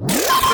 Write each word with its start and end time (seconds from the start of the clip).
Ah! 0.00 0.53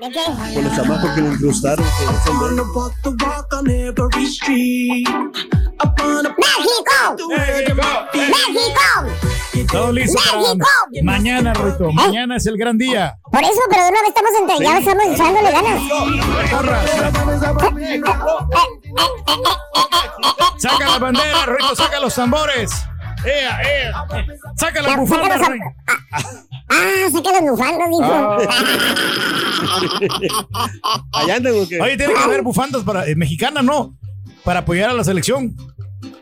Con 0.00 0.64
los 0.64 0.74
chamacos 0.74 1.10
que 1.10 1.20
lo 1.20 1.32
incrustaron. 1.34 1.84
¡México! 6.38 7.16
¡México! 8.14 9.68
Todo 9.70 9.92
listo 9.92 10.18
para 10.24 11.02
mañana, 11.02 11.52
Ruito. 11.52 11.92
Mañana 11.92 12.36
es 12.36 12.46
el 12.46 12.56
gran 12.56 12.78
día. 12.78 13.18
Por 13.30 13.42
eso, 13.42 13.60
pero 13.68 13.84
de 13.84 13.90
una 13.90 14.00
vez 14.00 14.08
estamos 14.08 14.30
entre, 14.40 14.58
ya 14.64 14.78
estamos 14.78 15.04
echándole 15.04 15.52
ganas. 15.52 15.82
Saca 20.56 20.88
la 20.88 20.98
bandera, 20.98 21.46
Ruito, 21.46 21.76
saca 21.76 22.00
los 22.00 22.14
tambores. 22.14 22.70
¡Ea, 23.24 23.62
ea! 23.62 23.92
¡Saca 24.58 24.82
la 24.82 24.96
bufanda, 24.96 25.36
Rey. 25.38 25.60
Ah, 26.72 27.08
saca 27.12 27.40
los 27.40 27.50
bufandos, 27.50 27.88
dijo. 27.90 28.12
Allá 31.12 31.36
andan 31.36 31.54
o 31.60 31.68
qué? 31.68 31.80
Oye, 31.80 31.96
tiene 31.96 32.14
que 32.14 32.20
haber 32.20 32.42
bufandas 32.42 32.82
para, 32.84 33.06
eh, 33.06 33.14
mexicanas, 33.16 33.64
¿no? 33.64 33.94
Para 34.44 34.60
apoyar 34.60 34.90
a 34.90 34.94
la 34.94 35.04
selección. 35.04 35.54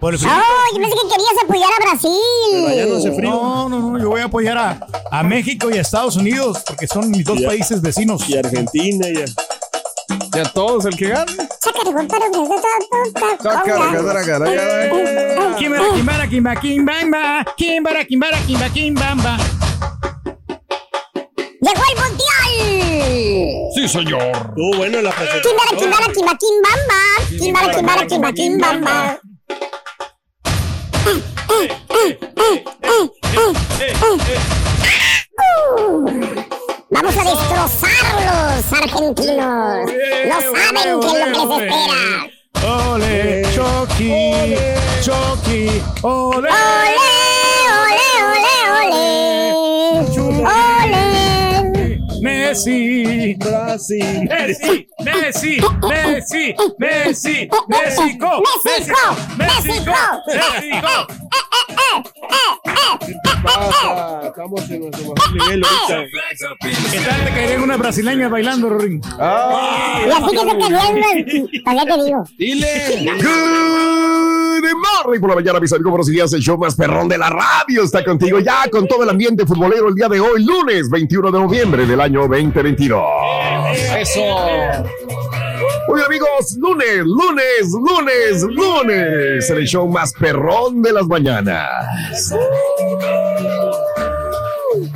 Por 0.01 0.13
el 0.13 0.19
frío. 0.19 0.33
Oh, 0.33 0.77
yo 0.77 0.81
pensé 0.83 0.97
que 0.97 1.09
querías 1.09 1.45
apoyar 1.45 1.71
a 1.73 1.85
Brasil. 1.91 2.67
allá 2.69 2.87
no 2.87 2.97
hace 2.97 3.13
frío. 3.13 3.31
No, 3.31 3.69
no, 3.69 3.79
no, 3.93 3.99
yo 3.99 4.09
voy 4.11 4.21
a 4.21 4.25
apoyar 4.25 4.59
a, 4.59 4.81
a 5.11 5.23
México 5.23 5.71
y 5.71 5.79
a 5.79 5.81
Estados 5.83 6.17
Unidos, 6.17 6.63
porque 6.67 6.87
son 6.89 7.11
mis 7.11 7.25
dos 7.25 7.39
Y 7.39 7.45
a- 7.45 7.49
países 7.49 7.81
vecinos. 7.81 8.29
Y 8.29 8.37
Argentina, 8.37 9.07
ya. 10.09 10.43
Ya 10.45 10.53
todos 10.53 10.85
el 10.87 10.97
que 10.97 11.09
gane. 11.09 11.33
Kimbara, 15.59 15.91
kimbara, 15.95 16.27
kimba, 16.29 16.55
kimbamba. 16.57 17.45
Kimbara, 17.57 18.05
kimbara, 18.05 18.39
kimba, 18.47 18.69
kimbamba. 18.71 19.37
¡Llegó 21.61 21.83
el 21.91 21.97
mundial! 22.03 23.71
Sí, 23.75 23.89
señor. 23.89 24.23
Estuvo 24.23 24.77
bueno 24.77 25.03
la 25.03 25.11
Kimbara, 25.11 25.41
presentación. 25.41 25.79
kimbara, 25.79 26.13
kimba, 26.13 26.37
kimbamba. 26.39 26.99
Kimbara, 27.39 27.75
kimbara, 27.75 28.07
kimba, 28.07 28.33
kimbamba. 28.33 29.19
Vamos 36.91 37.17
a 37.17 37.25
destrozarlos, 37.25 38.73
argentinos. 38.73 39.93
No 40.27 40.41
saben 40.41 40.75
qué 40.75 40.81
es 40.81 40.87
lo 40.87 41.01
que 41.01 41.17
les 41.19 41.51
espera. 41.61 42.09
Ole, 42.67 43.43
Chucky, 43.55 44.57
Chucky, 45.03 45.83
ole. 46.03 46.49
¡Ole, 46.49 47.28
Messi, 52.49 53.37
Brasil. 53.39 54.25
Messi, 54.27 54.89
Messi, 55.05 55.61
Messi, 55.87 56.55
Messi, 56.79 57.49
México, 57.69 58.43
¡México! 58.65 59.17
¡México! 59.37 59.93
México. 60.27 61.07
Pasa, 63.43 64.21
estamos 64.29 64.71
en 64.71 64.81
nuestro 64.81 65.15
mejor 65.15 65.33
nivel 65.33 65.65
ahorita. 65.65 66.07
¿Qué 66.91 66.99
tal 67.01 67.25
te 67.25 67.31
caerían 67.31 67.63
unas 67.63 67.79
brasileñas 67.79 68.31
bailando, 68.31 68.69
Rorín? 68.69 69.01
Y 69.01 70.11
así 70.11 70.31
que 70.31 70.39
se 70.39 70.57
querían, 70.59 70.95
pues 71.65 71.77
ya 71.77 71.85
te 71.85 72.05
digo. 72.05 72.25
Dile. 72.37 73.19
Good 74.61 74.75
morning 74.75 75.21
por 75.21 75.31
la 75.31 75.37
mañana, 75.37 75.61
mis 75.61 75.73
amigos. 75.73 75.91
Buenos 75.91 76.07
días. 76.09 76.33
El 76.33 76.41
show 76.41 76.59
más 76.59 76.75
perrón 76.75 77.09
de 77.09 77.17
la 77.17 77.31
radio 77.31 77.85
está 77.85 78.05
contigo 78.05 78.41
ya 78.41 78.69
con 78.71 78.89
todo 78.89 79.05
el 79.05 79.09
ambiente 79.11 79.47
futbolero 79.47 79.89
el 79.89 79.95
día 79.95 80.09
de 80.09 80.21
hoy, 80.21 80.45
lunes 80.45 80.91
21 80.91 81.31
de 81.31 81.39
noviembre 81.39 81.87
del 81.87 82.01
año 82.01 82.23
2022. 82.23 83.03
Eso. 83.99 84.21
Oye, 85.89 86.05
amigos, 86.05 86.57
lunes, 86.59 87.05
lunes, 87.05 87.73
lunes, 87.73 88.43
lunes. 88.43 89.51
El 89.51 89.67
show 89.67 89.89
más 89.89 90.13
perrón 90.13 90.83
de 90.83 90.93
las 90.93 91.07
mañanas. 91.07 91.69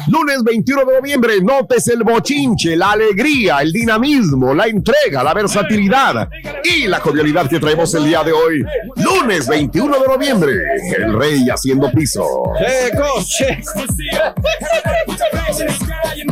Lunes 0.09 0.43
21 0.45 0.85
de 0.85 0.95
noviembre, 0.95 1.41
notes 1.41 1.89
el 1.89 2.03
bochinche, 2.03 2.77
la 2.77 2.93
alegría, 2.93 3.59
el 3.61 3.73
dinamismo, 3.73 4.55
la 4.55 4.67
entrega, 4.67 5.23
la 5.23 5.35
versatilidad 5.35 6.29
y 6.65 6.87
la 6.87 7.01
jovialidad 7.01 7.49
que 7.49 7.59
traemos 7.61 7.95
el 7.95 8.05
día 8.05 8.23
de 8.23 8.33
hoy. 8.33 8.63
Lunes 8.97 9.49
21 9.49 9.99
de 9.99 10.07
noviembre, 10.07 10.53
el 10.97 11.19
rey 11.19 11.49
haciendo 11.49 11.91
piso. 11.91 12.25
Checo, 12.59 13.23
che. 13.25 13.63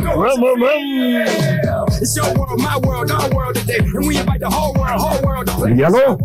Ram, 0.03 0.15
ram, 0.15 0.63
ram. 0.63 0.81
Míralo. 5.69 6.17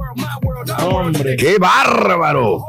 Hombre. 0.82 1.36
¡Qué 1.36 1.58
bárbaro! 1.58 2.64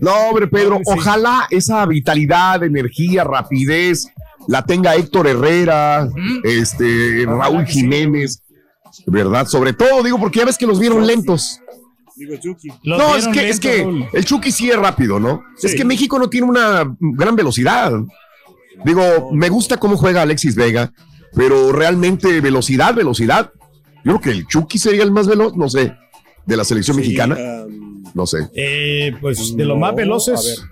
No, 0.00 0.14
hombre, 0.28 0.46
Pedro, 0.46 0.80
ojalá 0.84 1.46
esa 1.50 1.84
vitalidad, 1.86 2.62
energía, 2.62 3.24
rapidez 3.24 4.12
la 4.48 4.64
tenga 4.64 4.96
Héctor 4.96 5.28
Herrera, 5.28 6.08
este, 6.42 7.24
Raúl 7.26 7.66
Jiménez, 7.66 8.42
¿verdad? 9.06 9.46
Sobre 9.46 9.74
todo, 9.74 10.02
digo, 10.02 10.18
porque 10.18 10.38
ya 10.38 10.46
ves 10.46 10.56
que 10.56 10.66
los 10.66 10.80
vieron 10.80 11.06
lentos. 11.06 11.60
Digo, 12.16 12.34
Chucky. 12.36 12.68
No, 12.82 13.14
es 13.14 13.28
que, 13.28 13.48
es 13.48 13.60
que 13.60 13.86
el 14.12 14.24
Chucky 14.24 14.50
sí 14.50 14.70
es 14.70 14.76
rápido, 14.76 15.20
¿no? 15.20 15.44
Es 15.62 15.74
que 15.74 15.84
México 15.84 16.18
no 16.18 16.30
tiene 16.30 16.46
una 16.46 16.96
gran 16.98 17.36
velocidad. 17.36 17.92
Digo, 18.84 19.30
me 19.32 19.50
gusta 19.50 19.76
cómo 19.76 19.98
juega 19.98 20.22
Alexis 20.22 20.54
Vega, 20.54 20.92
pero 21.34 21.70
realmente 21.70 22.40
velocidad, 22.40 22.94
velocidad. 22.94 23.52
Yo 24.02 24.18
creo 24.18 24.20
que 24.20 24.30
el 24.30 24.46
Chucky 24.46 24.78
sería 24.78 25.02
el 25.02 25.12
más 25.12 25.26
veloz, 25.26 25.56
no 25.56 25.68
sé, 25.68 25.94
de 26.46 26.56
la 26.56 26.64
selección 26.64 26.96
Sí, 26.96 27.02
mexicana, 27.02 27.36
um, 27.36 27.87
no 28.14 28.26
sé. 28.26 28.48
Eh, 28.54 29.12
pues 29.20 29.56
de 29.56 29.64
los 29.64 29.78
más 29.78 29.94
veloces. 29.94 30.38
a 30.38 30.42
ver. 30.42 30.70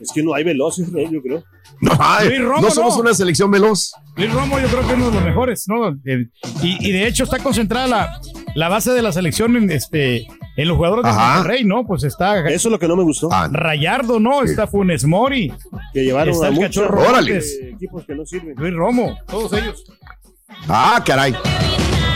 Es 0.00 0.12
que 0.12 0.22
no 0.22 0.32
hay 0.32 0.44
veloces, 0.44 0.90
¿no? 0.92 1.00
yo 1.10 1.20
creo. 1.22 1.44
No, 1.80 1.92
ay, 2.00 2.28
Luis 2.30 2.40
Romo, 2.42 2.60
no 2.62 2.70
somos 2.72 2.96
no. 2.96 3.02
una 3.02 3.14
selección 3.14 3.52
veloz. 3.52 3.92
Luis 4.16 4.32
Romo 4.32 4.58
yo 4.58 4.66
creo 4.66 4.80
que 4.80 4.86
es 4.88 4.94
uno 4.94 5.10
de 5.10 5.14
los 5.14 5.22
mejores, 5.24 5.64
¿no? 5.68 5.90
Eh, 6.06 6.26
Y, 6.60 6.88
y 6.88 6.90
de 6.90 7.06
hecho 7.06 7.22
está 7.22 7.38
concentrada 7.38 7.86
la, 7.86 8.20
la 8.56 8.68
base 8.68 8.90
de 8.90 9.00
la 9.00 9.12
selección 9.12 9.54
en, 9.54 9.70
este, 9.70 10.26
en 10.56 10.66
los 10.68 10.76
jugadores 10.76 11.04
de. 11.04 11.12
Monterrey, 11.12 11.62
¿no? 11.64 11.86
Pues 11.86 12.02
está 12.02 12.40
Eso 12.48 12.68
es 12.68 12.72
lo 12.72 12.80
que 12.80 12.88
no 12.88 12.96
me 12.96 13.04
gustó. 13.04 13.28
Ah, 13.30 13.48
Rayardo, 13.52 14.18
¿no? 14.18 14.42
Está 14.42 14.66
Funes 14.66 15.04
Mori, 15.04 15.52
Que 15.94 16.02
llevaron 16.04 16.34
está 16.34 16.46
a 16.46 16.48
el 16.48 16.54
muchos 16.56 16.82
Cachorro 16.84 17.08
Órale. 17.08 17.38
Eh, 17.38 17.70
equipos 17.74 18.04
que 18.04 18.14
no 18.16 18.26
sirven. 18.26 18.54
Luis 18.56 18.74
Romo, 18.74 19.16
todos 19.28 19.52
ellos. 19.52 19.84
ah, 20.66 21.00
caray. 21.06 21.32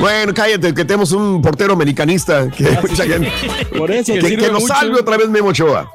Bueno, 0.03 0.35
cállate, 0.35 0.75
que 0.75 0.85
tenemos 0.85 1.13
un 1.13 1.41
portero 1.41 1.75
americanista 1.75 2.51
que, 2.51 2.65
mucha 2.83 3.05
gente- 3.05 3.31
Por 3.79 3.91
eso. 3.91 4.13
que, 4.13 4.19
que 4.19 4.25
que 4.25 4.29
sirve 4.31 4.51
nos 4.51 4.65
salve 4.65 4.99
otra 5.01 5.17
vez 5.17 5.29
Memo 5.29 5.49
Ochoa. 5.49 5.89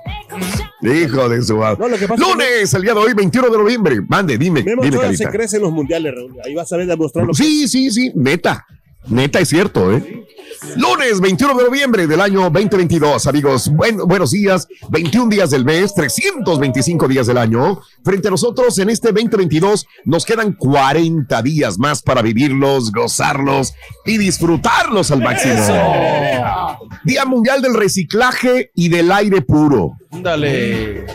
Hijo 0.82 1.28
de 1.28 1.42
su 1.42 1.58
madre. 1.58 1.78
No, 1.80 1.90
lo 1.90 1.98
que 1.98 2.08
pasa 2.08 2.22
es 2.24 2.28
que 2.28 2.34
Lunes, 2.34 2.74
el 2.74 2.82
día 2.84 2.94
de 2.94 3.00
hoy, 3.00 3.14
21 3.14 3.50
de 3.50 3.58
noviembre. 3.58 4.02
Mande, 4.08 4.38
dime, 4.38 4.64
Memo 4.64 4.82
dime, 4.84 4.98
Ochoa 4.98 5.14
se 5.14 5.28
crece 5.28 5.58
en 5.58 5.64
los 5.64 5.72
mundiales, 5.74 6.14
Raúl. 6.16 6.34
Ahí 6.46 6.56
vas 6.56 6.72
a 6.72 6.78
ver 6.78 6.88
demostrarlo. 6.88 7.34
Sí, 7.34 7.68
sí, 7.68 7.92
sí, 7.92 8.12
neta. 8.16 8.66
Neta 9.10 9.40
es 9.40 9.50
cierto, 9.50 9.92
¿eh? 9.94 10.26
Lunes 10.76 11.20
21 11.22 11.56
de 11.58 11.64
noviembre 11.64 12.08
del 12.08 12.22
año 12.22 12.50
2022, 12.50 13.26
amigos. 13.28 13.70
Buen- 13.70 13.98
buenos 13.98 14.32
días, 14.32 14.68
21 14.90 15.30
días 15.30 15.50
del 15.50 15.66
mes, 15.66 15.94
325 15.96 17.08
días 17.08 17.28
del 17.28 17.38
año. 17.38 17.80
Frente 18.04 18.28
a 18.28 18.32
nosotros 18.32 18.78
en 18.80 18.90
este 18.90 19.12
2022 19.12 19.88
nos 20.06 20.26
quedan 20.26 20.54
40 20.54 21.42
días 21.42 21.80
más 21.80 22.02
para 22.02 22.22
vivirlos, 22.22 22.92
gozarlos 22.92 23.74
y 24.06 24.18
disfrutarlos 24.18 25.10
al 25.12 25.22
máximo. 25.22 25.56
Día 27.04 27.26
Mundial 27.26 27.62
del 27.62 27.74
Reciclaje 27.74 28.72
y 28.76 28.90
del 28.90 29.12
Aire 29.12 29.42
Puro. 29.42 29.94
Dale. 30.12 31.06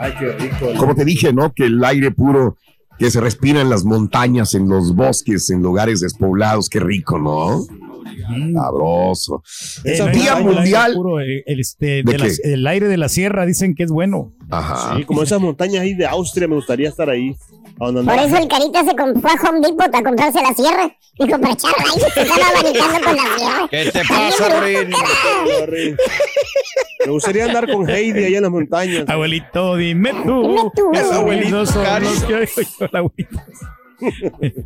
Ay, 0.00 0.14
qué 0.18 0.32
rico. 0.32 0.66
Como 0.78 0.94
te 0.94 1.04
dije, 1.04 1.32
¿no? 1.32 1.52
Que 1.52 1.64
el 1.66 1.84
aire 1.84 2.10
puro 2.12 2.56
que 2.98 3.10
se 3.10 3.20
respira 3.20 3.60
en 3.60 3.68
las 3.68 3.84
montañas, 3.84 4.54
en 4.54 4.68
los 4.68 4.94
bosques, 4.94 5.50
en 5.50 5.60
lugares 5.62 6.00
despoblados, 6.00 6.68
qué 6.68 6.80
rico, 6.80 7.18
¿no? 7.18 7.66
Sabroso. 8.54 9.42
Eh, 9.84 9.92
Día 10.12 10.32
el 10.32 10.38
aire 10.38 10.42
Mundial. 10.44 10.92
puro, 10.94 11.20
eh, 11.20 11.42
el, 11.46 11.60
este, 11.60 12.02
¿De 12.02 12.12
de 12.12 12.18
las- 12.18 12.40
qué? 12.42 12.52
el 12.54 12.66
aire 12.66 12.88
de 12.88 12.96
la 12.96 13.08
sierra 13.08 13.46
dicen 13.46 13.74
que 13.74 13.82
es 13.84 13.90
bueno. 13.90 14.32
Ajá. 14.50 14.96
Sí, 14.96 15.04
como 15.04 15.22
esas 15.22 15.40
montañas 15.40 15.82
ahí 15.82 15.94
de 15.94 16.06
Austria, 16.06 16.46
me 16.48 16.54
gustaría 16.56 16.88
estar 16.88 17.08
ahí. 17.08 17.34
Por 17.78 17.96
eso 17.96 18.36
el 18.36 18.48
carita 18.48 18.84
se 18.84 18.94
compró 18.94 19.28
a 19.28 19.48
Home 19.48 19.60
Depot 19.66 19.92
a 19.92 20.02
comprarse 20.02 20.40
la 20.42 20.54
sierra. 20.54 20.94
Dijo, 21.18 21.40
para 21.40 21.54
echar 21.54 21.72
aire, 21.78 22.10
se 22.14 22.20
estaba 22.22 22.48
abanicando 22.48 23.00
con 23.06 23.16
la 23.16 23.22
sierra. 23.38 23.68
¿Qué 23.70 23.90
te 23.90 24.02
pasa, 24.04 24.60
Rin? 24.60 25.96
Me 27.06 27.10
gustaría 27.12 27.46
andar 27.46 27.70
con 27.72 27.88
Heidi 27.88 28.24
allá 28.24 28.36
en 28.36 28.42
las 28.42 28.52
montañas. 28.52 29.08
Abuelito, 29.08 29.76
dime 29.76 30.12
tú. 30.24 30.42
Dime 30.42 30.70
tú. 30.76 30.90
Esos 30.92 31.12
Abuelito, 31.12 31.66
son 31.66 31.82
Cari. 31.82 32.06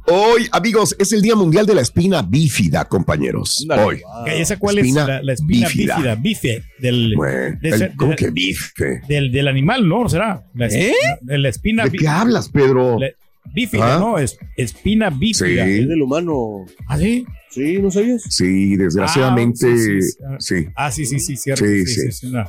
Hoy, 0.06 0.48
amigos, 0.52 0.96
es 0.98 1.12
el 1.12 1.22
Día 1.22 1.34
Mundial 1.36 1.66
de 1.66 1.74
la 1.74 1.80
Espina 1.82 2.22
Bífida, 2.22 2.84
compañeros. 2.86 3.60
Ándale. 3.62 3.82
Hoy. 3.82 4.02
¿Y 4.26 4.40
¿Esa 4.40 4.58
cuál 4.58 4.78
Espina 4.78 5.02
es? 5.02 5.08
La, 5.08 5.22
la 5.22 5.32
espina 5.32 5.68
bífida. 5.68 5.96
bífida, 5.96 6.14
bife, 6.16 6.62
del, 6.78 7.12
Bueno, 7.16 7.58
de 7.60 7.68
el- 7.68 7.74
ese- 7.74 7.92
¿Cómo 7.96 8.10
de- 8.10 8.16
que 8.16 8.30
bife? 8.30 9.00
del, 9.08 9.30
del 9.32 9.48
animal, 9.48 9.88
¿no? 9.88 10.08
¿Será? 10.08 10.44
La, 10.54 10.66
¿Eh? 10.68 10.92
la- 11.24 11.38
la 11.38 11.48
espina 11.48 11.84
¿De 11.84 11.90
qué 11.98 12.08
hablas, 12.08 12.48
Pedro? 12.48 12.98
la- 12.98 13.08
bífida, 13.54 13.96
¿Ah? 13.96 13.98
¿no? 13.98 14.18
Es, 14.18 14.38
espina 14.56 15.10
bífida. 15.10 15.64
Sí. 15.64 15.70
Es 15.80 15.88
del 15.88 16.02
humano. 16.02 16.64
¿Ah, 16.88 16.98
sí? 16.98 17.24
Sí, 17.50 17.78
¿no 17.80 17.90
sabías? 17.90 18.22
Sí, 18.28 18.76
desgraciadamente, 18.76 19.66
Ah, 19.72 19.76
sí, 19.76 20.02
sí, 20.02 20.02
sí. 20.02 20.16
sí. 20.40 20.68
Ah, 20.74 20.90
sí, 20.90 21.06
sí, 21.06 21.18
sí, 21.20 21.36
cierto. 21.36 21.64
Sí, 21.64 21.86
Sí, 21.86 21.94
sí. 21.94 22.00
sí, 22.02 22.12
sí, 22.12 22.30
no. 22.30 22.44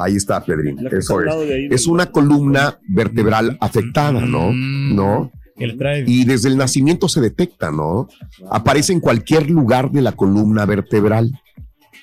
Ahí 0.00 0.14
está, 0.16 0.44
Pedrín. 0.44 0.78
Eso 0.92 1.20
es. 1.20 1.72
Es 1.72 1.86
una 1.88 2.06
columna 2.06 2.78
vertebral 2.88 3.56
afectada, 3.60 4.20
¿no? 4.20 4.52
Mm. 4.52 4.94
¿No? 4.96 5.32
Trae. 5.78 6.04
Y 6.06 6.24
desde 6.24 6.48
el 6.48 6.56
nacimiento 6.56 7.08
se 7.08 7.20
detecta, 7.20 7.70
¿no? 7.70 8.08
Aparece 8.50 8.92
en 8.92 9.00
cualquier 9.00 9.50
lugar 9.50 9.90
de 9.90 10.02
la 10.02 10.12
columna 10.12 10.64
vertebral. 10.66 11.32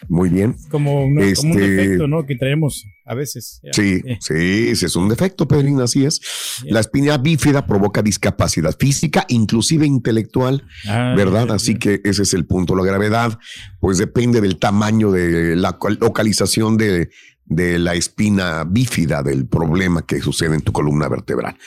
Muy 0.08 0.30
bien. 0.30 0.56
como, 0.70 1.04
una- 1.06 1.22
como 1.36 1.54
un 1.54 1.60
este- 1.60 1.68
defecto, 1.72 2.08
¿no? 2.08 2.26
Que 2.28 2.36
traemos 2.36 2.84
a 3.08 3.16
veces. 3.16 3.60
Ya. 3.64 3.72
Sí, 3.74 4.02
Eh, 4.06 4.18
sí, 4.20 4.68
ese 4.70 4.86
es 4.86 4.96
un 4.96 5.10
defecto, 5.10 5.48
Pedrín, 5.48 5.82
así 5.82 6.06
es. 6.06 6.22
La 6.66 6.80
espina 6.82 7.18
bífida 7.18 7.66
provoca 7.66 8.04
discapacidad 8.04 8.76
física, 8.78 9.26
inclusive 9.30 9.86
intelectual, 9.88 10.64
ah, 10.88 11.16
¿verdad? 11.18 11.50
Así 11.52 11.76
que 11.80 12.02
ese 12.04 12.22
es 12.24 12.34
el 12.36 12.46
punto. 12.46 12.76
La 12.76 12.84
gravedad, 12.84 13.40
pues 13.80 13.98
depende 13.98 14.42
del 14.42 14.58
tamaño 14.60 15.12
de 15.12 15.56
la 15.56 15.76
localización 16.00 16.78
de, 16.78 17.10
de 17.46 17.80
la 17.80 17.96
espina 17.96 18.64
bífida, 18.64 19.24
del 19.24 19.48
problema 19.48 20.06
que 20.06 20.22
sucede 20.22 20.54
en 20.56 20.62
tu 20.62 20.72
columna 20.72 21.08
vertebral. 21.08 21.58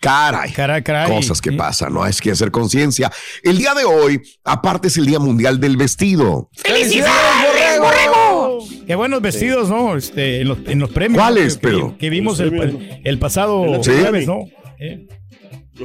Caray. 0.00 0.52
Caray, 0.52 0.82
caray. 0.82 1.10
Cosas 1.10 1.40
que 1.40 1.52
pasan, 1.52 1.92
¿no? 1.94 2.02
Hay 2.02 2.12
que 2.12 2.30
hacer 2.30 2.50
conciencia. 2.50 3.10
El 3.42 3.58
día 3.58 3.74
de 3.74 3.84
hoy, 3.84 4.20
aparte, 4.44 4.88
es 4.88 4.96
el 4.96 5.06
Día 5.06 5.18
Mundial 5.18 5.58
del 5.60 5.76
Vestido. 5.76 6.50
¡Felicidades, 6.54 7.80
borrego! 7.80 8.58
Qué 8.86 8.94
buenos 8.94 9.20
vestidos, 9.20 9.68
¿no? 9.68 9.96
Este, 9.96 10.40
en 10.40 10.48
los, 10.48 10.58
en 10.66 10.78
los 10.78 10.90
premios. 10.90 11.22
¿Cuáles, 11.22 11.56
que, 11.56 11.68
Pedro? 11.68 11.96
Que 11.98 12.10
vimos 12.10 12.40
el, 12.40 13.18
pasado 13.18 13.82
Sí. 13.82 13.90
jueves, 14.00 14.26
¿no? 14.26 14.40
Eh, 14.78 15.06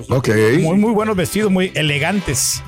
Ok. 0.09 0.29
muy, 0.61 0.77
muy 0.77 0.91
buenos 0.91 1.15
vestidos, 1.15 1.51
muy 1.51 1.71
elegantes. 1.75 2.63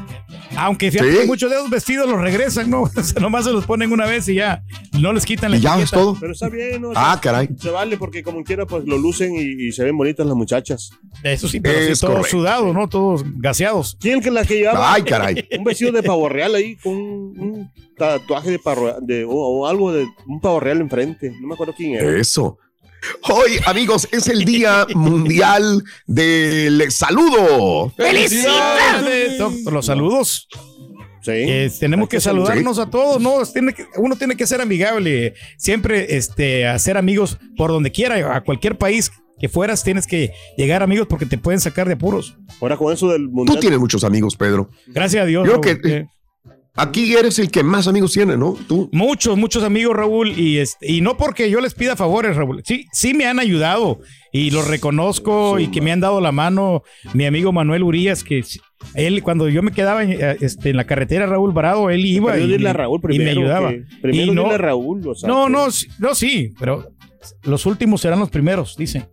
Aunque 0.58 0.92
fíjate 0.92 1.22
Sí. 1.22 1.28
muchos 1.28 1.50
de 1.50 1.58
esos 1.58 1.70
vestidos 1.70 2.10
los 2.10 2.20
regresan, 2.20 2.70
¿no? 2.70 2.90
Nomás 3.22 3.46
se 3.46 3.52
los 3.52 3.66
ponen 3.66 3.92
una 3.92 4.06
vez 4.06 4.28
y 4.30 4.36
ya 4.36 4.64
no 5.00 5.12
les 5.14 5.26
quitan 5.26 5.52
la 5.52 5.58
Y 5.58 5.62
ya 5.62 5.80
es 5.80 5.92
todo. 5.92 6.18
Pero 6.20 6.32
está 6.34 6.50
bien, 6.50 6.82
¿no? 6.82 6.92
Ah, 6.96 7.20
caray. 7.22 7.50
Se 7.60 7.70
vale 7.70 7.98
porque 7.98 8.24
como 8.24 8.44
quiera 8.44 8.66
pues 8.66 8.86
lo 8.86 8.98
lucen 8.98 9.36
y, 9.36 9.68
y 9.68 9.72
se 9.72 9.84
ven 9.84 9.98
bonitas 9.98 10.26
las 10.26 10.36
muchachas. 10.36 10.92
Eso 11.24 11.48
sí, 11.48 11.60
pero 11.60 11.80
sí, 11.86 11.92
Es 11.92 12.00
todos 12.00 12.16
correcto. 12.16 12.38
sudados, 12.38 12.74
¿no? 12.74 12.88
Todos 12.88 13.24
gaseados. 13.38 13.98
¿Quién 14.00 14.22
que 14.22 14.32
la 14.32 14.46
que 14.46 14.56
llevaba 14.60 14.94
Ay, 14.94 15.04
caray. 15.04 15.48
un 15.58 15.64
vestido 15.64 15.92
de 15.92 16.04
pavo 16.04 16.30
real 16.30 16.56
ahí 16.56 16.76
con 16.78 16.94
un, 16.94 17.72
tatuaje 17.98 18.52
de 18.52 18.60
pavo 18.60 18.94
de, 19.02 19.24
o, 19.24 19.30
o 19.32 19.68
algo 19.68 19.92
de 19.94 20.06
un 20.28 20.40
pavo 20.42 20.60
real 20.60 20.82
enfrente? 20.82 21.32
No 21.42 21.48
me 21.48 21.54
acuerdo 21.54 21.74
quién 21.76 21.96
era. 21.96 22.18
Eso. 22.20 22.58
Hoy, 23.24 23.60
amigos, 23.66 24.08
es 24.12 24.28
el 24.28 24.46
Día 24.46 24.86
Mundial 24.96 25.84
del 26.08 26.92
Saludo. 26.92 27.92
¡Felicidades! 27.98 29.40
Los 29.72 29.86
saludos. 29.86 30.48
Sí. 31.22 31.32
Eh, 31.34 31.72
tenemos 31.80 32.08
que 32.08 32.18
que 32.18 32.22
saludar. 32.22 32.50
saludarnos 32.50 32.78
a 32.80 32.90
todos, 32.90 33.20
¿no? 33.20 33.44
Tiene 33.52 33.74
que- 33.74 33.86
uno 33.98 34.16
tiene 34.16 34.36
que 34.38 34.46
ser 34.46 34.62
amigable, 34.62 35.34
siempre 35.58 36.16
este, 36.18 36.68
hacer 36.68 36.98
amigos 36.98 37.40
por 37.58 37.72
donde 37.72 37.92
quiera, 37.92 38.36
a 38.36 38.42
cualquier 38.44 38.78
país 38.78 39.12
que 39.40 39.50
fueras, 39.50 39.84
tienes 39.84 40.06
que 40.06 40.32
llegar 40.56 40.84
amigos 40.84 41.08
porque 41.10 41.26
te 41.26 41.40
pueden 41.40 41.60
sacar 41.60 41.88
de 41.88 41.94
apuros. 41.96 42.38
Ahora 42.62 42.78
con 42.78 42.94
eso 42.94 43.10
del 43.12 43.24
Tú 43.26 43.32
mundial. 43.32 43.60
tienes 43.60 43.80
muchos 43.80 44.04
amigos, 44.04 44.36
Pedro. 44.36 44.70
Gracias 44.88 45.24
a 45.24 45.26
Dios. 45.26 45.46
Yo 45.48 45.54
Raúl. 45.54 45.62
creo 45.62 45.82
que- 45.82 45.90
Eh, 45.98 46.08
Aquí 46.78 47.14
eres 47.14 47.40
el 47.40 47.50
que 47.50 47.64
más 47.64 47.88
amigos 47.88 48.12
tiene, 48.12 48.36
¿no? 48.36 48.58
Tú. 48.68 48.90
muchos, 48.92 49.38
muchos 49.38 49.64
amigos, 49.64 49.96
Raúl, 49.96 50.38
y, 50.38 50.58
este, 50.58 50.92
y 50.92 51.00
no 51.02 51.16
porque 51.16 51.50
yo 51.50 51.62
les 51.62 51.74
pida 51.74 51.96
favores, 51.96 52.36
Raúl. 52.36 52.62
Sí, 52.66 52.88
sí 52.92 53.14
me 53.14 53.26
han 53.28 53.40
ayudado 53.40 54.00
y 54.34 54.52
los 54.52 54.68
reconozco 54.68 55.58
y 55.60 55.68
que 55.68 55.80
me 55.80 55.94
han 55.94 56.02
dado 56.02 56.20
la 56.20 56.34
mano 56.34 56.84
mi 57.14 57.26
amigo 57.26 57.54
Manuel 57.54 57.84
Urías, 57.84 58.24
que 58.26 58.44
él 58.94 59.24
cuando 59.24 59.48
yo 59.48 59.64
me 59.64 59.72
quedaba 59.72 60.04
en, 60.04 60.12
eh, 60.12 60.36
este, 60.42 60.72
en 60.72 60.76
la 60.78 60.84
carretera 60.86 61.26
Raúl 61.26 61.54
Varado, 61.54 61.90
él 61.90 62.06
iba 62.06 62.34
Pero 62.34 62.46
y, 62.46 62.66
a 62.66 62.74
Raúl 62.74 63.00
y 63.00 63.08
primero. 63.08 63.26
me 63.26 63.32
ayudaba. 63.32 63.70
que- 63.70 63.84
primero 64.02 64.32
Y 64.34 64.36
no- 64.36 64.50
a 64.52 64.58
Raúl. 64.58 65.08
o 65.08 65.16
sea, 65.16 65.30
No, 65.30 65.48
no, 65.48 65.72
sí- 65.72 65.88
no, 66.00 66.14
sí, 66.14 66.54
pero 66.60 66.92
los 67.44 67.66
últimos 67.66 68.02
serán 68.02 68.20
los 68.20 68.30
primeros, 68.30 68.76
dice. 68.78 69.08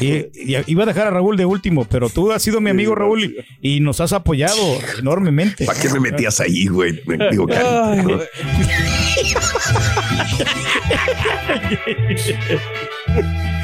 Y, 0.00 0.26
y 0.34 0.56
iba 0.66 0.82
a 0.82 0.86
dejar 0.86 1.06
a 1.06 1.10
Raúl 1.10 1.36
de 1.36 1.46
último, 1.46 1.84
pero 1.84 2.08
tú 2.08 2.32
has 2.32 2.42
sido 2.42 2.60
mi 2.60 2.70
amigo 2.70 2.94
Raúl 2.94 3.24
y, 3.24 3.36
y 3.76 3.80
nos 3.80 4.00
has 4.00 4.12
apoyado 4.12 4.78
enormemente. 4.98 5.64
¿Para 5.64 5.80
qué 5.80 5.88
me 5.90 6.00
metías 6.00 6.40
ahí, 6.40 6.66
güey? 6.66 7.00
Me 7.06 7.30
digo, 7.30 7.46
cariño, 7.46 8.18
¿no? 8.18 8.20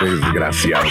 Desgraciado. 0.00 0.84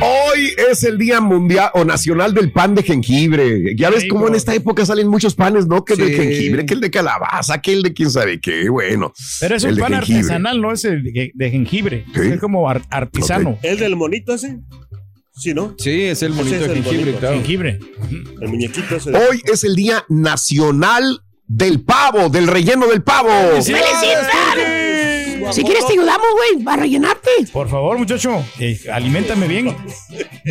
Hoy 0.00 0.50
es 0.70 0.82
el 0.84 0.98
Día 0.98 1.20
Mundial 1.20 1.70
o 1.74 1.84
Nacional 1.84 2.34
del 2.34 2.52
Pan 2.52 2.74
de 2.74 2.82
Jengibre. 2.82 3.74
Ya 3.76 3.90
ves 3.90 4.04
cómo 4.08 4.28
en 4.28 4.34
esta 4.34 4.54
época 4.54 4.84
salen 4.84 5.08
muchos 5.08 5.34
panes, 5.34 5.66
¿no? 5.66 5.84
Que 5.84 5.94
el 5.94 5.98
de 6.00 6.12
jengibre, 6.12 6.66
que 6.66 6.74
el 6.74 6.80
de 6.80 6.90
calabaza, 6.90 7.60
que 7.60 7.72
el 7.72 7.82
de 7.82 7.92
quién 7.92 8.10
sabe 8.10 8.40
qué. 8.40 8.68
Bueno, 8.68 9.12
Pero 9.40 9.56
es 9.56 9.64
el 9.64 9.70
un 9.70 9.76
de 9.76 9.82
pan 9.82 9.92
jengibre. 9.94 10.18
artesanal, 10.20 10.60
no 10.60 10.72
es 10.72 10.84
el 10.84 11.02
de, 11.02 11.30
de 11.34 11.50
jengibre. 11.50 12.04
Sí. 12.14 12.20
Es 12.20 12.40
como 12.40 12.68
ar- 12.68 12.82
artesano. 12.90 13.58
¿El 13.62 13.78
del 13.78 13.96
monito 13.96 14.34
ese? 14.34 14.58
Sí, 15.32 15.52
¿no? 15.54 15.74
Sí, 15.78 16.02
es 16.02 16.22
el 16.22 16.32
monito 16.32 16.56
es 16.56 16.60
de 16.60 16.66
el 16.66 16.74
jengibre, 16.74 17.00
bonito. 17.04 17.18
claro. 17.20 17.36
Jengibre. 17.36 17.78
El 18.40 18.48
muñequito 18.48 18.96
ese. 18.96 19.10
Hoy 19.10 19.42
es 19.52 19.64
el 19.64 19.74
Día 19.74 20.04
Nacional 20.08 21.20
del 21.46 21.82
Pavo, 21.82 22.28
del 22.28 22.46
relleno 22.46 22.86
del 22.86 23.02
pavo. 23.02 23.60
Si 23.62 23.72
quieres 25.62 25.86
te 25.86 25.92
ayudamos, 25.92 26.26
güey, 26.32 26.64
a 26.66 26.76
rellenarte. 26.76 27.30
Por 27.52 27.68
favor, 27.68 27.98
muchacho, 27.98 28.42
eh, 28.58 28.78
aliméntame 28.90 29.46
bien. 29.46 29.76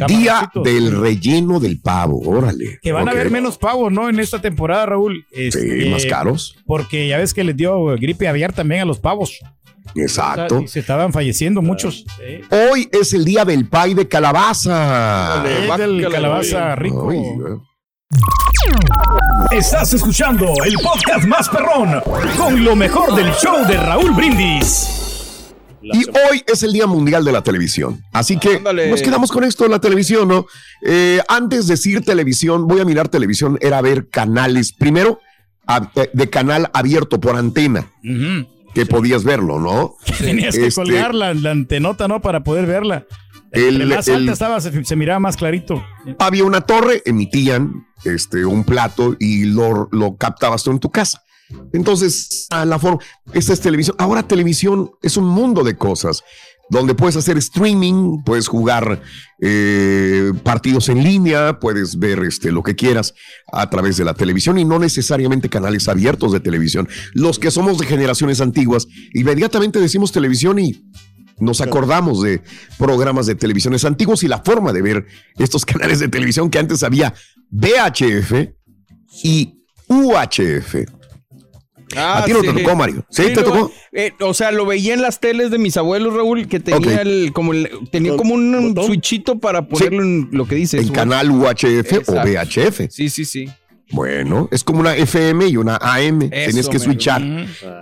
Día 0.08 0.52
del 0.64 1.00
relleno 1.00 1.60
del 1.60 1.80
pavo, 1.80 2.20
órale. 2.20 2.80
Que 2.82 2.92
van 2.92 3.08
a 3.08 3.12
haber 3.12 3.32
menos 3.32 3.58
pavos, 3.58 3.92
¿no? 3.92 4.10
En 4.10 4.20
esta 4.20 4.40
temporada, 4.40 4.86
Raúl. 4.86 5.26
Sí, 5.32 5.48
Este, 5.48 5.90
más 5.90 6.06
caros. 6.06 6.58
Porque 6.66 7.08
ya 7.08 7.18
ves 7.18 7.34
que 7.34 7.44
les 7.44 7.58
dio 7.58 7.86
gripe 7.98 8.28
aviar 8.28 8.54
también 8.54 8.82
a 8.82 8.86
los 8.86 9.00
pavos. 9.00 9.40
Exacto. 9.96 10.64
Se 10.68 10.80
estaban 10.80 11.12
falleciendo 11.12 11.62
muchos. 11.62 12.06
Sí. 12.18 12.42
Hoy 12.52 12.90
es 12.92 13.14
el 13.14 13.26
día 13.26 13.46
del 13.46 13.68
pay 13.68 13.94
de 13.94 14.08
calabaza. 14.08 15.44
Es 15.48 15.68
vaca 15.68 15.84
del 15.84 16.02
la 16.02 16.10
calabaza 16.10 16.76
rico. 16.76 17.10
Ay, 17.10 17.18
güey. 17.18 17.60
Estás 19.52 19.94
escuchando 19.94 20.54
el 20.66 20.74
podcast 20.76 21.26
más 21.28 21.50
perrón 21.50 22.02
con 22.38 22.64
lo 22.64 22.76
mejor 22.76 23.16
del 23.16 23.32
show 23.34 23.66
de 23.68 23.78
Raúl 23.78 24.12
Brindis. 24.12 24.88
Y 25.82 26.06
hoy 26.10 26.44
es 26.48 26.64
el 26.64 26.72
Día 26.74 26.88
Mundial 26.88 27.26
de 27.26 27.32
la 27.34 27.42
Televisión. 27.44 28.04
Así 28.14 28.38
que 28.38 28.56
Ándale. 28.58 28.90
nos 28.90 29.02
quedamos 29.02 29.32
con 29.32 29.44
esto, 29.44 29.68
la 29.68 29.80
televisión, 29.80 30.28
¿no? 30.30 30.46
Eh, 30.82 31.22
antes 31.28 31.68
de 31.68 31.74
decir 31.74 32.04
televisión, 32.06 32.68
voy 32.68 32.80
a 32.80 32.86
mirar 32.86 33.10
televisión, 33.10 33.58
era 33.62 33.82
ver 33.82 34.08
canales. 34.10 34.72
Primero, 34.72 35.20
a- 35.68 35.92
eh, 35.96 36.10
de 36.14 36.30
canal 36.30 36.70
abierto 36.74 37.20
por 37.20 37.36
antena, 37.36 37.92
que 38.74 38.86
podías 38.86 39.24
verlo, 39.26 39.60
¿no? 39.60 39.96
Tenías 40.20 40.56
que 40.56 40.68
Este- 40.68 40.82
colgar 40.82 41.14
la, 41.14 41.34
la 41.34 41.52
antenota, 41.52 42.08
¿no? 42.08 42.22
Para 42.22 42.44
poder 42.46 42.66
verla. 42.66 43.06
Entre 43.54 43.84
El- 43.84 43.88
más 43.90 44.08
el- 44.08 44.16
alta 44.16 44.32
estaba, 44.34 44.60
se, 44.60 44.84
se 44.84 44.96
miraba 44.96 45.20
más 45.20 45.38
clarito. 45.38 45.84
había 46.20 46.44
una 46.44 46.62
torre, 46.62 47.02
emitían 47.06 47.86
este, 48.04 48.46
un 48.46 48.64
plato 48.64 49.16
y 49.20 49.46
lo, 49.46 49.88
lo 49.92 50.18
captabas 50.18 50.64
tú 50.64 50.72
en 50.72 50.80
tu 50.80 50.90
casa. 50.90 51.22
Entonces, 51.72 52.48
a 52.50 52.66
la 52.66 52.80
forma, 52.80 53.00
esta 53.34 53.54
es 53.54 53.62
televisión. 53.62 53.96
Ahora 54.00 54.24
televisión 54.28 54.92
es 55.04 55.18
un 55.18 55.26
mundo 55.26 55.64
de 55.64 55.76
cosas 55.78 56.24
donde 56.70 56.96
puedes 56.96 57.16
hacer 57.16 57.38
streaming, 57.38 58.24
puedes 58.24 58.48
jugar 58.48 59.02
eh, 59.42 60.32
partidos 60.44 60.90
en 60.90 61.04
línea, 61.04 61.60
puedes 61.60 62.00
ver 62.00 62.20
este, 62.24 62.52
lo 62.52 62.64
que 62.64 62.76
quieras 62.76 63.14
a 63.52 63.70
través 63.70 63.98
de 63.98 64.06
la 64.06 64.14
televisión 64.16 64.58
y 64.58 64.66
no 64.66 64.80
necesariamente 64.80 65.50
canales 65.50 65.88
abiertos 65.88 66.32
de 66.32 66.40
televisión. 66.40 66.88
Los 67.14 67.38
que 67.38 67.52
somos 67.52 67.78
de 67.78 67.86
generaciones 67.86 68.42
antiguas, 68.42 68.88
inmediatamente 69.14 69.80
decimos 69.80 70.12
televisión 70.12 70.58
y 70.58 70.82
nos 71.44 71.62
acordamos 71.62 72.22
de 72.24 72.42
programas 72.78 73.26
de 73.28 73.36
televisiones 73.36 73.86
antiguos 73.86 74.24
y 74.24 74.28
la 74.28 74.40
forma 74.40 74.74
de 74.74 74.82
ver 74.82 75.06
estos 75.38 75.66
canales 75.68 76.00
de 76.00 76.08
televisión 76.08 76.50
que 76.50 76.60
antes 76.60 76.84
había 76.84 77.14
VHF 77.52 78.34
y 79.24 79.60
UHF. 79.88 80.76
a 81.96 82.24
ti 82.26 82.34
no 82.34 82.42
te 82.42 82.50
Ah, 82.50 82.54
tocó, 82.58 82.76
Mario. 82.76 83.06
¿Sí, 83.12 83.24
te 83.24 83.36
lo- 83.36 83.44
tocó? 83.44 83.72
eh, 83.92 84.14
o 84.22 84.34
sea, 84.34 84.52
lo 84.52 84.66
veía 84.66 84.94
en 84.96 85.02
las 85.04 85.20
teles 85.20 85.52
de 85.52 85.60
mis 85.60 85.78
abuelos, 85.78 86.14
Raúl, 86.16 86.48
que 86.48 86.60
tenía 86.60 87.02
el, 87.02 87.32
como 87.34 87.54
el- 87.54 87.70
tenía 87.92 88.16
como 88.16 88.34
un, 88.34 88.74
switchito 88.84 89.40
para 89.40 89.68
ponerlo 89.68 90.02
en 90.02 90.30
lo 90.32 90.48
que 90.48 90.56
dice. 90.56 90.80
En 90.80 90.90
canal 90.90 91.30
UHF 91.30 92.10
o. 92.10 92.14
VHF. 92.14 92.88
Sí, 92.90 93.10
sí, 93.10 93.26
sí. 93.26 93.48
Bueno, 93.94 94.50
es 94.52 94.64
como 94.64 94.80
una 94.80 94.96
FM 94.96 95.48
y 95.48 95.58
una 95.58 95.78
AM. 95.78 96.30
Tienes 96.30 96.68
que 96.68 96.80
switchar. 96.80 97.22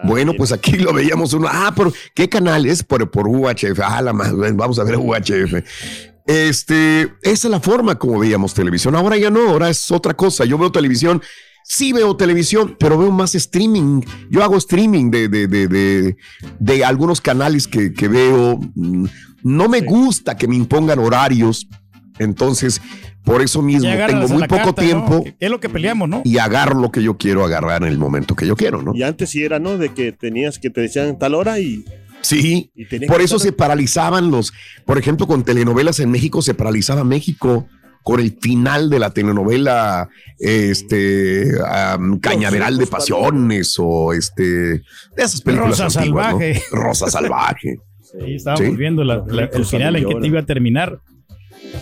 Bueno, 0.04 0.34
pues 0.38 0.52
aquí 0.52 0.74
lo 0.74 0.94
veíamos 0.94 1.34
uno. 1.34 1.48
Ah, 1.50 1.74
¿por 1.76 1.94
qué 2.14 2.28
canal 2.30 2.66
es? 2.66 2.84
Por, 2.84 3.10
por 3.10 3.28
UHF. 3.28 3.80
Ah, 3.84 4.02
la 4.02 4.14
más, 4.14 4.32
vamos 4.56 4.78
a 4.78 4.84
ver 4.84 4.98
UHF. 4.98 5.64
Este, 6.28 7.04
esa 7.24 7.48
es 7.48 7.52
la 7.52 7.60
forma 7.60 7.98
como 7.98 8.20
veíamos 8.20 8.54
televisión. 8.54 8.96
Ahora 8.96 9.18
ya 9.18 9.30
no, 9.30 9.50
ahora 9.50 9.70
es 9.70 9.90
otra 9.92 10.14
cosa. 10.14 10.46
Yo 10.46 10.58
veo 10.58 10.72
televisión, 10.72 11.22
sí 11.64 11.94
veo 11.94 12.16
televisión, 12.16 12.76
pero 12.80 12.98
veo 12.98 13.12
más 13.12 13.34
streaming. 13.36 14.02
Yo 14.30 14.44
hago 14.44 14.58
streaming 14.58 15.12
de, 15.12 15.28
de, 15.30 15.48
de, 15.48 15.68
de, 15.68 16.18
de 16.60 16.86
algunos 16.86 17.22
canales 17.22 17.68
que, 17.68 17.94
que 17.94 18.08
veo. 18.08 18.60
Mm, 18.76 19.06
No 19.44 19.68
me 19.70 19.82
gusta 19.82 20.38
que 20.38 20.48
me 20.48 20.56
impongan 20.56 21.00
horarios. 21.00 21.68
Entonces, 22.20 22.82
por 23.24 23.42
eso 23.42 23.62
mismo 23.62 23.90
tengo 24.08 24.28
muy 24.28 24.48
poco 24.48 24.74
tiempo 24.74 25.24
es 25.40 25.50
lo 25.50 25.60
que 25.60 25.70
peleamos, 25.70 26.10
¿no? 26.10 26.22
y 26.26 26.38
agarro 26.40 26.80
lo 26.80 26.92
que 26.92 27.04
yo 27.04 27.18
quiero 27.18 27.46
agarrar 27.46 27.84
en 27.84 27.90
el 27.90 27.98
momento 27.98 28.36
que 28.36 28.48
yo 28.48 28.56
quiero, 28.56 28.82
¿no? 28.82 28.94
Y 28.96 29.04
antes 29.04 29.30
sí 29.30 29.44
era, 29.44 29.60
¿no? 29.60 29.78
De 29.78 29.90
que 29.90 30.12
tenías 30.12 30.58
que 30.60 30.70
te 30.70 30.82
decían 30.82 31.18
tal 31.20 31.36
hora 31.36 31.60
y. 31.60 31.86
Sí, 32.22 32.72
por 33.08 33.20
eso 33.22 33.38
estar- 33.38 33.40
se 33.48 33.52
paralizaban 33.52 34.30
los, 34.32 34.54
por 34.86 34.98
ejemplo, 35.00 35.26
con 35.28 35.44
telenovelas 35.44 36.00
en 36.00 36.12
México 36.12 36.42
se 36.42 36.54
paralizaba 36.54 37.04
México 37.04 37.68
con 38.04 38.20
el 38.20 38.36
final 38.40 38.90
de 38.90 38.98
la 39.00 39.12
telenovela, 39.12 40.10
este, 40.66 41.52
am, 41.68 42.20
Cañaveral 42.20 42.78
de 42.78 42.88
Pasiones 42.88 43.76
o 43.80 44.14
este, 44.14 44.44
de 44.44 44.82
esas 45.18 45.42
películas 45.42 45.80
Rosa 45.80 46.00
antiguas, 46.00 46.26
¿no? 46.34 46.40
Salvaje. 46.40 46.62
Rosa 46.72 47.08
Salvaje. 47.12 47.76
Ahí 48.24 48.36
estábamos 48.36 48.68
Sí. 48.70 48.76
viendo 48.76 49.04
la- 49.04 49.24
la- 49.28 49.46
el 49.46 49.66
final 49.66 49.96
en 49.96 50.08
que 50.08 50.16
te 50.16 50.28
iba 50.28 50.40
a 50.42 50.46
terminar. 50.46 51.00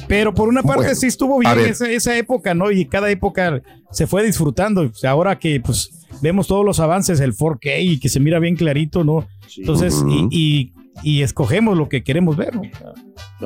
Pero 0.08 0.34
por 0.34 0.50
una 0.50 0.64
parte 0.64 0.84
Bueno, 0.84 0.96
sí 0.96 1.08
estuvo 1.08 1.36
a 1.46 1.54
bien 1.54 1.70
esa, 1.70 1.90
esa 1.90 2.18
época, 2.18 2.54
¿no? 2.54 2.72
Y 2.72 2.86
cada 2.86 3.10
época 3.10 3.62
se 3.92 4.08
fue 4.08 4.24
disfrutando. 4.24 4.92
Ahora 5.04 5.40
que 5.40 5.60
pues 5.60 5.92
vemos 6.22 6.48
todos 6.48 6.66
los 6.66 6.80
avances, 6.80 7.20
el 7.20 7.36
4K 7.36 7.82
y 7.82 8.00
que 8.00 8.10
se 8.10 8.20
mira 8.20 8.40
bien 8.40 8.56
clarito, 8.56 9.04
¿no? 9.04 9.28
Sí. 9.48 9.62
Entonces, 9.62 10.04
y, 10.08 10.28
y, 10.32 10.74
y 11.04 11.22
escogemos 11.22 11.78
lo 11.78 11.90
que 11.90 12.04
queremos 12.04 12.36
ver, 12.38 12.56
¿no? 12.56 12.64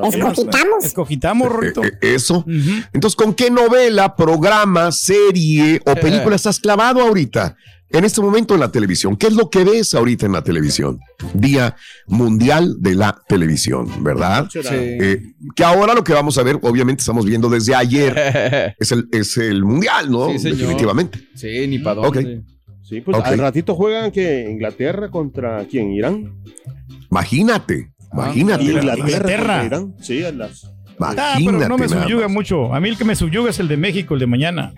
Escogitamos. 0.02 0.84
Escogitamos, 0.84 1.48
Rorito. 1.52 1.84
Eh, 1.84 1.92
eh, 2.00 2.14
Eso. 2.14 2.44
Entonces, 2.92 3.16
¿con 3.16 3.34
qué 3.34 3.50
novela, 3.50 4.16
programa, 4.16 4.90
serie 4.92 5.80
o 5.86 5.94
película 5.94 6.36
estás 6.36 6.58
clavado 6.58 7.00
ahorita? 7.02 7.56
En 7.90 8.04
este 8.04 8.20
momento 8.20 8.54
en 8.54 8.60
la 8.60 8.72
televisión. 8.72 9.16
¿Qué 9.16 9.28
es 9.28 9.34
lo 9.34 9.50
que 9.50 9.62
ves 9.62 9.94
ahorita 9.94 10.26
en 10.26 10.32
la 10.32 10.42
televisión? 10.42 10.98
Día 11.32 11.76
Mundial 12.06 12.76
de 12.80 12.94
la 12.94 13.16
Televisión, 13.28 14.02
¿verdad? 14.02 14.48
Sí. 14.50 14.60
Eh, 14.72 15.22
que 15.54 15.62
ahora 15.62 15.94
lo 15.94 16.02
que 16.02 16.12
vamos 16.12 16.36
a 16.38 16.42
ver, 16.42 16.58
obviamente 16.62 17.02
estamos 17.02 17.24
viendo 17.24 17.48
desde 17.48 17.74
ayer, 17.74 18.74
es 18.78 18.90
el, 18.90 19.06
es 19.12 19.36
el 19.36 19.64
Mundial, 19.64 20.10
¿no? 20.10 20.30
Sí, 20.32 20.38
señor. 20.40 20.58
Definitivamente. 20.58 21.20
Sí, 21.34 21.66
ni 21.68 21.78
para 21.78 22.00
dónde. 22.00 22.42
Sí, 22.82 23.00
pues 23.00 23.16
al 23.16 23.38
ratito 23.38 23.74
juegan 23.74 24.10
que 24.10 24.46
Inglaterra 24.50 25.10
contra 25.10 25.64
quién, 25.66 25.92
Irán. 25.92 26.42
Imagínate, 27.10 27.92
imagínate. 28.12 28.64
Inglaterra. 28.64 29.64
Irán. 29.64 29.94
Sí, 30.00 30.22
a 30.22 30.32
las. 30.32 30.73
Ah, 31.00 31.34
pero 31.44 31.68
no 31.68 31.76
me 31.78 31.88
subyuga 32.04 32.28
mucho. 32.28 32.74
A 32.74 32.80
mí 32.80 32.88
el 32.88 32.96
que 32.96 33.04
me 33.04 33.14
subyuga 33.16 33.50
es 33.50 33.58
el 33.58 33.68
de 33.68 33.76
México, 33.76 34.14
el 34.14 34.20
de 34.20 34.26
mañana. 34.26 34.72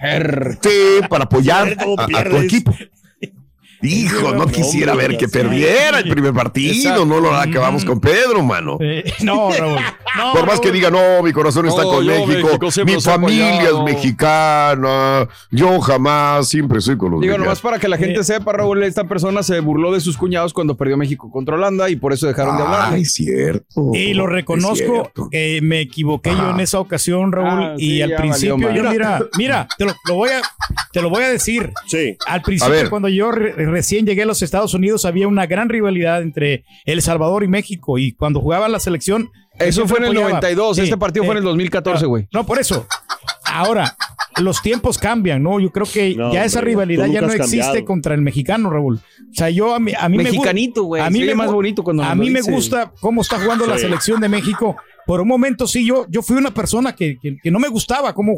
Sí, 0.63 1.01
para 1.09 1.25
apoyar 1.25 1.77
a, 1.79 2.05
a 2.19 2.25
tu 2.25 2.37
equipo. 2.37 2.75
Hijo, 3.83 4.33
no 4.33 4.47
quisiera 4.47 4.93
hombre, 4.93 5.09
ver 5.09 5.17
que 5.19 5.29
perdiera 5.29 5.99
el 6.01 6.09
primer 6.11 6.33
partido, 6.33 6.73
Exacto. 6.73 7.05
no 7.07 7.21
lo 7.21 7.35
acabamos 7.35 7.85
con 7.85 8.01
Pedro, 8.01 8.43
mano. 8.43 8.79
Eh, 8.81 9.05
no, 9.23 9.51
Raúl. 9.53 9.79
No, 10.17 10.33
Por 10.33 10.47
más 10.47 10.61
que 10.61 10.73
diga, 10.73 10.91
no, 10.91 11.23
mi 11.23 11.33
corazón 11.33 11.67
está 11.67 11.83
No, 11.83 11.91
con 11.91 12.07
México, 12.07 12.49
mi 12.87 13.01
familia 13.01 13.63
es 13.65 13.79
mexicana, 13.85 15.29
yo 15.51 15.81
jamás, 15.81 16.49
siempre 16.49 16.81
soy 16.81 16.97
con 16.97 17.11
los 17.13 17.21
Digo, 17.21 17.33
mexicanos. 17.33 17.47
nomás 17.47 17.61
para 17.61 17.79
que 17.79 17.89
la 17.89 17.97
gente 17.99 18.25
sepa, 18.25 18.53
Raúl, 18.53 18.83
esta 18.83 19.05
persona 19.05 19.43
se 19.43 19.61
burló 19.61 19.93
de 19.93 20.01
sus 20.01 20.17
cuñados 20.17 20.53
cuando 20.53 20.77
perdió 20.77 20.97
México 20.97 21.31
contra 21.31 21.55
Holanda 21.57 21.91
y 21.91 21.97
por 21.97 22.13
eso 22.13 22.27
dejaron 22.27 22.57
de 22.57 22.63
hablar. 22.63 22.93
Ay, 22.95 23.05
cierto. 23.05 23.91
Y 23.95 24.15
lo 24.15 24.27
reconozco 24.27 25.11
que 25.31 25.61
me 25.63 25.81
equivoqué 25.81 26.31
yo 26.31 26.51
en 26.51 26.61
esa 26.61 26.81
ocasión, 26.81 27.33
Raúl. 27.33 27.47
Ah, 27.65 27.75
y 27.79 27.97
sí, 27.97 28.03
al 28.03 28.15
principio 28.15 28.73
yo, 28.73 28.91
mira, 28.91 29.21
mira, 29.37 29.69
te 29.77 29.85
lo, 29.85 29.93
lo 30.07 30.15
voy 30.15 30.31
a, 30.31 30.43
te 30.93 31.03
lo 31.03 31.11
voy 31.11 31.23
a 31.25 31.29
decir. 31.29 31.73
Sí. 31.87 32.17
Al 32.27 32.43
principio, 32.43 32.89
cuando 32.91 33.09
yo 33.09 33.31
re- 33.31 33.53
recién 33.71 34.07
llegué 34.07 34.23
a 34.23 34.27
los 34.27 34.43
Estados 34.43 34.75
Unidos, 34.75 35.05
había 35.05 35.29
una 35.29 35.47
gran 35.47 35.69
rivalidad 35.69 36.23
entre 36.23 36.65
El 36.85 37.03
Salvador 37.03 37.45
y 37.45 37.49
México. 37.49 37.99
Y 37.99 38.13
cuando 38.13 38.41
jugaba 38.41 38.69
la 38.69 38.81
selección. 38.81 39.31
Eso 39.59 39.87
fue 39.89 39.99
en 39.99 40.05
el 40.05 40.11
apoyaba. 40.11 40.29
92, 40.41 40.77
Sí, 40.77 40.83
este 40.83 40.97
partido 40.99 41.25
fue 41.25 41.33
en 41.33 41.39
el 41.39 41.45
eh, 41.45 41.49
2014, 41.49 42.05
güey. 42.07 42.29
No, 42.33 42.45
por 42.45 42.59
eso. 42.59 42.87
Ahora, 43.45 43.97
los 44.39 44.61
tiempos 44.61 44.99
cambian, 44.99 45.43
¿no? 45.43 45.59
Yo 45.61 45.71
creo 45.73 45.87
que 45.87 46.15
No, 46.15 46.31
ya 46.33 46.45
esa 46.45 46.59
hombre, 46.59 46.73
rivalidad 46.73 47.07
ya 47.07 47.23
no 47.23 47.29
existe 47.29 47.59
cambiado. 47.59 47.85
contra 47.87 48.15
el 48.15 48.21
mexicano, 48.21 48.69
Raúl. 48.69 48.97
O 48.97 49.35
sea, 49.35 49.49
yo 49.49 49.75
a 49.75 49.79
mí, 49.81 49.93
a 49.99 50.09
mí 50.11 50.19
me 50.19 50.25
Mexicanito, 50.25 50.85
güey. 50.85 51.01
A 51.03 51.09
mí 51.09 51.21
me 51.25 51.35
más 51.35 51.51
bonito 51.51 51.83
cuando 51.83 52.03
a 52.03 52.15
mí 52.15 52.29
me 52.29 52.41
dice. 52.41 52.53
gusta 52.53 52.93
cómo 53.01 53.23
está 53.23 53.41
jugando 53.41 53.67
la 53.67 53.79
selección 53.79 54.21
de 54.21 54.29
México. 54.29 54.77
Por 55.07 55.21
un 55.23 55.29
momento 55.29 55.67
sí, 55.67 55.87
yo, 55.87 56.05
yo 56.11 56.21
fui 56.21 56.37
una 56.37 56.53
persona 56.53 56.95
que, 56.95 57.17
que- 57.23 57.37
que 57.43 57.51
no 57.51 57.59
me 57.59 57.69
gustaba 57.69 58.13
cómo, 58.13 58.35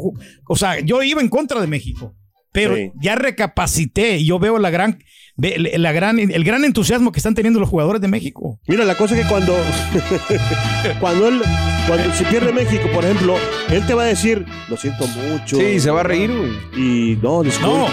o 0.47 0.55
sea, 0.55 0.79
yo 0.79 1.01
iba 1.03 1.19
en 1.19 1.27
contra 1.29 1.59
de 1.59 1.67
México. 1.67 2.13
Pero 2.51 2.75
Sí. 2.75 2.91
ya 3.01 3.15
recapacité 3.15 4.17
y 4.17 4.25
yo 4.25 4.39
veo 4.39 4.57
la 4.57 4.69
gran, 4.69 4.99
ve- 5.39 5.73
la 5.77 5.91
gran, 5.91 6.19
el 6.19 6.43
gran 6.43 6.63
entusiasmo 6.65 7.11
que 7.11 7.19
están 7.19 7.33
teniendo 7.35 7.59
los 7.59 7.69
jugadores 7.69 8.01
de 8.01 8.07
México. 8.07 8.59
Mira, 8.67 8.85
la 8.85 8.95
cosa 8.95 9.15
es 9.15 9.23
que 9.23 9.27
cuando. 9.29 9.55
cuando 10.99 11.27
él. 11.27 11.41
Cuando 11.87 12.13
se 12.13 12.23
pierde 12.25 12.53
México, 12.53 12.83
por 12.93 13.03
ejemplo, 13.03 13.35
él 13.71 13.83
te 13.87 13.95
va 13.95 14.03
a 14.03 14.05
decir, 14.05 14.45
lo 14.67 14.77
siento 14.77 15.07
mucho. 15.07 15.57
Sí, 15.57 15.79
se 15.79 15.89
va 15.89 16.01
a 16.01 16.03
reír, 16.03 16.29
güey. 16.29 16.51
Y 16.77 17.15
no, 17.19 17.41
disculpe. 17.41 17.75
No, 17.77 17.87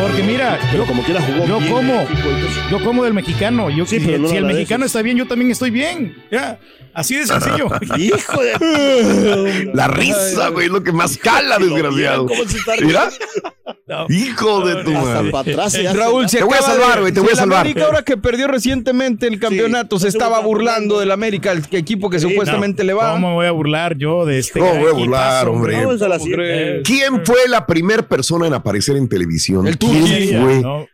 porque 0.00 0.22
mira, 0.22 0.58
pero 0.70 0.84
yo- 0.84 0.88
como 0.88 1.02
quiera 1.02 1.20
jugó 1.20 1.46
yo 1.46 1.58
bien 1.58 1.70
como- 1.72 1.92
México, 1.98 2.28
entonces- 2.30 2.62
Yo 2.70 2.82
como 2.82 3.04
del 3.04 3.12
mexicano. 3.12 3.68
Yo, 3.68 3.84
Sí, 3.84 4.00
si 4.00 4.06
pero 4.06 4.18
no 4.20 4.28
si 4.28 4.34
lo 4.34 4.40
el 4.48 4.54
mexicano 4.54 4.86
está 4.86 5.02
bien, 5.02 5.18
yo 5.18 5.26
también 5.26 5.50
estoy 5.50 5.70
bien. 5.70 6.16
Ya, 6.30 6.58
así 6.94 7.14
de 7.16 7.26
sencillo. 7.26 7.68
Hijo 7.98 8.40
de. 8.42 9.70
La 9.74 9.86
risa, 9.88 10.48
güey, 10.48 10.66
es 10.66 10.72
lo 10.72 10.82
que 10.82 10.92
más 10.92 11.18
cala, 11.18 11.58
desgraciado. 11.58 12.26
¿Cómo 12.26 12.44
se 12.44 12.56
está 12.56 12.72
Mira, 12.80 13.10
No. 13.86 14.06
hijo 14.08 14.66
de 14.66 14.84
tu 14.84 14.90
Hasta 14.96 15.02
madre. 15.02 15.30
para 15.30 15.50
atrás. 15.52 15.72
se 15.74 15.86
hace- 15.88 15.96
Raúl, 15.98 16.28
se 16.28 16.38
Te 16.38 16.44
voy 16.44 16.56
a 16.58 16.62
salvar, 16.62 17.00
güey, 17.00 17.12
te 17.12 17.20
voy 17.20 17.28
a 17.28 17.32
el 17.32 17.36
salvar. 17.38 17.60
América, 17.60 17.84
ahora 17.86 18.02
que 18.02 18.16
perdió 18.16 18.48
recientemente 18.48 19.26
el 19.26 19.38
campeonato, 19.38 19.98
se 19.98 20.08
estaba 20.08 20.40
burlando 20.40 20.98
del 21.00 21.10
América, 21.10 21.52
el 21.52 21.62
equipo 21.72 22.08
que 22.10 22.18
supuestamente 22.20 22.84
le 22.84 22.92
va. 22.94 23.12
¿Cómo 23.12 23.28
me 23.28 23.34
voy 23.34 23.46
a 23.46 23.50
burlar 23.52 23.96
yo 23.96 24.24
de 24.26 24.38
este 24.38 24.60
No, 24.60 24.66
voy 24.74 24.90
a 24.90 24.92
burlar, 24.92 25.48
hombre. 25.48 25.76
Vamos 25.84 26.02
a 26.02 26.08
la 26.08 26.16
Hombre. 26.16 26.82
siguiente. 26.82 26.82
¿Quién 26.84 27.24
fue 27.26 27.48
la 27.48 27.66
primera 27.66 28.02
persona 28.02 28.46
en 28.46 28.54
aparecer 28.54 28.96
en 28.96 29.08
televisión? 29.08 29.66
El 29.66 29.78
¿Quién 29.78 30.00
Turquía, 30.06 30.42
fue? 30.42 30.60
¿no? 30.60 30.86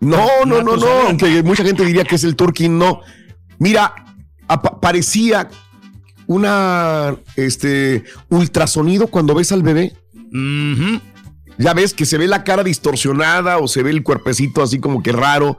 No, 0.00 0.44
no, 0.46 0.62
no, 0.62 0.86
aunque 1.08 1.42
mucha 1.42 1.62
gente 1.62 1.84
diría 1.84 2.04
que 2.04 2.14
es 2.14 2.24
el 2.24 2.34
Turquín, 2.34 2.78
no. 2.78 3.02
Mira, 3.58 3.94
parecía 4.80 5.48
una 6.26 7.16
este 7.36 8.04
ultrasonido 8.28 9.08
cuando 9.08 9.34
ves 9.34 9.52
al 9.52 9.62
bebé. 9.62 9.92
Ujú. 10.14 11.00
Ya 11.60 11.74
ves 11.74 11.92
que 11.92 12.06
se 12.06 12.16
ve 12.16 12.26
la 12.26 12.42
cara 12.42 12.64
distorsionada 12.64 13.58
o 13.58 13.68
se 13.68 13.82
ve 13.82 13.90
el 13.90 14.02
cuerpecito 14.02 14.62
así 14.62 14.80
como 14.80 15.02
que 15.02 15.12
raro. 15.12 15.58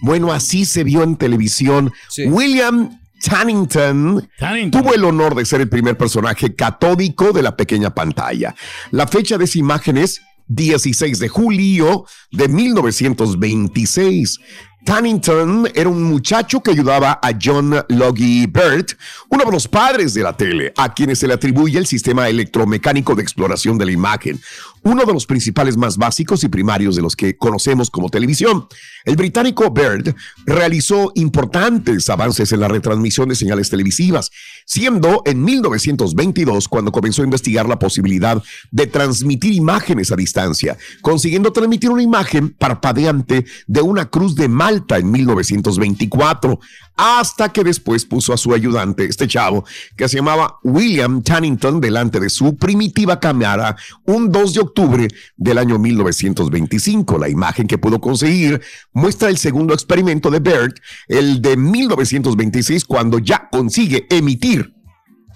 Bueno, 0.00 0.32
así 0.32 0.64
se 0.64 0.82
vio 0.82 1.02
en 1.02 1.16
televisión. 1.16 1.92
Sí. 2.08 2.24
William 2.24 2.98
Tannington 3.22 4.28
Tannington. 4.38 4.82
tuvo 4.82 4.94
el 4.94 5.04
honor 5.04 5.34
de 5.34 5.44
ser 5.44 5.60
el 5.60 5.68
primer 5.68 5.96
personaje 5.96 6.54
catódico 6.54 7.32
de 7.32 7.42
la 7.42 7.56
pequeña 7.56 7.94
pantalla. 7.94 8.54
La 8.90 9.06
fecha 9.06 9.38
de 9.38 9.44
esa 9.44 9.58
imagen 9.58 9.98
es 9.98 10.22
16 10.48 11.18
de 11.18 11.28
julio 11.28 12.06
de 12.30 12.48
1926. 12.48 14.40
Tannington 14.84 15.68
era 15.74 15.88
un 15.88 16.02
muchacho 16.02 16.60
que 16.60 16.72
ayudaba 16.72 17.20
a 17.22 17.30
John 17.40 17.72
Logie 17.88 18.48
Bird, 18.48 18.96
uno 19.28 19.44
de 19.44 19.52
los 19.52 19.68
padres 19.68 20.12
de 20.12 20.22
la 20.22 20.36
tele, 20.36 20.72
a 20.76 20.92
quienes 20.92 21.20
se 21.20 21.28
le 21.28 21.34
atribuye 21.34 21.78
el 21.78 21.86
sistema 21.86 22.28
electromecánico 22.28 23.14
de 23.14 23.22
exploración 23.22 23.78
de 23.78 23.86
la 23.86 23.92
imagen, 23.92 24.40
uno 24.84 25.04
de 25.04 25.12
los 25.12 25.26
principales 25.26 25.76
más 25.76 25.96
básicos 25.96 26.44
y 26.44 26.48
primarios 26.48 26.96
de 26.96 27.02
los 27.02 27.16
que 27.16 27.36
conocemos 27.36 27.90
como 27.90 28.08
televisión. 28.08 28.66
El 29.04 29.16
británico 29.16 29.70
Bird 29.70 30.14
realizó 30.46 31.12
importantes 31.14 32.08
avances 32.08 32.52
en 32.52 32.60
la 32.60 32.68
retransmisión 32.68 33.28
de 33.28 33.34
señales 33.34 33.70
televisivas, 33.70 34.30
siendo 34.66 35.22
en 35.24 35.42
1922 35.42 36.68
cuando 36.68 36.92
comenzó 36.92 37.22
a 37.22 37.26
investigar 37.26 37.68
la 37.68 37.78
posibilidad 37.78 38.42
de 38.70 38.86
transmitir 38.86 39.52
imágenes 39.52 40.12
a 40.12 40.16
distancia, 40.16 40.76
consiguiendo 41.00 41.52
transmitir 41.52 41.90
una 41.90 42.02
imagen 42.02 42.50
parpadeante 42.50 43.44
de 43.66 43.82
una 43.82 44.06
cruz 44.06 44.34
de 44.34 44.48
Malta 44.48 44.98
en 44.98 45.10
1924, 45.10 46.60
hasta 46.96 47.50
que 47.50 47.64
después 47.64 48.04
puso 48.04 48.32
a 48.32 48.36
su 48.36 48.52
ayudante, 48.52 49.04
este 49.04 49.26
chavo, 49.26 49.64
que 49.96 50.08
se 50.08 50.16
llamaba 50.16 50.58
William 50.62 51.22
Tannington, 51.22 51.80
delante 51.80 52.20
de 52.20 52.30
su 52.30 52.56
primitiva 52.56 53.18
cámara 53.18 53.76
un 54.04 54.30
2 54.30 54.54
de 54.54 54.60
octubre 54.60 55.08
del 55.36 55.58
año 55.58 55.78
1925. 55.78 57.18
La 57.18 57.28
imagen 57.28 57.66
que 57.66 57.78
pudo 57.78 58.00
conseguir 58.00 58.60
muestra 58.92 59.28
el 59.28 59.38
segundo 59.38 59.74
experimento 59.74 60.30
de 60.30 60.40
Bird, 60.40 60.74
el 61.08 61.40
de 61.40 61.56
1926, 61.56 62.84
cuando 62.84 63.18
ya 63.18 63.48
consigue 63.50 64.06
emitir 64.10 64.74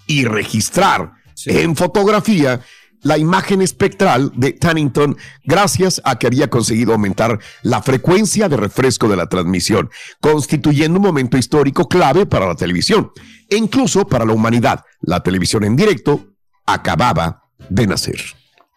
y 0.07 0.25
registrar 0.25 1.13
en 1.45 1.77
fotografía 1.77 2.61
la 3.07 3.19
imagen 3.19 3.63
espectral 3.63 4.33
de 4.35 4.53
Tannington 4.53 5.17
gracias 5.45 6.03
a 6.05 6.19
que 6.19 6.27
había 6.27 6.51
conseguido 6.51 6.93
aumentar 6.93 7.39
la 7.63 7.81
frecuencia 7.81 8.49
de 8.49 8.57
refresco 8.57 9.09
de 9.09 9.17
la 9.17 9.29
transmisión, 9.29 9.91
constituyendo 10.21 10.99
un 10.99 11.07
momento 11.07 11.39
histórico 11.39 11.89
clave 11.89 12.27
para 12.27 12.47
la 12.47 12.57
televisión 12.57 13.13
e 13.49 13.57
incluso 13.57 14.09
para 14.09 14.25
la 14.25 14.33
humanidad. 14.33 14.85
La 15.01 15.23
televisión 15.23 15.63
en 15.63 15.77
directo 15.77 16.27
acababa 16.67 17.45
de 17.69 17.87
nacer. 17.87 18.21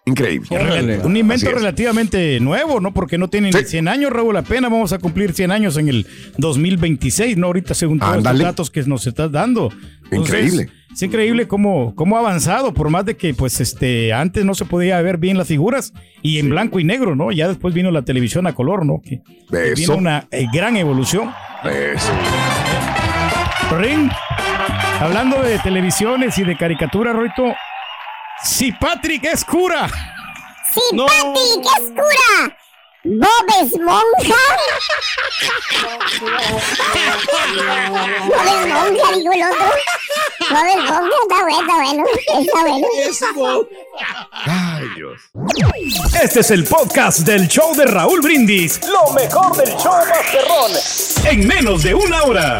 Increíble. 0.09 0.99
Un 1.03 1.15
invento 1.17 1.51
relativamente 1.51 2.39
nuevo, 2.39 2.79
¿no? 2.79 2.93
Porque 2.93 3.17
no 3.17 3.27
tiene 3.29 3.51
ni 3.51 3.59
Sí. 3.59 3.65
100 3.65 3.87
años, 3.87 4.11
Raúl. 4.11 4.35
Apenas 4.37 4.71
vamos 4.71 4.93
a 4.93 4.99
cumplir 4.99 5.33
100 5.33 5.51
años 5.51 5.77
en 5.77 5.89
el 5.89 6.07
2026, 6.37 7.37
¿no? 7.37 7.47
Ahorita, 7.47 7.73
según 7.73 7.99
todos 7.99 8.23
los 8.23 8.39
datos 8.39 8.69
que 8.69 8.81
nos 8.83 9.05
estás 9.07 9.31
dando. 9.31 9.69
Increíble. 10.11 10.69
Es 10.91 11.03
increíble 11.03 11.47
cómo, 11.47 11.93
cómo 11.95 12.17
ha 12.17 12.19
avanzado, 12.19 12.73
por 12.73 12.89
más 12.89 13.05
de 13.05 13.15
que, 13.15 13.33
pues, 13.35 13.61
este, 13.61 14.11
antes 14.11 14.43
no 14.43 14.55
se 14.55 14.65
podía 14.65 14.99
ver 15.01 15.17
bien 15.17 15.37
las 15.37 15.47
figuras 15.47 15.93
y 16.23 16.39
en 16.39 16.49
blanco 16.49 16.79
y 16.79 16.83
negro, 16.83 17.15
¿no? 17.15 17.31
Ya 17.31 17.47
después 17.47 17.75
vino 17.75 17.91
la 17.91 18.01
televisión 18.01 18.47
a 18.47 18.53
color, 18.55 18.85
¿no? 18.87 18.99
Que, 18.99 19.21
que 19.51 19.73
Eso. 19.73 19.75
vino 19.93 19.95
una 19.97 20.27
eh, 20.31 20.47
gran 20.51 20.77
evolución. 20.77 21.29
Eso. 21.63 22.11
Ring, 23.77 24.09
hablando 24.99 25.41
de 25.43 25.59
televisiones 25.59 26.37
y 26.39 26.43
de 26.43 26.57
caricaturas, 26.57 27.15
Roito, 27.15 27.53
si 28.43 28.71
Patrick 28.71 29.25
es 29.25 29.43
cura. 29.45 29.87
Sí, 30.73 30.81
Patrick, 30.95 31.65
es 31.77 31.91
cura. 31.91 32.57
Bob 33.03 33.47
Esponja. 33.61 34.35
Bob 38.27 38.45
Esponja, 38.45 39.15
dijo 39.15 39.31
el 39.33 39.43
otro. 39.43 39.65
Bob 40.49 40.67
Esponja, 40.67 41.17
está 41.25 41.41
bueno, 41.41 42.03
está 42.39 42.61
bueno. 42.61 42.87
Está 43.09 43.31
bueno. 43.33 43.67
Ay, 44.45 44.87
Dios. 44.95 45.21
Este 46.21 46.39
es 46.41 46.51
el 46.51 46.63
podcast 46.65 47.19
del 47.19 47.47
show 47.47 47.75
de 47.75 47.85
Raúl 47.85 48.21
Brindis. 48.21 48.79
Lo 48.87 49.13
mejor 49.13 49.55
del 49.57 49.75
show 49.77 49.93
Masterrón. 50.07 50.71
En 51.25 51.47
menos 51.47 51.83
de 51.83 51.93
una 51.95 52.23
hora. 52.23 52.59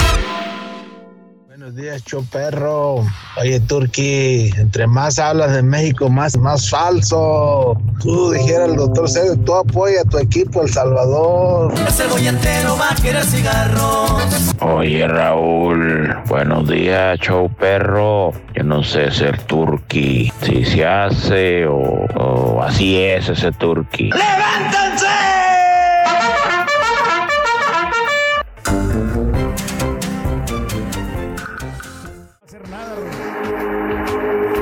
Buenos 1.71 1.85
días, 1.85 2.03
show 2.03 2.25
perro. 2.29 3.05
Oye, 3.39 3.61
Turki, 3.61 4.51
entre 4.57 4.87
más 4.87 5.17
hablas 5.17 5.53
de 5.53 5.63
México, 5.63 6.09
más, 6.09 6.35
más 6.37 6.69
falso. 6.69 7.77
Tú 8.01 8.31
dijera 8.31 8.65
el 8.65 8.75
doctor 8.75 9.09
Cedo, 9.09 9.37
tú 9.37 9.55
apoya 9.55 10.01
a 10.01 10.03
tu 10.03 10.17
equipo, 10.17 10.63
El 10.63 10.69
Salvador. 10.69 11.73
Ese 11.87 12.07
bolletero 12.07 12.75
va 12.77 12.89
a 12.91 12.95
querer 12.95 13.23
cigarros. 13.23 14.53
Oye 14.59 15.07
Raúl, 15.07 16.13
buenos 16.27 16.67
días, 16.67 17.17
show 17.19 17.49
perro. 17.57 18.33
Yo 18.53 18.63
no 18.63 18.83
sé 18.83 19.09
ser 19.09 19.41
turqui, 19.43 20.29
si 20.41 20.65
se 20.65 20.85
hace 20.85 21.65
o, 21.67 21.77
o 22.15 22.61
así 22.61 23.01
es 23.01 23.29
ese 23.29 23.49
turqui. 23.53 24.09
¡Levántense! 24.09 25.40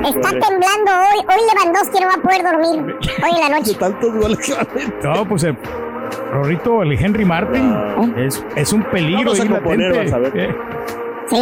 Está 0.10 0.30
temblando 0.30 0.92
hoy. 0.92 1.26
Hoy 1.28 1.42
Lewandowski 1.54 2.00
no 2.02 2.08
va 2.08 2.14
a 2.14 2.22
poder 2.22 2.44
dormir. 2.44 2.96
Hoy 3.24 3.32
en 3.44 3.52
la 3.52 3.60
noche. 3.60 3.76
tantos 3.76 4.14
goles 4.14 4.38
que 4.40 4.54
va 4.54 4.62
a 4.62 4.74
meter. 4.76 5.06
No, 5.06 5.28
pues 5.28 5.44
el 5.44 5.58
Rorrito, 6.32 6.82
el 6.84 6.92
Henry 6.94 7.26
Martin 7.26 7.74
es, 8.18 8.44
es 8.56 8.74
un 8.74 8.84
peligro. 8.84 9.32
Vamos 9.32 9.40
a 9.40 9.46
latente. 9.60 9.98
vas 10.04 10.14
a 10.14 10.18
ver. 10.20 10.38
Eh, 10.38 10.56
Sí. 11.28 11.38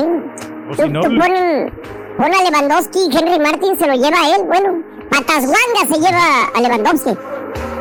o 0.69 0.75
Tú, 0.75 0.83
si 0.83 0.89
no, 0.89 1.01
tú 1.01 1.07
pon, 1.17 1.71
pon 2.17 2.25
a 2.33 2.43
Lewandowski 2.49 2.99
y 3.09 3.17
Henry 3.17 3.39
Martin 3.39 3.77
se 3.77 3.87
lo 3.87 3.93
lleva 3.93 4.17
a 4.21 4.35
él. 4.35 4.43
Bueno, 4.45 4.83
patas 5.09 5.45
guangas 5.45 5.87
se 5.89 5.99
lleva 6.01 6.47
a 6.55 6.61
Lewandowski. 6.61 7.11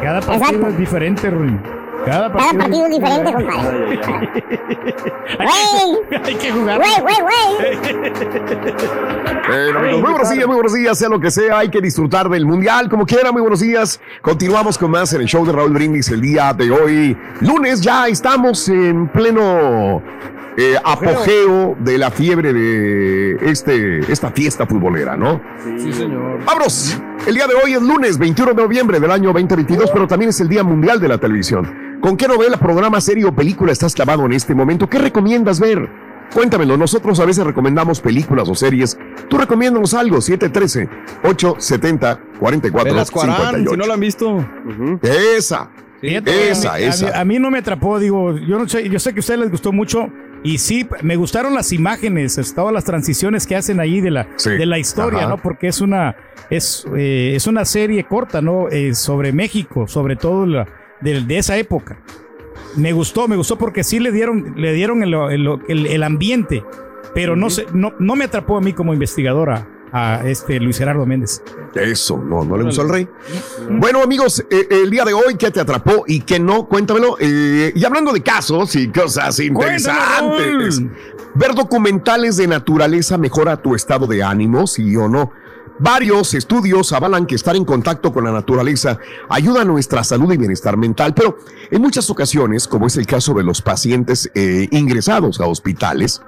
cada 0.01 0.21
partido 0.21 0.45
Exacto. 0.47 0.67
es 0.69 0.79
diferente, 0.79 1.31
Ruin. 1.31 1.61
Cada 2.07 2.33
partido, 2.33 2.51
Cada 2.53 2.59
partido 2.59 2.87
es 2.87 2.93
diferente, 2.93 3.33
compadre. 3.33 4.01
Güey, 5.37 6.21
Hay 6.25 6.35
que 6.37 6.53
jugar. 6.53 6.79
güey, 6.79 7.01
güey, 7.01 7.17
güey. 7.21 7.71
Bueno, 9.49 9.79
amigos, 9.79 10.01
muy 10.01 10.11
buenos 10.13 10.31
días, 10.31 10.47
muy 10.47 10.55
buenos 10.55 10.73
días, 10.75 10.99
sea 10.99 11.09
lo 11.09 11.19
que 11.21 11.31
sea, 11.33 11.59
hay 11.59 11.69
que 11.69 11.81
disfrutar 11.81 12.29
del 12.29 12.47
mundial 12.47 12.89
como 12.89 13.07
quiera, 13.07 13.33
muy 13.33 13.41
buenos 13.41 13.59
días. 13.61 14.01
Continuamos 14.23 14.79
con 14.79 14.93
más 14.93 15.13
en 15.15 15.23
el 15.23 15.27
show 15.27 15.45
de 15.45 15.53
Raúl 15.53 15.73
Brindis 15.73 16.09
el 16.11 16.21
día 16.21 16.53
de 16.53 16.71
hoy. 16.71 17.17
Lunes 17.41 17.81
ya 17.81 18.07
estamos 18.07 18.69
en 18.69 19.09
pleno 19.09 20.01
eh, 20.57 20.77
apogeo 20.85 21.77
de 21.81 21.99
la 21.99 22.11
fiebre 22.11 22.53
de 22.53 23.37
este, 23.51 24.01
esta 24.13 24.31
fiesta 24.31 24.65
futbolera, 24.67 25.17
¿no? 25.17 25.41
Sí, 25.77 25.93
señor. 25.93 26.45
Vámonos. 26.45 27.01
El 27.27 27.35
día 27.35 27.47
de 27.47 27.55
hoy 27.55 27.75
es 27.75 27.83
lunes 27.83 28.19
21 28.19 28.55
de 28.55 28.63
noviembre 28.63 29.01
del 29.01 29.11
año 29.11 29.33
2022, 29.33 29.91
pero 29.93 30.07
también 30.07 30.29
es 30.29 30.41
el 30.41 30.49
Día 30.49 30.63
Mundial 30.63 31.01
de 31.01 31.09
la 31.09 31.19
Televisión. 31.19 31.86
¿Con 32.07 32.17
qué 32.17 32.29
novela, 32.29 32.57
programa, 32.57 33.01
serie 33.01 33.25
o 33.25 33.35
película 33.35 33.73
estás 33.73 33.93
clavado 33.93 34.25
en 34.27 34.33
este 34.33 34.55
momento? 34.55 34.89
¿Qué 34.89 34.97
recomiendas 34.97 35.59
ver? 35.59 35.89
Cuéntamelo, 36.33 36.77
nosotros 36.77 37.19
a 37.19 37.25
veces 37.25 37.45
recomendamos 37.45 38.01
películas 38.01 38.49
o 38.49 38.55
series. 38.55 38.97
Tú 39.29 39.39
recomiéndanos 39.39 39.93
algo, 39.93 40.19
713-870-4458. 40.19 42.85
Velas 42.85 43.11
Cuarán, 43.11 43.67
si 43.69 43.77
no 43.77 43.87
lo 43.87 43.93
han 43.93 43.99
visto. 43.99 44.47
Esa, 45.03 45.69
Fíjate, 46.01 46.51
esa, 46.51 46.75
a 46.75 46.77
mí, 46.79 46.85
esa. 46.85 47.07
A 47.07 47.11
mí, 47.11 47.17
a 47.17 47.25
mí 47.25 47.39
no 47.41 47.51
me 47.51 47.59
atrapó, 47.59 47.99
digo, 47.99 48.39
yo 48.39 48.57
no 48.57 48.69
sé, 48.69 48.89
yo 48.89 49.01
sé 49.01 49.13
que 49.13 49.19
a 49.19 49.23
ustedes 49.23 49.41
les 49.41 49.51
gustó 49.51 49.73
mucho 49.73 50.09
y 50.45 50.59
sí, 50.59 50.87
me 51.03 51.17
gustaron 51.17 51.55
las 51.55 51.73
imágenes, 51.73 52.39
es- 52.39 52.55
todas 52.55 52.73
las 52.73 52.85
transiciones 52.85 53.49
que 53.49 53.57
hacen 53.57 53.81
ahí 53.81 54.01
de 54.01 54.13
la, 54.13 54.29
Sí, 54.37 54.51
de 54.51 54.67
la 54.67 54.79
historia, 54.79 55.23
ajá. 55.23 55.29
¿no? 55.31 55.39
Porque 55.39 55.67
es 55.67 55.81
una, 55.81 56.15
es, 56.51 56.87
eh, 56.97 57.33
es 57.35 57.49
una 57.49 57.65
serie 57.65 58.05
corta, 58.05 58.41
¿no? 58.41 58.69
Eh, 58.69 58.95
sobre 58.95 59.33
México, 59.33 59.89
sobre 59.89 60.15
todo 60.15 60.47
la, 60.47 60.69
de, 61.01 61.21
de 61.23 61.39
esa 61.39 61.57
época. 61.57 61.99
Me 62.77 62.93
gustó, 62.93 63.27
me 63.29 63.37
gustó 63.37 63.57
porque 63.57 63.83
sí 63.85 63.99
le 64.01 64.13
dieron, 64.13 64.55
le 64.57 64.73
dieron 64.73 65.03
el, 65.03 65.15
el- 65.15 65.59
el- 65.69 65.87
el 65.87 66.03
ambiente, 66.03 66.63
pero 67.15 67.35
no, 67.37 67.49
sé, 67.51 67.67
no, 67.73 67.95
no 67.99 68.17
me 68.17 68.25
atrapó 68.25 68.59
a 68.59 68.61
mí 68.61 68.73
como 68.75 68.93
investigadora 68.93 69.67
a 69.93 70.23
este 70.27 70.61
Luis 70.61 70.77
Gerardo 70.79 71.07
Méndez. 71.07 71.43
Eso, 71.75 72.19
no, 72.19 72.45
no 72.45 72.57
le 72.59 72.65
gustó 72.65 72.83
al 72.83 72.89
rey. 72.91 73.09
Bueno, 73.71 74.03
amigos, 74.03 74.45
eh, 74.51 74.67
el 74.71 74.91
día 74.91 75.05
de 75.05 75.15
hoy, 75.15 75.37
¿qué 75.39 75.51
te 75.51 75.61
atrapó 75.61 76.05
y 76.07 76.21
qué 76.21 76.39
no? 76.39 76.67
Cuéntamelo. 76.67 77.17
Eh, 77.19 77.73
y 77.75 77.85
hablando 77.85 78.13
de 78.13 78.23
casos 78.23 78.75
y 78.77 78.89
cosas 78.89 79.39
interesantes. 79.41 80.83
Ver 81.35 81.55
documentales 81.55 82.37
de 82.37 82.47
naturaleza 82.47 83.17
mejora 83.17 83.57
tu 83.63 83.75
estado 83.75 84.07
de 84.07 84.23
ánimo, 84.23 84.67
sí 84.67 84.97
o 84.97 85.09
no. 85.09 85.33
Varios 85.79 86.33
estudios 86.33 86.93
avalan 86.93 87.27
que 87.27 87.35
estar 87.35 87.55
en 87.55 87.67
contacto 87.67 88.11
con 88.13 88.25
la 88.25 88.33
naturaleza 88.33 88.99
ayuda 89.29 89.61
a 89.61 89.65
nuestra 89.65 90.03
salud 90.05 90.33
y 90.33 90.39
bienestar 90.39 90.79
mental, 90.79 91.13
pero 91.13 91.39
en 91.71 91.83
muchas 91.83 92.09
ocasiones, 92.09 92.67
como 92.67 92.87
es 92.87 92.97
el 92.97 93.07
caso 93.07 93.35
de 93.35 93.43
los 93.43 93.61
pacientes 93.61 94.31
eh, 94.35 94.69
ingresados 94.71 95.39
a 95.39 95.47
hospitales, 95.47 96.23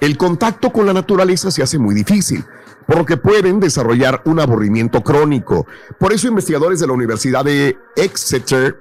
el 0.00 0.16
contacto 0.16 0.72
con 0.72 0.86
la 0.86 0.94
naturaleza 0.94 1.50
se 1.50 1.62
hace 1.62 1.78
muy 1.78 1.94
difícil, 1.94 2.44
por 2.86 2.96
lo 2.96 3.04
que 3.04 3.18
pueden 3.18 3.60
desarrollar 3.60 4.22
un 4.24 4.40
aburrimiento 4.40 5.02
crónico. 5.02 5.66
Por 5.98 6.14
eso 6.14 6.28
investigadores 6.28 6.80
de 6.80 6.86
la 6.86 6.94
Universidad 6.94 7.44
de 7.44 7.76
Exeter 7.94 8.80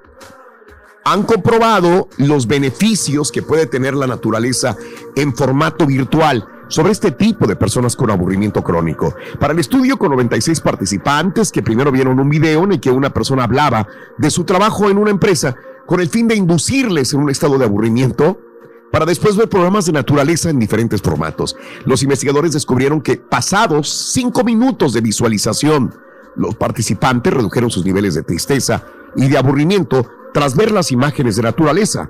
han 1.04 1.24
comprobado 1.24 2.08
los 2.18 2.48
beneficios 2.48 3.32
que 3.32 3.42
puede 3.42 3.66
tener 3.66 3.94
la 3.94 4.08
naturaleza 4.08 4.78
en 5.16 5.36
formato 5.36 5.86
virtual 5.86 6.48
sobre 6.68 6.92
este 6.92 7.12
tipo 7.12 7.48
de 7.48 7.56
personas 7.56 7.96
con 7.96 8.12
aburrimiento 8.12 8.64
crónico. 8.64 9.16
Para 9.40 9.54
el 9.54 9.60
estudio 9.60 9.98
con 9.98 10.12
96 10.12 10.62
participantes 10.62 11.52
que 11.52 11.64
primero 11.64 11.92
vieron 11.92 12.20
un 12.20 12.30
video 12.30 12.64
en 12.64 12.74
el 12.74 12.80
que 12.80 12.92
una 12.92 13.14
persona 13.14 13.44
hablaba 13.44 13.88
de 14.18 14.30
su 14.30 14.44
trabajo 14.44 14.90
en 14.90 14.98
una 14.98 15.12
empresa 15.12 15.56
con 15.86 16.02
el 16.02 16.10
fin 16.10 16.28
de 16.28 16.36
inducirles 16.36 17.14
en 17.14 17.22
un 17.22 17.30
estado 17.30 17.58
de 17.58 17.66
aburrimiento, 17.66 18.40
para 18.92 19.06
después 19.06 19.36
ver 19.36 19.50
programas 19.50 19.86
de 19.86 19.92
naturaleza 19.92 20.50
en 20.50 20.60
diferentes 20.60 21.02
formatos. 21.02 21.56
Los 21.86 22.04
investigadores 22.04 22.54
descubrieron 22.54 23.02
que 23.02 23.18
pasados 23.18 23.90
cinco 24.12 24.44
minutos 24.44 24.94
de 24.94 25.02
visualización, 25.02 25.94
los 26.36 26.56
participantes 26.56 27.34
redujeron 27.34 27.70
sus 27.70 27.86
niveles 27.86 28.16
de 28.16 28.24
tristeza 28.24 28.86
y 29.16 29.28
de 29.28 29.38
aburrimiento 29.38 30.08
tras 30.34 30.56
ver 30.56 30.72
las 30.72 30.92
imágenes 30.92 31.36
de 31.36 31.44
naturaleza. 31.44 32.10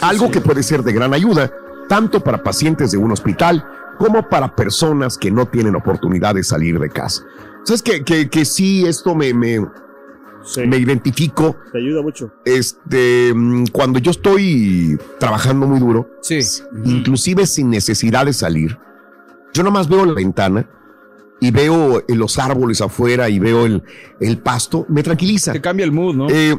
Algo 0.00 0.30
que 0.30 0.40
puede 0.40 0.62
ser 0.62 0.82
de 0.82 0.92
gran 0.92 1.14
ayuda 1.14 1.52
tanto 1.88 2.20
para 2.20 2.42
pacientes 2.42 2.92
de 2.92 2.98
un 2.98 3.10
hospital 3.12 3.64
como 3.98 4.28
para 4.28 4.54
personas 4.54 5.18
que 5.18 5.30
no 5.30 5.46
tienen 5.46 5.74
oportunidad 5.74 6.34
de 6.34 6.44
salir 6.44 6.78
de 6.78 6.88
casa. 6.88 7.24
¿Sabes 7.64 7.82
que, 7.82 8.04
que, 8.04 8.30
que 8.30 8.44
sí, 8.44 8.86
esto 8.86 9.14
me, 9.14 9.34
me, 9.34 9.60
me 9.60 10.76
identifico? 10.76 11.56
Te 11.72 11.78
ayuda 11.78 12.02
mucho. 12.02 12.32
Este, 12.44 13.32
mm, 13.34 13.66
cuando 13.72 13.98
yo 13.98 14.12
estoy 14.12 14.98
trabajando 15.18 15.66
muy 15.66 15.80
duro, 15.80 16.08
inclusive 16.84 17.46
sin 17.46 17.70
necesidad 17.70 18.26
de 18.26 18.32
salir, 18.32 18.78
yo 19.52 19.62
nomás 19.62 19.88
veo 19.88 20.06
la 20.06 20.14
ventana 20.14 20.70
y 21.40 21.50
veo 21.50 21.98
eh, 22.00 22.14
los 22.14 22.38
árboles 22.38 22.80
afuera 22.80 23.28
y 23.28 23.38
veo 23.38 23.66
el, 23.66 23.82
el 24.20 24.38
pasto, 24.38 24.86
me 24.88 25.02
tranquiliza. 25.02 25.52
Te 25.52 25.60
cambia 25.60 25.84
el 25.84 25.92
mood, 25.92 26.14
¿no? 26.14 26.26
Eh, 26.30 26.56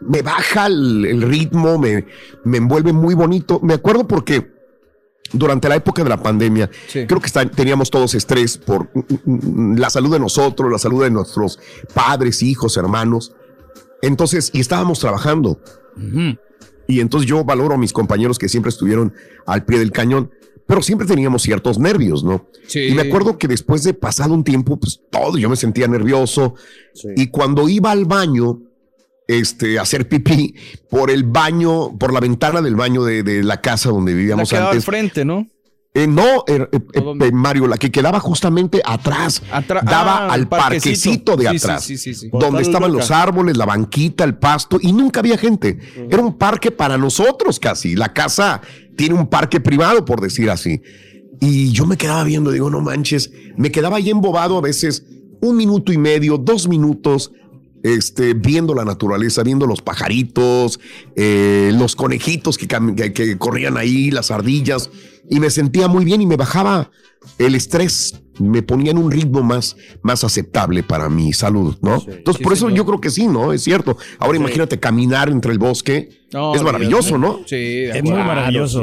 me 0.00 0.22
baja 0.22 0.66
el, 0.66 1.04
el 1.06 1.22
ritmo, 1.22 1.78
me, 1.78 2.06
me 2.44 2.58
envuelve 2.58 2.92
muy 2.92 3.14
bonito. 3.14 3.60
Me 3.62 3.74
acuerdo 3.74 4.06
porque 4.06 4.53
durante 5.34 5.68
la 5.68 5.76
época 5.76 6.02
de 6.02 6.08
la 6.08 6.22
pandemia, 6.22 6.70
creo 7.06 7.20
que 7.20 7.26
está- 7.26 7.44
teníamos 7.48 7.90
todos 7.90 8.14
estrés 8.14 8.56
por 8.56 8.88
mm, 8.94 9.00
mm, 9.24 9.76
la 9.78 9.90
salud 9.90 10.12
de 10.12 10.18
nosotros, 10.18 10.70
la 10.72 10.78
salud 10.78 11.02
de 11.02 11.10
nuestros 11.10 11.58
padres, 11.92 12.42
hijos, 12.42 12.76
hermanos. 12.76 13.32
Entonces, 14.02 14.50
y 14.52 14.60
estábamos 14.60 14.98
trabajando. 15.00 15.60
Y 16.86 17.00
entonces 17.00 17.28
yo 17.28 17.44
valoro 17.44 17.74
a 17.74 17.78
mis 17.78 17.92
compañeros 17.92 18.38
que 18.38 18.48
siempre 18.48 18.68
estuvieron 18.68 19.12
al 19.46 19.64
pie 19.64 19.78
del 19.78 19.90
cañón, 19.92 20.30
pero 20.66 20.82
siempre 20.82 21.06
teníamos 21.06 21.42
ciertos 21.42 21.78
nervios, 21.78 22.24
¿no? 22.24 22.46
Sí. 22.66 22.80
Y 22.88 22.94
me 22.94 23.02
acuerdo 23.02 23.38
que 23.38 23.48
después 23.48 23.82
de 23.84 23.94
pasado 23.94 24.34
un 24.34 24.44
tiempo, 24.44 24.76
pues 24.78 25.00
todo, 25.10 25.36
yo 25.38 25.48
me 25.48 25.56
sentía 25.56 25.86
nervioso. 25.88 26.54
Y 27.16 27.28
cuando 27.28 27.68
iba 27.68 27.90
al 27.90 28.04
baño, 28.04 28.60
este, 29.28 29.78
hacer 29.78 30.08
pipí, 30.08 30.54
por 30.90 31.10
el 31.10 31.24
baño, 31.24 31.96
por 31.98 32.12
la 32.12 32.20
ventana 32.20 32.60
del 32.62 32.76
baño 32.76 33.04
de, 33.04 33.22
de 33.22 33.42
la 33.42 33.60
casa 33.60 33.90
donde 33.90 34.12
La 34.12 34.18
vivíamos 34.18 34.50
que 34.50 34.56
daba 34.56 34.68
al 34.70 34.72
antes. 34.76 34.84
frente, 34.84 35.24
¿no? 35.24 35.46
Eh, 35.96 36.08
no, 36.08 36.42
eh, 36.48 36.66
eh, 36.72 36.80
eh, 36.92 37.30
Mario, 37.32 37.68
la 37.68 37.76
que 37.76 37.92
quedaba 37.92 38.18
justamente 38.18 38.82
atrás, 38.84 39.40
daba 39.84 40.26
ah, 40.26 40.32
al 40.32 40.48
parquecito 40.48 41.36
parquecito. 41.36 41.36
de 41.36 41.44
Sí, 41.44 41.58
sí, 41.58 41.64
atrás, 41.64 41.84
sí, 41.84 41.96
sí, 41.98 42.14
sí. 42.14 42.30
donde 42.32 42.62
estaban 42.62 42.92
los 42.92 43.12
árboles, 43.12 43.56
la 43.56 43.64
banquita, 43.64 44.24
el 44.24 44.36
pasto, 44.36 44.78
y 44.82 44.92
nunca 44.92 45.20
había 45.20 45.38
gente. 45.38 45.78
Era 46.10 46.20
un 46.20 46.36
parque 46.36 46.72
para 46.72 46.98
nosotros 46.98 47.60
casi. 47.60 47.94
La 47.94 48.12
casa 48.12 48.60
tiene 48.96 49.14
un 49.14 49.28
parque 49.28 49.60
privado, 49.60 50.04
por 50.04 50.20
decir 50.20 50.50
así. 50.50 50.82
Y 51.40 51.70
yo 51.70 51.86
me 51.86 51.96
quedaba 51.96 52.24
viendo, 52.24 52.50
digo, 52.50 52.70
no 52.70 52.80
manches, 52.80 53.30
me 53.56 53.70
quedaba 53.70 53.98
ahí 53.98 54.10
embobado 54.10 54.58
a 54.58 54.60
veces 54.60 55.04
un 55.40 55.56
minuto 55.56 55.92
y 55.92 55.98
medio, 55.98 56.38
dos 56.38 56.66
minutos, 56.66 57.30
este, 57.84 58.34
viendo 58.34 58.74
la 58.74 58.84
naturaleza, 58.84 59.44
viendo 59.44 59.66
los 59.66 59.80
pajaritos, 59.82 60.80
eh, 61.14 61.70
los 61.78 61.94
conejitos 61.94 62.58
que, 62.58 62.66
cam- 62.66 62.94
que- 62.96 63.12
que 63.12 63.38
corrían 63.38 63.76
ahí, 63.76 64.10
las 64.10 64.32
ardillas, 64.32 64.90
y 65.30 65.38
me 65.38 65.50
sentía 65.50 65.86
muy 65.86 66.04
bien 66.04 66.20
y 66.22 66.26
me 66.26 66.36
bajaba 66.36 66.90
el 67.38 67.54
estrés, 67.54 68.20
me 68.38 68.62
ponía 68.62 68.90
en 68.90 68.98
un 68.98 69.10
ritmo 69.10 69.42
más, 69.42 69.76
más 70.02 70.24
aceptable 70.24 70.82
para 70.82 71.08
mi 71.08 71.32
salud, 71.32 71.76
¿no? 71.80 72.02
Entonces, 72.08 72.42
por 72.42 72.52
eso 72.52 72.68
yo 72.70 72.84
creo 72.84 73.00
que 73.00 73.08
sí, 73.10 73.26
¿no? 73.28 73.52
Es 73.52 73.62
cierto. 73.62 73.96
Ahora 74.18 74.36
imagínate 74.38 74.78
caminar 74.80 75.28
entre 75.30 75.52
el 75.52 75.58
bosque, 75.58 76.10
No, 76.32 76.54
es 76.54 76.62
maravilloso, 76.62 77.16
¿no? 77.16 77.38
Sí, 77.46 77.84
Es 77.84 78.02
muy 78.02 78.12
maravilloso. 78.12 78.82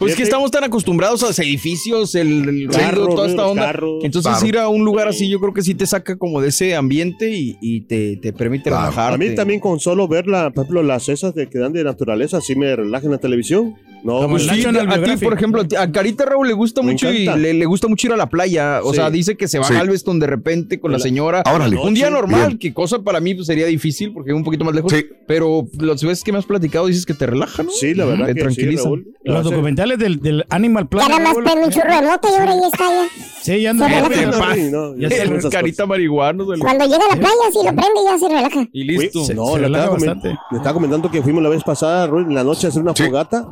Pues 0.00 0.16
que 0.16 0.22
estamos 0.22 0.50
tan 0.50 0.64
acostumbrados 0.64 1.22
a 1.22 1.26
los 1.28 1.38
edificios, 1.38 2.14
el, 2.14 2.48
el 2.48 2.68
ruido, 2.68 3.08
toda 3.14 3.28
esta 3.28 3.46
onda. 3.46 3.62
carros. 3.66 4.02
Entonces 4.02 4.32
Claro. 4.32 4.46
ir 4.46 4.58
a 4.58 4.68
un 4.68 4.84
lugar 4.84 5.06
así, 5.08 5.28
yo 5.28 5.38
creo 5.40 5.52
que 5.54 5.62
sí 5.62 5.74
te 5.74 5.86
saca 5.86 6.16
como 6.16 6.40
de 6.40 6.48
ese 6.48 6.74
ambiente 6.74 7.30
y, 7.30 7.56
y 7.60 7.82
te, 7.82 8.16
te 8.16 8.32
permite 8.32 8.70
relajarte. 8.70 9.14
A 9.14 9.18
mí 9.18 9.34
también 9.34 9.60
con 9.60 9.78
solo 9.78 10.08
ver, 10.08 10.26
la, 10.26 10.50
por 10.50 10.64
ejemplo, 10.64 10.82
las 10.82 11.08
esas 11.08 11.34
de 11.34 11.48
que 11.48 11.58
dan 11.58 11.72
de 11.72 11.84
naturaleza, 11.84 12.38
así 12.38 12.54
me 12.56 12.74
relaja 12.74 13.04
en 13.06 13.12
la 13.12 13.18
televisión. 13.18 13.74
No, 14.02 14.26
Pues 14.30 14.44
sí, 14.44 14.64
a 14.64 15.02
ti, 15.04 15.16
por 15.22 15.34
ejemplo, 15.34 15.62
a 15.78 15.92
Carita 15.92 16.24
Raúl 16.24 16.48
le 16.48 16.54
gusta 16.54 16.80
Me 16.82 16.92
mucho 16.92 17.12
y 17.12 17.26
le, 17.26 17.52
le 17.52 17.66
gusta 17.66 17.86
mucho 17.86 18.06
ir 18.06 18.14
a 18.14 18.16
la 18.16 18.30
playa. 18.30 18.80
O 18.82 18.90
Sí. 18.92 18.96
sea, 18.96 19.10
dice 19.10 19.36
que 19.36 19.46
se 19.46 19.58
va 19.58 19.64
Sí. 19.66 19.74
a 19.74 19.76
Galveston 19.76 20.18
de 20.18 20.26
repente 20.26 20.80
con 20.80 20.90
la 20.90 20.96
La- 20.96 21.02
señora. 21.04 21.42
Órale. 21.52 21.76
Un 21.76 21.92
día 21.92 22.06
Bien. 22.06 22.14
normal, 22.14 22.58
que 22.58 22.72
cosa 22.72 23.02
para 23.02 23.20
mí 23.20 23.34
pues, 23.34 23.46
sería 23.46 23.66
difícil 23.66 24.12
porque 24.14 24.30
es 24.30 24.36
un 24.36 24.42
poquito 24.42 24.64
más 24.64 24.74
lejos. 24.74 24.90
Pero 25.26 25.68
las 25.78 26.02
veces 26.02 26.24
que 26.24 26.32
me 26.32 26.38
has 26.38 26.46
platicado 26.46 26.86
dices 26.86 27.04
que 27.04 27.12
te 27.12 27.26
relaja, 27.26 27.62
¿no? 27.62 27.70
Sí, 27.70 27.92
la 27.94 28.06
verdad 28.06 28.26
Te 28.28 28.32
que 28.34 28.40
sí, 28.40 28.44
tranquiliza. 28.44 28.84
Raúl. 28.84 29.06
Los 29.22 29.44
documentales 29.44 29.89
del, 29.96 30.20
del 30.20 30.44
Animal 30.50 30.84
Ya 30.84 30.88
Planet. 30.90 31.08
nada 31.18 31.20
más 31.34 31.34
prende 31.44 31.66
un 31.66 31.70
churro 31.72 31.94
de 31.96 32.02
mota 32.02 32.28
y 32.30 32.34
ahora 32.40 32.54
ya 32.54 32.66
está 32.66 32.84
ya. 32.90 33.08
Sí, 33.42 33.60
ya 33.62 33.70
anda. 33.70 33.86
Se 33.88 33.92
ya 33.94 34.08
relaja. 34.08 34.54
Sí, 34.54 34.68
no, 34.70 34.96
Ya 34.96 35.08
ya 35.08 35.16
sé. 35.16 35.34
esas 35.36 35.50
Carita 35.52 35.86
marihuana. 35.86 36.44
se 36.44 36.50
le- 36.52 36.58
Cuando 36.58 36.84
llega 36.84 37.04
a 37.04 37.08
la 37.08 37.16
playa, 37.16 37.34
si 37.52 37.58
lo 37.58 37.64
prende, 37.64 38.00
ya 38.04 38.18
se 38.18 38.28
relaja. 38.28 38.68
Y 38.72 38.84
listo. 38.84 39.24
Fui- 39.24 39.34
no, 39.34 39.46
se 39.54 39.58
relaja 39.58 39.90
bastante. 39.90 40.28
le 40.28 40.56
estaba 40.56 40.74
comentando 40.74 41.10
que 41.10 41.22
fuimos 41.22 41.42
la 41.42 41.48
vez 41.48 41.62
pasada, 41.64 42.06
Raúl, 42.06 42.24
en 42.28 42.34
la 42.34 42.44
noche 42.44 42.66
a 42.66 42.70
hacer 42.70 42.82
una 42.82 42.94
fogata. 42.94 43.46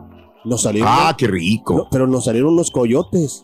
Nos 0.45 0.63
salieron. 0.63 0.89
Ah, 0.91 1.15
qué 1.19 1.27
rico. 1.27 1.75
No, 1.77 1.89
pero 1.91 2.07
nos 2.07 2.25
salieron 2.25 2.53
unos 2.53 2.71
coyotes. 2.71 3.43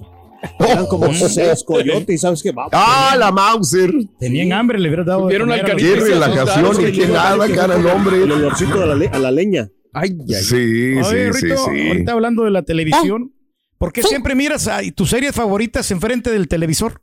Eran 0.61 0.87
como 0.87 1.13
seis 1.15 1.65
coyotes, 1.65 2.09
¿y 2.15 2.19
sabes 2.19 2.43
qué? 2.43 2.53
Vamos. 2.53 2.71
Ah, 2.75 3.17
la 3.19 3.33
Mauser. 3.33 3.91
Tenían 4.19 4.53
hambre, 4.53 4.79
le 4.79 4.89
hubiera 4.89 5.03
dado. 5.05 5.27
Vieron 5.27 5.51
al 5.51 5.61
los- 5.63 5.71
Qué 5.71 5.77
y 5.77 5.81
se 5.81 5.95
relajación 5.97 6.67
y 6.89 6.93
qué 6.93 7.07
se 7.07 7.13
nada, 7.13 7.49
cara 7.49 7.77
el 7.77 7.87
hombre. 7.87 8.23
El 8.23 8.31
olorcito 8.31 8.83
a 8.83 8.87
la, 8.87 8.95
le- 8.95 9.09
a 9.09 9.19
la 9.19 9.31
leña. 9.31 9.69
Ay, 9.95 10.17
ay. 10.29 10.35
Sí, 10.43 10.55
Oye, 10.99 11.33
sí, 11.33 11.39
sí, 11.39 11.47
Rito, 11.47 11.65
sí. 11.71 11.89
ahorita 11.89 12.13
hablando 12.13 12.45
de 12.45 12.51
la 12.51 12.63
televisión, 12.63 13.33
¿por 13.79 13.93
qué 13.93 14.03
siempre 14.03 14.35
miras 14.35 14.67
a 14.69 14.81
tus 14.95 15.11
series 15.11 15.35
favoritas 15.35 15.91
enfrente 15.91 16.31
del 16.31 16.49
televisor? 16.49 17.01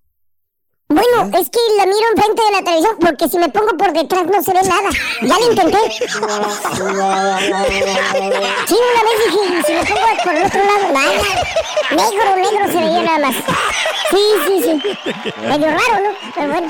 Bueno, 0.90 1.38
es 1.40 1.50
que 1.50 1.60
la 1.78 1.86
miro 1.86 2.06
enfrente 2.14 2.42
de 2.44 2.52
la 2.52 2.64
televisión 2.66 2.96
porque 3.00 3.30
si 3.30 3.38
me 3.38 3.48
pongo 3.48 3.78
por 3.78 3.94
detrás 3.94 4.26
no 4.28 4.44
se 4.44 4.52
ve 4.52 4.60
nada. 4.68 4.90
Ya 5.22 5.40
lo 5.40 5.52
intenté. 5.52 5.78
Sí, 8.68 8.76
una 8.76 9.04
vez 9.04 9.18
dije, 9.26 9.64
si 9.68 9.74
me 9.74 9.86
pongo 9.86 10.02
por 10.26 10.36
el 10.36 10.44
otro 10.46 10.60
lado, 10.60 10.94
nada. 10.94 11.12
Negro, 11.92 12.36
negro 12.36 12.74
se 12.74 12.80
veía 12.80 13.04
nada 13.04 13.20
más. 13.20 13.36
Sí, 14.10 14.24
sí, 14.48 14.64
sí. 14.64 14.74
Medio 15.48 15.68
raro, 15.68 16.04
¿no? 16.04 16.32
Pero 16.36 16.48
bueno. 16.52 16.70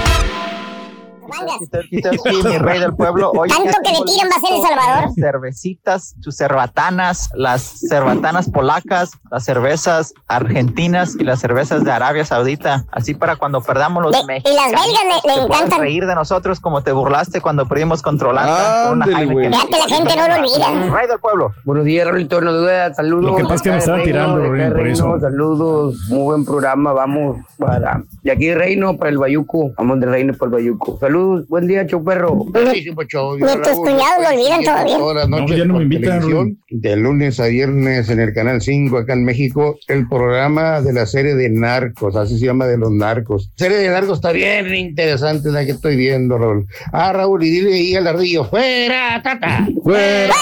Mi 2.45 2.57
rey 2.57 2.79
del 2.79 2.93
pueblo. 2.95 3.31
Oye, 3.31 3.53
Tanto 3.53 3.77
que 3.83 3.91
le 3.91 4.05
tiran 4.05 4.29
va 4.31 4.35
a 4.35 4.39
ser 4.39 4.53
El 4.53 4.61
Salvador. 4.61 5.09
Cervecitas, 5.15 6.15
tus 6.21 6.35
cerbatanas, 6.37 7.29
las 7.35 7.79
cerbatanas 7.89 8.49
polacas, 8.49 9.11
las 9.29 9.43
cervezas 9.43 10.13
argentinas 10.27 11.15
y 11.19 11.23
las 11.23 11.39
cervezas 11.39 11.83
de 11.83 11.91
Arabia 11.91 12.25
Saudita. 12.25 12.85
Así 12.91 13.13
para 13.13 13.35
cuando 13.35 13.61
perdamos 13.61 14.03
los 14.03 14.11
De- 14.11 14.19
y 14.21 14.25
mexicanos. 14.25 14.71
las 14.71 14.81
belgas 14.85 15.03
le- 15.03 15.09
le 15.09 15.41
te 15.41 15.47
puedas 15.47 15.61
encantan. 15.61 15.79
reír 15.81 16.05
de 16.05 16.15
nosotros 16.15 16.59
como 16.59 16.81
te 16.83 16.91
burlaste 16.91 17.41
cuando 17.41 17.65
perdimos 17.67 18.01
controlando 18.01 18.51
con 18.53 18.93
una 18.97 19.05
Ándele, 19.05 19.21
Heineken. 19.23 19.33
güey. 19.33 19.51
Ya 19.51 19.67
que 19.67 19.77
la 19.89 19.95
gente 19.95 20.15
no 20.15 20.27
lo 20.27 20.35
olvida. 20.35 20.95
Rey 20.97 21.07
del 21.07 21.19
pueblo. 21.19 21.51
Buenos 21.63 21.85
días, 21.85 22.07
Raulito, 22.07 22.41
no 22.41 22.53
duda, 22.53 22.93
saludos. 22.93 23.31
Lo 23.31 23.35
que 23.37 23.43
pasa 23.43 23.55
es 23.55 23.61
que 23.61 23.69
me 23.69 23.75
Acá 23.75 23.79
estaban 23.79 24.01
Reino, 24.01 24.13
tirando, 24.45 24.75
por 24.77 24.87
eso. 24.87 25.19
Saludos, 25.19 25.95
muy 26.09 26.23
buen 26.23 26.45
programa, 26.45 26.93
vamos 26.93 27.37
para... 27.57 28.03
De 28.23 28.31
aquí 28.31 28.53
Reino 28.53 28.97
para 28.97 29.09
el 29.09 29.17
Bayuco, 29.17 29.71
vamos 29.77 29.99
de 29.99 30.05
Reino 30.05 30.33
para 30.33 30.47
el 30.49 30.51
Bayuco. 30.53 30.97
Saludos. 30.99 31.30
Buen 31.47 31.67
día, 31.67 31.85
show 31.85 32.03
perro. 32.03 32.35
Buenísimo 32.35 33.03
show. 33.03 33.37
Tus 33.37 33.75
cuñados 33.75 34.23
lo 34.23 34.29
olvidan 34.29 34.63
todavía. 34.63 34.97
Todas 34.97 35.15
las 35.15 35.29
noches 35.29 35.57
ya 35.57 35.65
no 35.65 35.75
me 35.75 35.83
invitan, 35.83 36.57
de 36.69 36.95
lunes 36.95 37.39
a 37.39 37.47
viernes 37.47 38.09
en 38.09 38.19
el 38.19 38.33
canal 38.33 38.61
5 38.61 38.97
acá 38.97 39.13
en 39.13 39.25
México, 39.25 39.77
el 39.87 40.07
programa 40.07 40.81
de 40.81 40.93
la 40.93 41.05
serie 41.05 41.35
de 41.35 41.49
Narcos, 41.49 42.15
así 42.15 42.39
se 42.39 42.45
llama 42.45 42.65
de 42.65 42.77
los 42.77 42.91
narcos. 42.91 43.51
Serie 43.55 43.77
de 43.77 43.89
narcos 43.89 44.17
está 44.19 44.31
bien 44.31 44.73
interesante 44.73 45.49
la 45.51 45.65
que 45.65 45.71
estoy 45.71 45.95
viendo, 45.95 46.37
Raúl. 46.37 46.67
Ah, 46.91 47.13
Raúl, 47.13 47.43
y 47.43 47.49
dile 47.49 47.73
ahí 47.73 47.95
al 47.95 48.07
ardillo, 48.07 48.45
fuera, 48.45 49.21
tata. 49.23 49.67
Fuera, 49.83 50.33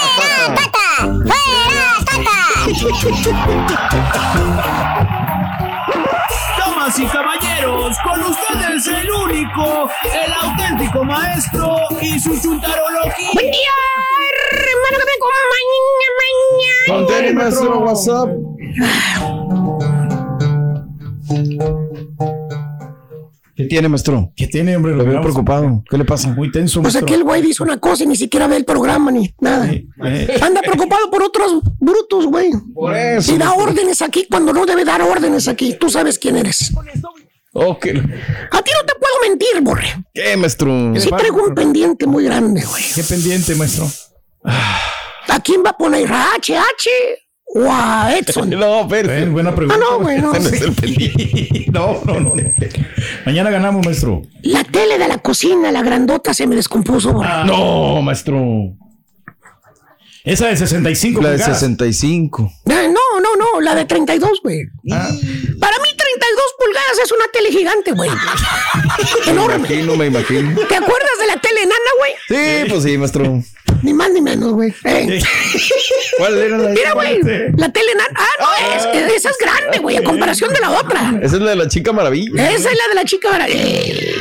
Damas 6.58 6.98
y 6.98 7.04
caballeros, 7.06 7.29
con 7.66 8.20
ustedes 8.22 8.86
el 8.86 9.10
único, 9.10 9.90
el 10.04 10.32
auténtico 10.40 11.04
maestro 11.04 11.76
y 12.00 12.18
su 12.18 12.30
chuntarología. 12.40 13.30
Buen 13.34 13.50
día, 13.50 13.74
hermano 14.52 14.98
que 14.98 15.04
me 15.06 15.14
acompaña 16.88 17.28
mañana. 17.28 17.44
Nuestro 17.44 17.78
WhatsApp. 17.80 18.28
¿Qué 23.56 23.64
tiene, 23.66 23.88
maestro? 23.90 24.32
¿Qué 24.34 24.46
tiene, 24.46 24.74
hombre? 24.76 24.94
Lo 24.94 25.04
veo 25.04 25.20
preocupado. 25.20 25.82
¿Qué 25.90 25.98
le 25.98 26.04
pasa? 26.06 26.28
Muy 26.28 26.50
tenso, 26.50 26.80
Pues 26.80 26.94
maestro. 26.94 27.06
aquel 27.14 27.24
güey 27.24 27.42
dice 27.42 27.62
una 27.62 27.78
cosa 27.78 28.04
y 28.04 28.06
ni 28.06 28.16
siquiera 28.16 28.46
ve 28.46 28.56
el 28.56 28.64
programa 28.64 29.10
ni 29.10 29.34
nada. 29.38 29.70
Eh, 29.70 29.86
Anda 30.40 30.62
preocupado 30.62 31.10
por 31.10 31.22
otros 31.22 31.60
brutos, 31.78 32.26
güey. 32.26 32.50
Por 32.74 32.96
eso. 32.96 33.34
Y 33.34 33.38
da 33.38 33.52
órdenes 33.52 34.00
aquí 34.00 34.26
cuando 34.30 34.54
no 34.54 34.64
debe 34.64 34.84
dar 34.86 35.02
órdenes 35.02 35.46
aquí. 35.46 35.76
Tú 35.78 35.90
sabes 35.90 36.18
quién 36.18 36.36
eres. 36.38 36.72
Ok. 37.52 37.86
A 37.86 38.62
ti 38.62 38.70
no 38.76 38.84
te 38.86 38.94
puedo 39.00 39.14
mentir, 39.28 39.60
borre. 39.62 39.86
¿Qué, 40.14 40.36
maestro? 40.36 40.92
Sí 40.96 41.08
traigo 41.10 41.42
un 41.44 41.54
pendiente 41.54 42.06
muy 42.06 42.24
grande, 42.24 42.64
güey. 42.64 42.82
¿Qué 42.94 43.02
pendiente, 43.02 43.54
maestro? 43.56 43.88
¿A 44.44 45.40
quién 45.42 45.62
va 45.64 45.70
a 45.70 45.76
poner? 45.76 46.10
¿A 46.12 46.28
HH 46.40 46.88
o 47.56 47.68
a 47.70 48.16
Edson? 48.16 48.50
No, 48.58 48.86
pero. 48.88 49.12
Eh, 49.12 49.26
buena 49.28 49.54
pregunta. 49.54 49.80
Ah, 49.80 49.84
no, 49.90 50.00
güey, 50.00 50.20
no. 50.20 50.32
Ese 50.32 50.48
no 50.50 50.56
es 50.56 50.62
el 50.62 50.72
pendiente. 50.74 51.66
No, 51.72 52.00
no. 52.04 52.34
Mañana 53.26 53.50
ganamos, 53.50 53.84
maestro. 53.84 54.22
La 54.42 54.62
tele 54.64 54.98
de 54.98 55.08
la 55.08 55.18
cocina, 55.18 55.72
la 55.72 55.82
grandota, 55.82 56.32
se 56.32 56.46
me 56.46 56.54
descompuso, 56.56 57.12
borre. 57.12 57.28
Ah. 57.30 57.44
No, 57.46 58.00
maestro. 58.02 58.40
Esa 60.22 60.48
de 60.48 60.56
65 60.56 61.22
La 61.22 61.30
de 61.30 61.36
pulgadas. 61.38 61.58
65. 61.60 62.52
Ah, 62.68 62.82
No, 62.86 63.20
no, 63.20 63.36
no, 63.36 63.60
la 63.60 63.74
de 63.74 63.86
32, 63.86 64.40
güey. 64.42 64.60
Ah. 64.92 65.08
Para 65.58 65.76
mí 65.78 65.79
32 65.79 65.79
pulgadas 66.60 66.98
es 67.02 67.10
una 67.12 67.26
tele 67.32 67.50
gigante, 67.50 67.92
güey. 67.92 68.10
Me 69.26 69.32
Enorme. 69.32 69.56
imagino, 69.56 69.96
me 69.96 70.06
imagino. 70.06 70.54
¿Te 70.68 70.76
acuerdas 70.76 71.18
de 71.18 71.26
la 71.26 71.36
tele 71.40 71.62
enana, 71.62 71.90
güey? 71.98 72.12
Sí, 72.28 72.68
pues 72.70 72.82
sí, 72.84 72.98
maestro. 72.98 73.42
Ni 73.82 73.94
más 73.94 74.10
ni 74.10 74.20
menos, 74.20 74.52
güey. 74.52 74.74
Eh. 74.84 75.22
¿Cuál 76.18 76.38
era 76.38 76.58
la 76.58 76.68
Mira, 76.70 76.92
güey, 76.92 77.20
la 77.56 77.72
tele 77.72 77.92
enana. 77.92 78.10
Ah, 78.14 78.28
no, 78.40 78.98
es, 78.98 79.12
esa 79.16 79.30
es 79.30 79.38
grande, 79.38 79.78
güey, 79.78 79.96
a 79.96 80.04
comparación 80.04 80.52
de 80.52 80.60
la 80.60 80.70
otra. 80.70 81.14
Esa 81.22 81.36
es 81.36 81.42
la 81.42 81.50
de 81.50 81.56
la 81.56 81.68
chica 81.68 81.92
maravilla. 81.92 82.50
Esa 82.50 82.70
es 82.70 82.76
la 82.76 82.88
de 82.88 82.94
la 82.94 83.04
chica 83.04 83.30
mara- 83.30 83.46
eh, 83.48 84.14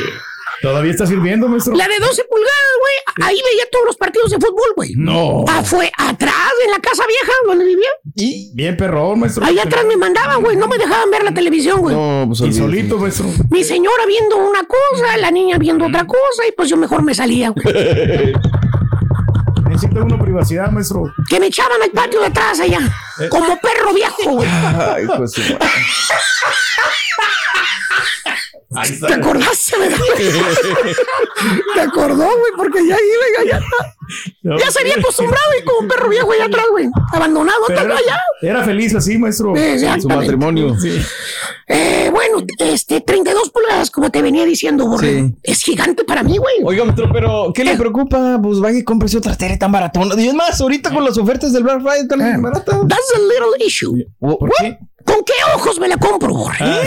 ¿Todavía 0.61 0.91
está 0.91 1.05
sirviendo, 1.05 1.47
maestro? 1.47 1.73
La 1.73 1.87
de 1.87 1.97
12 1.99 2.23
pulgadas, 2.25 2.75
güey. 2.81 2.95
Ahí 3.21 3.35
veía 3.35 3.63
todos 3.71 3.85
los 3.85 3.97
partidos 3.97 4.31
de 4.31 4.37
fútbol, 4.37 4.73
güey. 4.75 4.93
No. 4.95 5.43
Ah, 5.47 5.63
fue 5.63 5.91
atrás, 5.97 6.51
en 6.65 6.71
la 6.71 6.79
casa 6.79 7.03
vieja 7.07 7.31
donde 7.45 7.65
vivía. 7.65 7.89
Bien 8.53 8.77
perrón, 8.77 9.19
maestro. 9.19 9.45
Ahí 9.45 9.59
atrás 9.59 9.85
me 9.85 9.97
mandaban, 9.97 10.41
güey. 10.41 10.55
No 10.55 10.67
me 10.67 10.77
dejaban 10.77 11.09
ver 11.11 11.23
la 11.23 11.33
televisión, 11.33 11.81
güey. 11.81 11.95
No, 11.95 12.25
pues 12.27 12.41
Y 12.41 12.53
solito, 12.53 12.97
maestro. 12.97 13.27
Mi 13.49 13.63
señora 13.63 14.05
viendo 14.07 14.37
una 14.37 14.63
cosa, 14.63 15.17
la 15.17 15.31
niña 15.31 15.57
viendo 15.57 15.85
otra 15.85 16.05
cosa, 16.05 16.47
y 16.47 16.51
pues 16.51 16.69
yo 16.69 16.77
mejor 16.77 17.03
me 17.03 17.13
salía, 17.13 17.49
güey. 17.49 17.65
Necesita 19.69 20.03
una 20.03 20.19
privacidad, 20.19 20.71
maestro. 20.71 21.03
Que 21.29 21.39
me 21.39 21.47
echaban 21.47 21.81
al 21.81 21.91
patio 21.91 22.19
de 22.19 22.27
atrás 22.27 22.59
allá. 22.59 22.79
Como 23.29 23.57
perro 23.59 23.93
viejo, 23.93 24.31
güey. 24.31 24.47
Ay, 24.49 25.05
pues 25.15 25.33
sí. 25.33 25.41
Ahí. 28.75 28.99
¿Te 28.99 29.13
acordaste, 29.13 29.77
verdad? 29.79 29.97
¿Te 31.73 31.81
acordó, 31.81 32.17
güey? 32.23 32.51
Porque 32.55 32.79
ya 32.87 32.95
iba, 32.95 33.45
ya, 33.49 33.59
ya, 34.43 34.57
ya 34.57 34.71
se 34.71 34.81
había 34.81 34.93
acostumbrado 34.95 35.45
y 35.59 35.63
como 35.65 35.79
un 35.79 35.87
perro 35.87 36.07
viejo 36.07 36.31
allá 36.31 36.45
atrás, 36.45 36.65
güey. 36.69 36.87
Abandonado, 37.11 37.57
Pero 37.67 37.81
allá. 37.81 38.19
era 38.41 38.63
feliz 38.63 38.93
así, 38.93 39.17
maestro. 39.17 39.53
Su 39.99 40.07
matrimonio. 40.07 40.77
Sí. 40.79 41.01
Eh, 41.67 42.09
bueno, 42.11 42.45
este, 42.59 43.01
32 43.01 43.49
pulgadas, 43.49 43.89
como 43.89 44.11
te 44.11 44.21
venía 44.21 44.45
diciendo, 44.45 44.87
Borre. 44.87 45.19
Sí. 45.19 45.35
Es 45.43 45.63
gigante 45.63 46.03
para 46.03 46.21
mí, 46.21 46.37
güey. 46.37 46.57
Oiga, 46.63 46.83
maestro, 46.83 47.09
pero 47.11 47.51
¿qué 47.53 47.63
le 47.63 47.75
preocupa? 47.75 48.39
Pues 48.41 48.59
vaya 48.59 48.77
y 48.77 48.83
cómprese 48.83 49.17
otra 49.17 49.35
tele 49.35 49.57
tan 49.57 49.71
baratona. 49.71 50.13
Y 50.21 50.27
es 50.27 50.33
más, 50.35 50.61
ahorita 50.61 50.91
con 50.93 51.03
las 51.03 51.17
ofertas 51.17 51.53
del 51.53 51.63
Black 51.63 51.81
Friday 51.81 52.01
están 52.01 52.19
bien 52.19 52.41
baratas. 52.41 52.75
That's 52.87 53.13
a 53.15 53.19
little 53.19 53.65
issue. 53.65 54.05
¿Por 54.19 54.51
qué? 54.59 54.77
¿Con 55.11 55.23
qué 55.25 55.33
ojos 55.55 55.79
me 55.79 55.87
la 55.87 55.97
compro, 55.97 56.33
Borre? 56.33 56.57
Ah. 56.61 56.81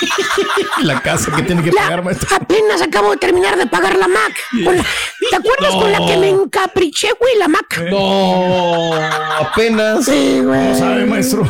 La 0.82 1.00
casa 1.02 1.34
que 1.34 1.42
tiene 1.42 1.62
que 1.62 1.72
La- 1.72 1.82
pagar, 1.82 2.04
maestro. 2.04 2.28
apenas 2.36 2.80
acabo 2.82 3.10
de 3.10 3.16
terminar 3.16 3.56
de 3.58 3.66
pagar 3.66 3.96
la 3.96 4.06
Mac. 4.06 4.32
Con 4.64 4.76
la- 4.76 4.84
¿Te 5.30 5.36
acuerdas 5.36 5.74
con 5.74 5.90
la 5.90 5.98
que 6.06 6.16
me 6.16 6.28
encapriché, 6.28 7.08
güey? 7.18 7.36
La 7.36 7.48
Mac. 7.48 7.80
No, 7.90 8.92
apenas. 9.40 10.04
Sí, 10.04 10.40
güey. 10.40 10.68
No 10.68 10.74
sabe, 10.78 11.04
maestro. 11.04 11.42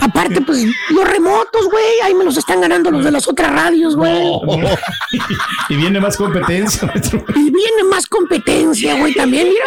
Aparte, 0.00 0.40
pues, 0.40 0.64
los 0.90 1.08
remotos, 1.08 1.66
güey, 1.70 2.00
ahí 2.02 2.14
me 2.14 2.24
los 2.24 2.36
están 2.36 2.60
ganando 2.60 2.90
los 2.90 3.04
de 3.04 3.12
las 3.12 3.28
otras 3.28 3.52
radios, 3.52 3.94
güey. 3.94 4.12
Y 5.68 5.76
viene 5.76 6.00
más 6.00 6.16
competencia, 6.16 6.86
maestro. 6.88 7.24
Y 7.36 7.50
viene 7.50 7.84
más 7.88 8.06
competencia, 8.06 8.96
güey, 8.96 9.14
también, 9.14 9.48
mira. 9.48 9.64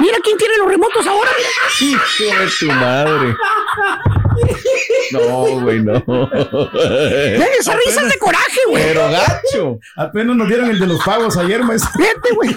Mira 0.00 0.18
quién 0.22 0.36
tiene 0.38 0.56
los 0.58 0.68
remotos 0.68 1.06
ahora. 1.06 1.30
Hijo 1.80 2.34
tu 2.60 2.66
madre. 2.66 3.36
No, 5.12 5.60
güey, 5.62 5.80
no. 5.82 6.02
Ve, 6.06 7.46
Esas 7.58 7.76
risas 7.86 8.08
de 8.08 8.18
coraje, 8.18 8.60
güey. 8.68 8.82
Pero 8.84 9.08
gacho. 9.10 9.78
Apenas 9.96 10.36
nos 10.36 10.48
dieron 10.48 10.70
el 10.70 10.78
de 10.78 10.86
los 10.86 11.02
pagos 11.04 11.36
ayer, 11.36 11.62
maestro. 11.62 11.90
Fíjate, 11.96 12.34
güey. 12.34 12.50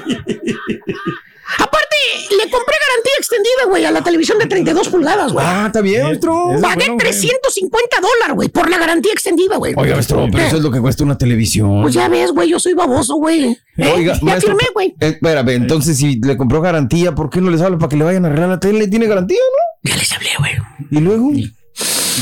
Aparte, 1.60 1.96
le 2.30 2.50
compré 2.50 2.76
garantía 2.88 3.12
extendida, 3.18 3.66
güey, 3.68 3.84
a 3.84 3.92
la 3.92 4.02
televisión 4.02 4.40
de 4.40 4.46
32 4.46 4.88
pulgadas, 4.88 5.34
güey. 5.34 5.46
Ah, 5.48 5.64
está 5.68 5.82
bien, 5.82 6.04
maestro. 6.04 6.54
Es 6.56 6.62
Pagué 6.62 6.76
bueno, 6.76 6.94
güey. 6.94 6.98
350 7.10 7.98
dólares, 8.00 8.36
güey, 8.36 8.50
por 8.50 8.70
la 8.70 8.78
garantía 8.78 9.12
extendida, 9.12 9.58
güey. 9.58 9.74
Oiga, 9.76 9.96
maestro, 9.96 10.28
pero 10.32 10.44
eso 10.46 10.58
es 10.58 10.64
lo 10.64 10.72
que 10.72 10.80
cuesta 10.80 11.04
una 11.04 11.18
televisión. 11.18 11.82
Pues 11.82 11.94
ya 11.94 12.08
ves, 12.08 12.32
güey, 12.32 12.50
yo 12.50 12.58
soy 12.60 12.74
baboso, 12.74 13.16
güey. 13.16 13.58
¿Eh? 13.78 13.92
Oiga, 13.94 14.14
ya 14.14 14.20
maestro, 14.22 14.58
firmé, 14.58 14.72
güey. 14.74 14.88
eh, 15.02 15.08
espérame, 15.10 15.50
entonces 15.50 15.98
si 15.98 16.20
le 16.22 16.38
compró 16.38 16.62
garantía, 16.62 17.14
¿por 17.16 17.30
qué 17.30 17.42
no 17.42 17.50
les 17.52 17.62
habla 17.62 17.78
para 17.78 17.90
que 17.90 17.98
le 17.98 18.06
vayan 18.06 18.24
a 18.24 18.30
arreglar 18.30 18.50
la 18.50 18.60
tele? 18.62 18.88
¿Tiene 18.88 19.08
garantía, 19.08 19.40
no? 19.84 19.90
Ya 19.92 19.98
les 19.98 20.12
hablé, 20.14 20.30
güey. 20.40 20.52
¿Y 20.90 21.00
luego? 21.02 21.32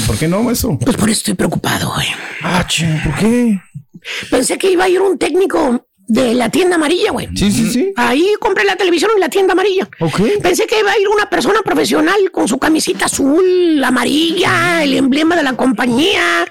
¿Por 0.07 0.17
qué 0.17 0.27
no, 0.27 0.43
maestro? 0.43 0.77
Pues 0.79 0.95
por 0.97 1.09
eso 1.09 1.19
estoy 1.19 1.33
preocupado, 1.35 1.91
güey. 1.93 2.07
Ah, 2.43 2.65
che, 2.67 2.85
¿por 3.03 3.15
qué? 3.15 3.59
Pensé 4.29 4.57
que 4.57 4.71
iba 4.71 4.85
a 4.85 4.89
ir 4.89 5.01
un 5.01 5.17
técnico 5.17 5.85
de 6.07 6.33
la 6.33 6.49
tienda 6.49 6.75
amarilla, 6.75 7.11
güey. 7.11 7.27
Sí, 7.35 7.51
sí, 7.51 7.69
sí. 7.71 7.93
Ahí 7.95 8.33
compré 8.39 8.63
la 8.63 8.75
televisión 8.75 9.11
en 9.13 9.19
la 9.21 9.29
tienda 9.29 9.53
amarilla. 9.53 9.87
Ok. 9.99 10.21
Pensé 10.41 10.65
que 10.65 10.79
iba 10.79 10.91
a 10.91 10.97
ir 10.99 11.07
una 11.07 11.29
persona 11.29 11.59
profesional 11.63 12.31
con 12.31 12.47
su 12.47 12.57
camisita 12.57 13.05
azul, 13.05 13.83
amarilla, 13.83 14.83
el 14.83 14.95
emblema 14.95 15.35
de 15.35 15.43
la 15.43 15.53
compañía, 15.53 16.45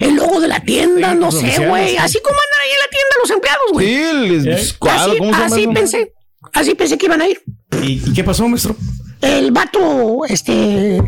el 0.00 0.14
logo 0.14 0.40
de 0.40 0.48
la 0.48 0.60
tienda, 0.60 1.10
Sí, 1.10 1.14
no 1.16 1.26
los 1.26 1.38
sé, 1.38 1.66
güey. 1.66 1.90
sí. 1.90 1.96
Así 1.98 2.18
como 2.22 2.36
andan 2.36 2.60
ahí 2.62 2.70
en 2.70 2.78
la 2.78 2.90
tienda 2.90 3.16
los 3.20 3.30
empleados, 3.30 3.72
güey. 3.72 3.86
Sí, 3.86 4.28
les 4.28 4.46
¿Eh? 4.46 4.54
así 4.54 4.74
¿cómo 4.78 4.98
se 4.98 5.20
llama 5.20 5.44
así 5.46 5.62
eso? 5.62 5.72
pensé. 5.72 6.12
Así 6.54 6.74
pensé 6.74 6.98
que 6.98 7.06
iban 7.06 7.20
a 7.22 7.28
ir. 7.28 7.42
¿Y, 7.82 8.02
y 8.08 8.12
qué 8.14 8.24
pasó, 8.24 8.46
maestro? 8.48 8.76
El 9.22 9.50
vato, 9.52 10.24
este. 10.28 11.00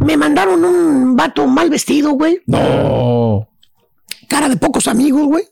Me 0.00 0.16
mandaron 0.16 0.64
un 0.64 1.16
vato 1.16 1.46
mal 1.46 1.68
vestido, 1.70 2.12
güey. 2.12 2.40
No. 2.46 3.48
Cara 4.28 4.48
de 4.48 4.56
pocos 4.56 4.86
amigos, 4.86 5.26
güey. 5.26 5.44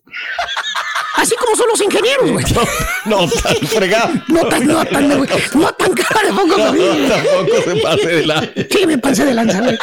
Así 1.16 1.34
como 1.36 1.56
son 1.56 1.66
los 1.68 1.80
ingenieros, 1.80 2.30
güey. 2.30 2.44
No, 3.06 3.28
tan 3.28 3.56
fregado. 3.68 4.10
No 4.28 4.44
tan, 4.46 4.66
no 4.66 4.84
tan, 4.84 5.16
güey. 5.18 5.30
No 5.54 5.72
tan 5.72 5.92
cara 5.94 6.22
de 6.26 6.32
pocos 6.32 6.58
No, 6.58 6.66
amigos. 6.66 6.96
tampoco 7.08 7.62
se 7.64 7.76
pase 7.76 8.06
de 8.06 8.26
la. 8.26 8.50
Sí, 8.70 8.86
me 8.86 8.98
pasé 8.98 9.24
de 9.24 9.34
lanza, 9.34 9.60
güey. 9.60 9.78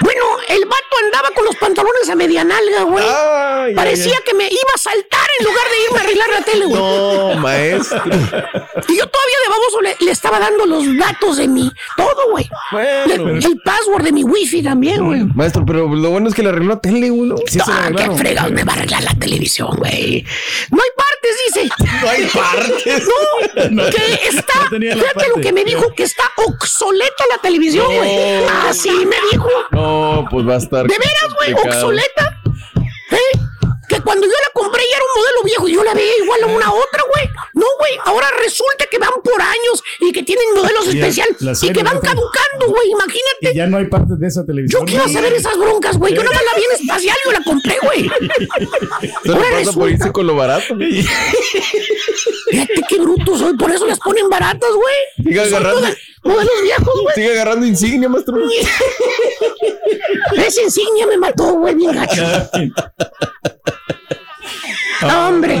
Bueno, 0.00 0.22
el 0.48 0.64
vato 0.66 0.96
andaba 1.04 1.30
con 1.34 1.44
los 1.44 1.56
pantalones 1.56 2.08
a 2.10 2.14
media 2.14 2.44
nalga, 2.44 2.82
güey. 2.82 3.04
Ay, 3.08 3.74
Parecía 3.74 4.16
ay. 4.16 4.22
que 4.26 4.34
me 4.34 4.44
iba 4.44 4.70
a 4.74 4.78
saltar 4.78 5.26
en 5.38 5.46
lugar 5.46 5.64
de 5.70 5.84
irme 5.86 5.93
a 5.93 5.93
arreglar 6.24 6.40
la 6.40 6.44
tele, 6.44 6.64
güey. 6.66 6.80
No, 6.80 7.34
maestro. 7.40 8.02
Y 8.06 8.96
yo 8.98 9.06
todavía 9.06 9.38
de 9.44 9.50
baboso 9.50 9.80
le, 9.82 9.96
le 10.00 10.10
estaba 10.10 10.38
dando 10.38 10.66
los 10.66 10.84
datos 10.98 11.36
de 11.36 11.48
mi... 11.48 11.70
Todo, 11.96 12.30
güey. 12.30 12.48
Bueno. 12.72 13.28
Le- 13.32 13.38
El 13.46 13.60
password 13.64 14.04
de 14.04 14.12
mi 14.12 14.24
wifi 14.24 14.62
también, 14.62 15.04
güey. 15.04 15.24
Maestro, 15.34 15.64
pero 15.66 15.88
lo 15.88 16.10
bueno 16.10 16.28
es 16.28 16.34
que 16.34 16.42
le 16.42 16.48
arregló 16.50 16.74
la 16.74 16.80
tele, 16.80 17.10
güey. 17.10 17.28
¿no? 17.30 17.36
Sí, 17.46 17.58
lo 17.58 17.64
Ah, 17.68 17.90
qué 17.96 18.10
fregados 18.12 18.52
me 18.52 18.64
va 18.64 18.72
a 18.72 18.76
arreglar 18.76 19.02
la 19.02 19.14
televisión, 19.14 19.68
güey. 19.76 20.24
No 20.70 20.80
hay 20.82 20.90
partes, 20.96 21.36
dice. 21.46 21.68
No 22.02 22.08
hay 22.08 22.26
partes. 22.26 23.04
No, 23.70 23.82
que 23.90 24.28
está. 24.28 24.54
No 24.70 24.78
fíjate 25.02 25.28
lo 25.34 25.40
que 25.42 25.52
me 25.52 25.64
dijo, 25.64 25.92
que 25.94 26.02
está 26.04 26.24
obsoleta 26.46 27.24
la 27.30 27.38
televisión, 27.38 27.86
güey. 27.86 28.16
No. 28.44 28.68
Así 28.68 28.90
me 28.90 29.16
dijo. 29.32 29.48
No, 29.72 30.24
pues 30.30 30.46
va 30.48 30.54
a 30.54 30.58
estar. 30.58 30.86
¿De 30.86 30.94
veras, 30.98 31.34
güey? 31.38 31.52
¿Obsoleta? 31.52 32.40
¿Eh? 33.10 33.38
Cuando 34.04 34.26
yo 34.26 34.32
la 34.32 34.50
compré 34.60 34.82
ya 34.90 34.96
era 34.96 35.04
un 35.04 35.20
modelo 35.20 35.42
viejo 35.44 35.68
y 35.68 35.72
yo 35.74 35.84
la 35.84 35.94
veía 35.94 36.12
igual 36.22 36.42
a 36.42 36.46
una 36.46 36.72
otra, 36.72 37.02
güey. 37.12 37.28
No, 37.54 37.66
güey, 37.78 37.92
ahora 38.04 38.26
resulta 38.42 38.86
que 38.90 38.98
van 38.98 39.10
por 39.22 39.40
años 39.40 39.82
y 40.00 40.12
que 40.12 40.22
tienen 40.22 40.54
modelos 40.54 40.86
especiales 40.88 41.36
y 41.62 41.72
que 41.72 41.82
van 41.82 42.00
caducando, 42.00 42.66
güey, 42.68 42.88
Y 42.88 42.92
imagínate. 42.92 43.54
ya 43.54 43.66
no 43.66 43.78
hay 43.78 43.86
partes 43.86 44.18
de 44.18 44.26
esa 44.26 44.44
televisión. 44.44 44.82
Yo 44.82 44.86
quiero 44.86 45.08
saber 45.08 45.32
esas 45.32 45.56
broncas, 45.56 45.96
güey. 45.98 46.14
Yo 46.14 46.22
nada 46.22 46.36
más 46.36 46.44
la 46.44 46.54
vi 46.58 46.64
en 46.64 46.72
espacial 46.82 47.16
y 47.24 47.26
yo 47.26 47.32
la 47.32 47.44
compré, 47.44 47.76
güey. 47.82 48.08
Ahora 49.28 49.40
pasa 49.50 49.72
por 49.72 49.88
resulta- 49.88 49.90
irse 49.90 50.12
con 50.12 50.26
lo 50.26 50.36
barato. 50.36 50.74
Fíjate 52.50 52.80
qué 52.88 52.98
bruto 52.98 53.38
soy, 53.38 53.56
por 53.56 53.70
eso 53.70 53.86
las 53.86 53.98
ponen 53.98 54.28
baratas, 54.28 54.70
güey. 54.72 54.94
Sigue 55.28 55.40
agarrando. 55.40 55.88
Modelos 56.22 56.62
viejos, 56.62 57.00
güey. 57.02 57.14
Sigue 57.14 57.32
agarrando 57.32 57.66
insignia, 57.66 58.08
maestro. 58.08 58.36
Esa 60.36 60.62
insignia 60.62 61.06
me 61.06 61.16
mató, 61.18 61.52
güey, 61.54 61.74
bien 61.74 61.92
gacho. 61.92 62.22
Hombre. 65.08 65.60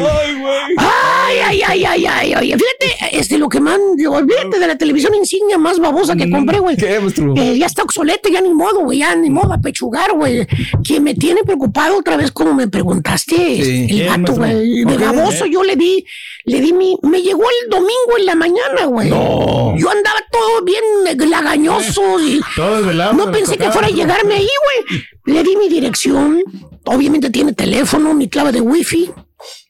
Ay, 0.76 1.38
ay, 1.46 1.62
ay, 1.66 1.84
ay, 1.84 2.06
ay, 2.06 2.32
ay. 2.34 2.46
Fíjate, 2.52 3.18
este, 3.18 3.38
lo 3.38 3.48
que 3.48 3.60
man, 3.60 3.80
olvídate 4.08 4.58
de 4.58 4.66
la 4.66 4.76
televisión 4.76 5.14
insignia 5.14 5.58
más 5.58 5.78
babosa 5.78 6.16
que 6.16 6.30
compré, 6.30 6.58
güey. 6.58 6.76
Eh, 6.80 7.56
ya 7.58 7.66
está 7.66 7.82
obsoleta, 7.82 8.28
ya 8.28 8.40
ni 8.40 8.50
modo, 8.50 8.80
güey, 8.80 8.98
ya 8.98 9.14
ni 9.14 9.30
modo 9.30 9.52
a 9.52 9.58
pechugar, 9.58 10.12
güey. 10.12 10.46
Quien 10.82 11.02
me 11.04 11.14
tiene 11.14 11.42
preocupado 11.44 11.98
otra 11.98 12.16
vez, 12.16 12.30
como 12.30 12.54
me 12.54 12.68
preguntaste, 12.68 13.34
Sí. 13.36 13.86
el 13.90 13.98
¿Qué, 13.98 14.04
gato, 14.04 14.34
güey. 14.34 14.84
De 14.84 14.96
baboso 14.98 15.46
yo 15.46 15.62
le 15.62 15.76
di, 15.76 16.04
le 16.44 16.60
di 16.60 16.72
mi, 16.72 16.96
me 17.02 17.22
llegó 17.22 17.42
el 17.42 17.70
domingo 17.70 18.18
en 18.18 18.26
la 18.26 18.34
mañana, 18.34 18.84
güey. 18.86 19.10
No. 19.10 19.74
Yo 19.76 19.90
andaba 19.90 20.18
todo 20.30 20.62
bien 20.64 20.82
eh, 21.08 21.26
lagañoso 21.26 22.02
y 22.20 22.40
Todo 22.56 22.76
desvelado. 22.78 23.12
no 23.14 23.30
pensé 23.30 23.56
que 23.56 23.70
fuera 23.70 23.88
a 23.88 23.90
llegarme 23.90 24.34
ahí, 24.34 24.48
güey. 24.88 25.02
Le 25.26 25.42
di 25.42 25.56
mi 25.56 25.68
dirección. 25.68 26.42
Obviamente 26.86 27.30
tiene 27.30 27.54
teléfono, 27.54 28.12
mi 28.12 28.28
clave 28.28 28.52
de 28.52 28.60
wifi. 28.60 29.10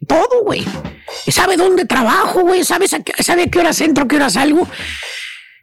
Todo, 0.07 0.43
güey. 0.43 0.65
Sabe 1.29 1.57
dónde 1.57 1.85
trabajo, 1.85 2.41
güey. 2.43 2.65
Sabe, 2.65 2.87
sabe 2.89 3.43
a 3.43 3.47
qué 3.47 3.59
horas 3.59 3.81
entro, 3.81 4.07
qué 4.09 4.17
horas 4.17 4.35
salgo. 4.35 4.69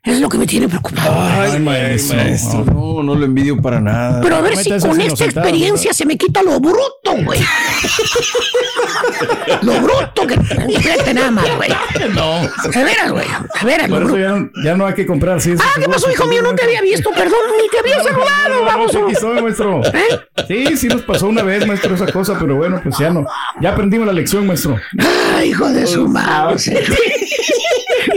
Es 0.04 0.20
lo 0.20 0.30
que 0.30 0.40
me 0.40 0.48
tiene 0.48 0.68
preocupado. 0.68 1.14
Ay, 1.16 1.52
Ay, 1.54 1.60
maestro. 1.60 2.18
maestro. 2.18 2.66
No, 2.66 3.04
no 3.04 3.14
lo 3.14 3.24
envidio 3.24 3.62
para 3.62 3.80
nada. 3.80 4.20
Pero 4.22 4.38
a 4.38 4.42
ver 4.42 4.56
no 4.56 4.60
si 4.62 4.70
con 4.88 5.00
esta 5.00 5.26
experiencia 5.26 5.94
se 5.94 6.08
me 6.08 6.18
quita 6.18 6.42
lo 6.42 6.60
bruto, 6.60 7.14
güey. 7.24 7.40
lo 9.62 9.74
bruto 9.80 10.26
que 10.26 10.40
fíjate 10.40 11.14
nada 11.14 11.30
más, 11.30 11.46
güey. 11.56 11.70
No. 12.16 12.42
De 12.72 12.84
veras, 12.84 13.12
güey. 13.12 13.26
De 13.60 13.66
veras, 13.66 13.90
lo 13.92 14.00
bruto. 14.00 14.18
ya, 14.18 14.30
no- 14.30 14.50
ya 14.64 14.76
no 14.76 14.88
hay 14.88 14.96
que 14.96 15.06
comprar. 15.06 15.40
Sí, 15.40 15.54
Ah, 15.60 15.80
¿qué 15.80 15.88
pasó, 15.88 16.10
hijo 16.12 16.26
mío? 16.26 16.42
No 16.42 16.56
te 16.56 16.64
había 16.64 16.82
visto, 16.82 17.12
perdón, 17.12 17.40
ni 17.62 17.70
te 17.70 17.78
había 17.80 18.04
saludado, 18.04 18.66
vamos. 18.66 18.96
Aquí 18.96 19.12
estoy, 19.12 19.40
maestro. 19.42 19.82
¿Eh? 19.86 20.20
Sí, 20.48 20.78
sí 20.78 20.88
nos 20.88 21.04
pasó 21.04 21.28
una 21.28 21.44
vez, 21.44 21.68
maestro, 21.68 21.94
esa 21.94 22.08
cosa, 22.12 22.38
pero 22.40 22.56
bueno, 22.56 22.80
pues 22.84 22.98
ya 22.98 23.12
no. 23.12 23.28
Ya 23.62 23.70
aprendimos 23.74 24.08
la 24.08 24.14
lección, 24.14 24.48
maestro. 24.48 24.78
Ay, 25.38 25.50
hijo 25.50 25.70
de 25.70 25.86
su 25.86 26.08
mouse. 26.08 26.72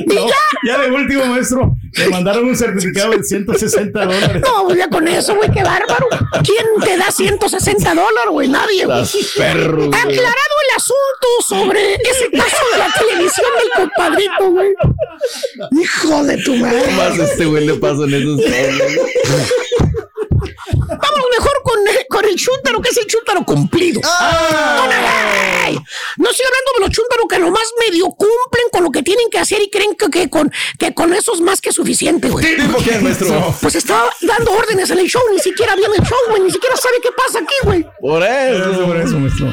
No, 0.14 0.26
ya 0.66 0.78
de 0.78 0.90
último, 0.90 1.24
maestro, 1.26 1.74
me 1.98 2.08
mandaron 2.08 2.44
un 2.46 2.56
certificado 2.56 3.12
de 3.12 3.22
160 3.22 4.04
dólares. 4.04 4.42
No, 4.42 4.64
pues 4.64 4.78
ya 4.78 4.88
con 4.88 5.06
eso, 5.08 5.34
güey, 5.36 5.50
qué 5.50 5.62
bárbaro. 5.62 6.08
¿Quién 6.44 6.66
te 6.84 6.96
da 6.96 7.10
160 7.10 7.88
dólares, 7.90 8.30
güey? 8.30 8.48
Nadie, 8.48 8.84
güey. 8.86 8.98
Aclarado 9.92 10.54
el 10.68 10.76
asunto 10.76 11.28
sobre 11.46 11.94
ese 11.94 12.30
caso 12.30 12.56
de 12.72 12.78
la 12.78 12.92
televisión 12.98 13.46
del 13.60 13.70
compadrito, 13.76 14.50
güey. 14.50 14.70
Hijo 15.82 16.24
de 16.24 16.36
tu 16.38 16.54
madre. 16.56 16.90
Más 16.96 17.18
a 17.18 17.24
este 17.24 17.44
güey 17.44 17.66
le 17.66 17.74
pasan 17.74 18.12
esos. 18.14 18.40
Vamos 20.72 21.26
mejor 21.38 21.52
con, 21.62 21.78
con 22.08 22.24
el 22.24 22.36
chúntaro, 22.36 22.80
que 22.80 22.90
es 22.90 22.96
el 22.98 23.06
chúntaro 23.06 23.44
cumplido. 23.44 24.00
¡Ay! 24.04 25.78
No 26.16 26.30
estoy 26.30 26.46
hablando 26.46 26.70
de 26.74 26.80
los 26.80 26.90
chúntaros 26.90 27.26
que 27.28 27.38
nomás 27.38 27.72
medio 27.86 28.06
cumplen 28.10 28.68
con 28.72 28.84
lo 28.84 28.90
que 28.90 29.02
tienen 29.02 29.28
que 29.30 29.38
hacer 29.38 29.60
y 29.62 29.70
creen 29.70 29.94
que, 29.96 30.08
que 30.10 30.28
con, 30.30 30.52
que 30.78 30.94
con 30.94 31.12
eso 31.14 31.32
es 31.34 31.40
más 31.40 31.60
que 31.60 31.72
suficiente, 31.72 32.28
güey. 32.28 32.56
¿Tipo 32.56 32.78
quién, 32.78 33.02
maestro? 33.02 33.54
Pues 33.60 33.74
estaba 33.74 34.10
dando 34.22 34.52
órdenes 34.52 34.90
en 34.90 34.98
el 34.98 35.08
show, 35.08 35.22
ni 35.32 35.38
siquiera 35.38 35.74
viene 35.74 35.94
el 35.96 36.04
show, 36.04 36.18
güey, 36.30 36.42
ni 36.42 36.50
siquiera 36.50 36.76
sabe 36.76 36.96
qué 37.02 37.10
pasa 37.16 37.38
aquí, 37.38 37.54
güey. 37.64 37.86
Por 38.00 38.22
Eso, 38.22 38.70
eso. 38.72 38.86
por 38.86 38.96
eso, 38.96 39.18
maestro. 39.18 39.48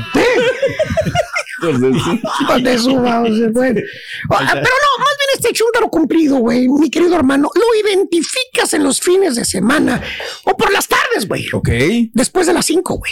Hijos 1.62 2.63
de 2.63 2.77
su 2.80 2.95
mouse, 2.95 3.51
güey. 3.54 3.69
Ah, 4.32 4.49
Pero 4.51 4.63
no, 4.63 5.04
más 5.04 5.15
bien 5.17 5.30
este 5.36 5.54
chúntaro 5.54 5.89
cumplido, 5.89 6.38
güey, 6.38 6.67
mi 6.67 6.89
querido 6.89 7.15
hermano, 7.15 7.49
lo 7.54 7.88
identificas 7.88 8.73
en 8.73 8.84
los 8.84 8.99
fines 8.99 9.36
de 9.36 9.45
semana 9.45 10.01
o 10.43 10.58
por 10.58 10.71
las 10.82 10.88
tardes, 10.88 11.28
güey. 11.28 11.46
Ok. 11.54 11.70
Después 12.13 12.48
de 12.48 12.54
las 12.54 12.65
5, 12.65 12.96
güey. 12.96 13.12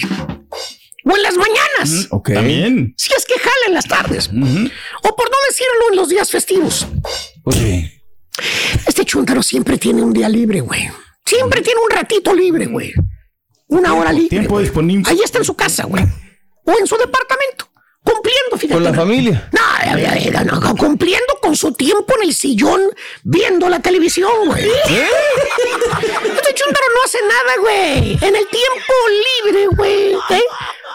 O 1.05 1.15
en 1.15 1.21
las 1.21 1.35
mañanas. 1.35 2.07
Ok. 2.09 2.33
También. 2.33 2.93
Si 2.97 3.11
es 3.15 3.25
que 3.25 3.37
jala 3.37 3.67
en 3.67 3.73
las 3.73 3.87
tardes. 3.87 4.27
O 4.27 5.15
por 5.15 5.29
no 5.29 5.37
decirlo 5.47 5.89
en 5.91 5.95
los 5.95 6.09
días 6.09 6.31
festivos. 6.31 6.87
Pues 7.43 7.57
sí. 7.57 7.91
Este 8.87 9.05
chúntaro 9.05 9.43
siempre 9.43 9.77
tiene 9.77 10.01
un 10.01 10.13
día 10.13 10.29
libre, 10.29 10.61
güey. 10.61 10.89
Siempre 11.25 11.61
tiene 11.61 11.79
un 11.83 11.91
ratito 11.91 12.33
libre, 12.33 12.65
güey. 12.65 12.93
Una 13.67 13.93
hora 13.93 14.11
libre. 14.11 14.29
Tiempo 14.29 14.59
disponible. 14.59 15.03
Ahí 15.07 15.19
está 15.23 15.37
en 15.37 15.45
su 15.45 15.55
casa, 15.55 15.85
güey. 15.85 16.03
O 16.65 16.71
en 16.71 16.87
su 16.87 16.97
departamento. 16.97 17.68
Cumpliendo, 18.11 18.57
fíjate. 18.57 18.73
Con 18.73 18.83
la 18.83 18.93
familia. 18.93 19.49
No, 19.51 20.75
cumpliendo 20.77 21.37
con 21.41 21.55
su 21.55 21.71
tiempo 21.73 22.15
en 22.17 22.27
el 22.29 22.33
sillón 22.33 22.81
viendo 23.23 23.69
la 23.69 23.79
televisión, 23.79 24.31
güey. 24.45 24.65
Este 24.65 26.53
chúntaro 26.53 26.85
no 26.95 27.03
hace 27.05 27.17
nada, 27.21 27.57
güey. 27.61 28.17
En 28.21 28.35
el 28.35 28.47
tiempo 28.47 28.93
libre, 29.43 29.67
güey. 29.75 30.13
¿eh? 30.13 30.43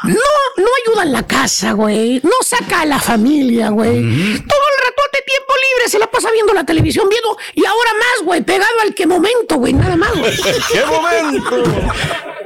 No, 0.08 0.62
no 0.62 0.68
ayuda 0.86 1.02
en 1.04 1.12
la 1.12 1.26
casa, 1.26 1.72
güey. 1.72 2.20
No 2.22 2.32
saca 2.42 2.82
a 2.82 2.86
la 2.86 2.98
familia, 2.98 3.70
güey. 3.70 3.92
Todo 3.92 4.02
el 4.02 4.84
ratote 4.84 5.22
tiempo 5.26 5.52
libre 5.54 5.88
se 5.88 5.98
la 5.98 6.10
pasa 6.10 6.30
viendo 6.30 6.52
la 6.52 6.64
televisión, 6.64 7.08
viendo. 7.08 7.36
Y 7.54 7.64
ahora 7.64 7.90
más, 7.98 8.24
güey, 8.24 8.42
pegado 8.42 8.80
al 8.82 8.94
que 8.94 9.06
momento, 9.06 9.56
güey. 9.56 9.72
Nada 9.72 9.96
más, 9.96 10.16
güey. 10.16 10.32
¡Qué 10.72 10.84
momento! 10.86 11.64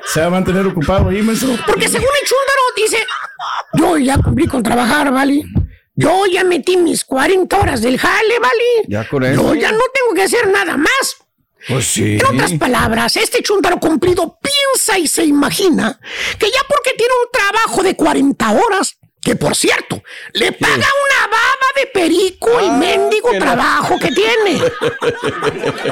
Se 0.07 0.21
va 0.21 0.27
a 0.27 0.31
mantener 0.31 0.67
ocupado 0.67 1.09
ahí, 1.11 1.23
maestro. 1.23 1.51
Porque 1.67 1.89
según 1.89 2.09
el 2.09 2.29
chúndaro 2.29 2.63
dice, 2.77 3.07
yo 3.75 3.99
ya 3.99 4.19
cumplí 4.19 4.47
con 4.47 4.63
trabajar, 4.63 5.13
¿vale? 5.13 5.45
Yo 5.95 6.27
ya 6.27 6.45
metí 6.45 6.77
mis 6.77 7.05
40 7.05 7.59
horas 7.59 7.83
del 7.83 7.99
jale, 7.99 8.39
¿vale? 8.39 8.87
Ya 8.87 9.09
con 9.09 9.25
eso. 9.25 9.43
Yo 9.43 9.55
ya 9.55 9.73
no 9.73 9.83
tengo 9.93 10.15
que 10.15 10.23
hacer 10.23 10.47
nada 10.49 10.77
más. 10.77 11.17
Pues 11.67 11.87
sí. 11.87 12.19
En 12.21 12.27
otras 12.27 12.53
palabras, 12.53 13.17
este 13.17 13.43
chúntaro 13.43 13.79
cumplido 13.81 14.39
piensa 14.41 14.99
y 14.99 15.09
se 15.09 15.25
imagina 15.25 15.99
que 16.39 16.47
ya 16.47 16.61
porque 16.69 16.93
tiene 16.97 17.13
un 17.25 17.31
trabajo 17.33 17.83
de 17.83 17.97
40 17.97 18.51
horas, 18.53 18.97
que 19.21 19.35
por 19.35 19.57
cierto, 19.57 20.01
le 20.35 20.53
paga 20.53 20.75
una 20.77 21.27
baba 21.27 21.67
de 21.77 21.87
perico 21.87 22.61
el 22.61 22.71
mendigo 22.73 23.31
que 23.33 23.41
la- 23.41 23.45
trabajo 23.47 23.99
que 23.99 24.13
tiene. 24.13 24.63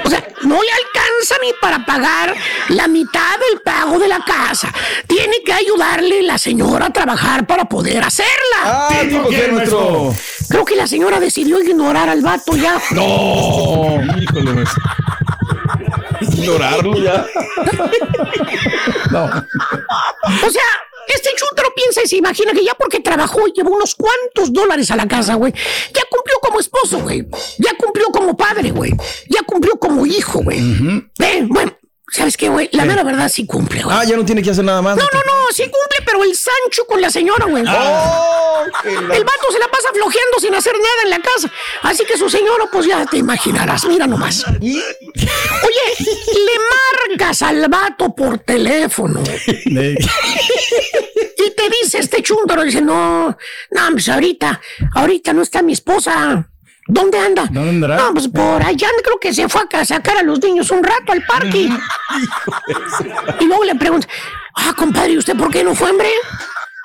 O 0.05 0.09
sea, 0.09 0.27
no 0.43 0.55
le 0.63 0.71
alcanza 0.71 1.35
ni 1.43 1.53
para 1.61 1.85
pagar 1.85 2.35
la 2.69 2.87
mitad 2.87 3.37
del 3.51 3.61
pago 3.63 3.99
de 3.99 4.09
la 4.09 4.21
casa. 4.25 4.73
Tiene 5.09 5.43
que 5.45 5.53
ayudarle 5.53 6.23
la 6.23 6.39
señora 6.39 6.87
a 6.87 6.93
trabajar 6.93 7.47
para 7.47 7.65
poder 7.67 8.03
hacerla. 8.05 8.31
¡Ah, 8.63 8.89
quién, 9.29 9.57
maestro! 9.57 10.15
Creo 10.49 10.65
que 10.65 10.77
la 10.77 10.87
señora 10.87 11.19
decidió 11.19 11.61
ignorar 11.61 12.09
al 12.09 12.23
vato 12.23 12.57
ya. 12.57 12.81
¡No! 12.93 13.99
Híjole. 14.21 14.65
Ignorarlo 16.21 16.97
ya. 16.99 17.27
O 20.47 20.51
sea, 20.51 20.63
este 21.09 21.31
chúntaro 21.37 21.73
piensa 21.75 22.03
y 22.03 22.09
se 22.09 22.17
imagina 22.17 22.53
que 22.53 22.65
ya 22.65 22.75
porque 22.75 23.01
trabajó 23.01 23.47
y 23.47 23.53
llevó 23.53 23.71
unos 23.75 23.95
cuantos 23.95 24.53
dólares 24.53 24.91
a 24.91 24.97
la 24.97 25.07
casa, 25.07 25.35
güey, 25.35 25.53
ya 25.95 26.03
cumplió 26.11 26.37
como 26.41 26.61
esposo, 26.61 26.99
güey. 27.01 27.27
Ya 27.59 27.75
cumplió 27.77 28.07
como 28.07 28.37
padre, 28.37 28.71
güey. 28.71 28.93
Ya 29.29 29.43
cumplió 29.43 29.77
como 29.77 30.05
hijo, 30.07 30.41
güey. 30.43 30.59
Eh, 31.19 31.47
bueno, 31.49 31.73
¿sabes 32.17 32.37
qué, 32.37 32.49
güey? 32.49 32.69
La 32.73 32.85
mera 32.85 33.03
verdad 33.03 33.29
sí 33.29 33.47
cumple, 33.47 33.83
güey. 33.83 33.97
Ah, 33.97 34.05
ya 34.05 34.17
no 34.17 34.25
tiene 34.25 34.43
que 34.43 34.51
hacer 34.51 34.65
nada 34.65 34.81
más. 34.83 34.97
No, 34.97 35.05
no, 35.05 35.19
no, 35.21 35.53
sí 35.53 35.65
cumple, 35.65 35.99
pero 36.05 36.25
el 36.25 36.35
Sancho 36.35 36.87
con 36.87 37.01
la 37.01 37.11
señora, 37.11 37.45
güey. 37.47 37.63
¡Oh! 37.69 38.65
El 38.85 39.25
vato 39.25 39.53
se 39.53 39.59
la 39.59 39.69
pasa 39.69 39.91
flojeando 39.93 40.39
sin 40.41 40.55
hacer 40.55 40.73
nada 40.73 41.03
en 41.05 41.11
la 41.11 41.19
casa. 41.21 41.51
Así 41.83 42.05
que 42.05 42.17
su 42.17 42.29
señora, 42.29 42.65
pues 42.73 42.87
ya 42.87 43.05
te 43.07 43.19
imaginarás. 43.19 43.85
Mira 43.87 44.07
nomás. 44.07 44.45
Oye, 44.49 44.87
le 45.99 46.57
marcas 47.11 47.43
al 47.43 47.69
vato 47.69 48.15
por 48.15 48.39
teléfono. 48.39 49.23
Y 51.39 51.51
te 51.51 51.65
dice 51.83 51.99
este 51.99 52.23
chúndaro, 52.23 52.63
dice, 52.63 52.81
no, 52.81 53.29
no, 53.71 53.91
pues 53.93 54.09
ahorita, 54.09 54.61
ahorita 54.95 55.33
no 55.33 55.43
está 55.43 55.63
mi 55.63 55.75
esposa. 55.75 56.49
¿Dónde 56.89 57.19
anda? 57.19 57.49
¿Dónde 57.51 57.71
andará? 57.71 57.97
No, 57.97 58.13
pues 58.13 58.29
por 58.29 58.63
allá 58.63 58.89
creo 59.03 59.19
que 59.19 59.35
se 59.35 59.49
fue 59.49 59.63
a 59.73 59.85
sacar 59.85 60.19
a 60.19 60.23
los 60.23 60.41
niños 60.41 60.71
un 60.71 60.85
rato 60.85 61.13
al 61.13 61.23
parque. 61.25 61.69
y 63.41 63.45
luego 63.45 63.65
le 63.65 63.75
pregunta, 63.75 64.07
ah, 64.55 64.73
compadre, 64.77 65.13
¿y 65.13 65.19
usted 65.19 65.37
por 65.37 65.51
qué 65.51 65.65
no 65.65 65.75
fue, 65.75 65.91
hombre? 65.91 66.11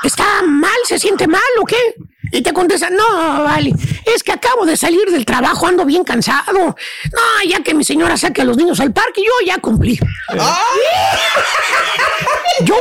¿Está 0.03 0.25
mal? 0.43 0.71
¿Se 0.86 0.97
siente 0.97 1.28
mal 1.28 1.41
o 1.59 1.65
qué? 1.65 1.95
Y 2.32 2.41
te 2.41 2.53
contesta, 2.53 2.89
no, 2.89 3.43
vale, 3.43 3.73
es 4.05 4.23
que 4.23 4.32
acabo 4.32 4.65
de 4.65 4.77
salir 4.77 5.05
del 5.11 5.25
trabajo, 5.25 5.67
ando 5.67 5.86
bien 5.86 6.03
cansado. 6.03 6.53
No, 6.53 7.49
ya 7.49 7.61
que 7.61 7.73
mi 7.73 7.84
señora 7.84 8.17
saque 8.17 8.41
a 8.41 8.45
los 8.45 8.57
niños 8.57 8.79
al 8.79 8.93
parque, 8.93 9.21
yo 9.21 9.45
ya 9.45 9.57
cumplí. 9.59 9.99
Yo 12.63 12.75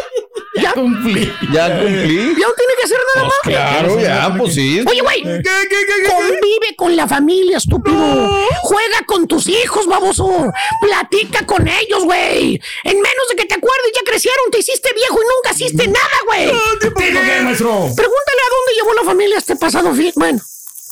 Ya 0.56 0.72
cumplí. 0.72 1.32
Ya 1.52 1.78
cumplí. 1.80 2.34
Ya 2.38 2.46
no 2.48 2.54
tiene 2.54 2.74
que 2.78 2.84
hacer 2.84 2.98
nada 3.14 3.26
más. 3.28 3.38
Claro, 3.42 4.00
ya, 4.00 4.34
pues 4.36 4.54
sí. 4.54 4.82
Oye, 4.86 5.00
güey, 5.00 5.22
convive 5.22 6.76
con 6.76 6.96
la 6.96 7.06
familia, 7.06 7.56
estúpido. 7.56 8.30
Juega 8.62 8.98
con 9.06 9.26
tus 9.26 9.48
hijos, 9.48 9.86
baboso. 9.86 10.50
Platica 10.82 11.46
con 11.46 11.66
ellos, 11.66 12.04
güey. 12.04 12.60
En 12.84 12.94
menos 12.94 13.28
de 13.30 13.36
que 13.36 13.46
te 13.46 13.54
acuerdes, 13.54 13.92
ya 13.94 14.02
crecieron, 14.04 14.50
te 14.50 14.58
hiciste 14.58 14.92
viejo 14.94 15.18
y 15.20 15.24
nunca 15.24 15.50
hiciste 15.54 15.86
nada, 15.86 16.18
güey. 16.26 16.50
qué, 16.80 17.42
maestro? 17.42 17.70
Pregúntale 17.70 18.40
a 18.40 18.50
dónde 18.50 18.74
llevó 18.76 18.94
la 18.94 19.04
familia 19.04 19.39
este 19.40 19.56
pasado 19.56 19.92
fin. 19.94 20.12
Bueno, 20.16 20.38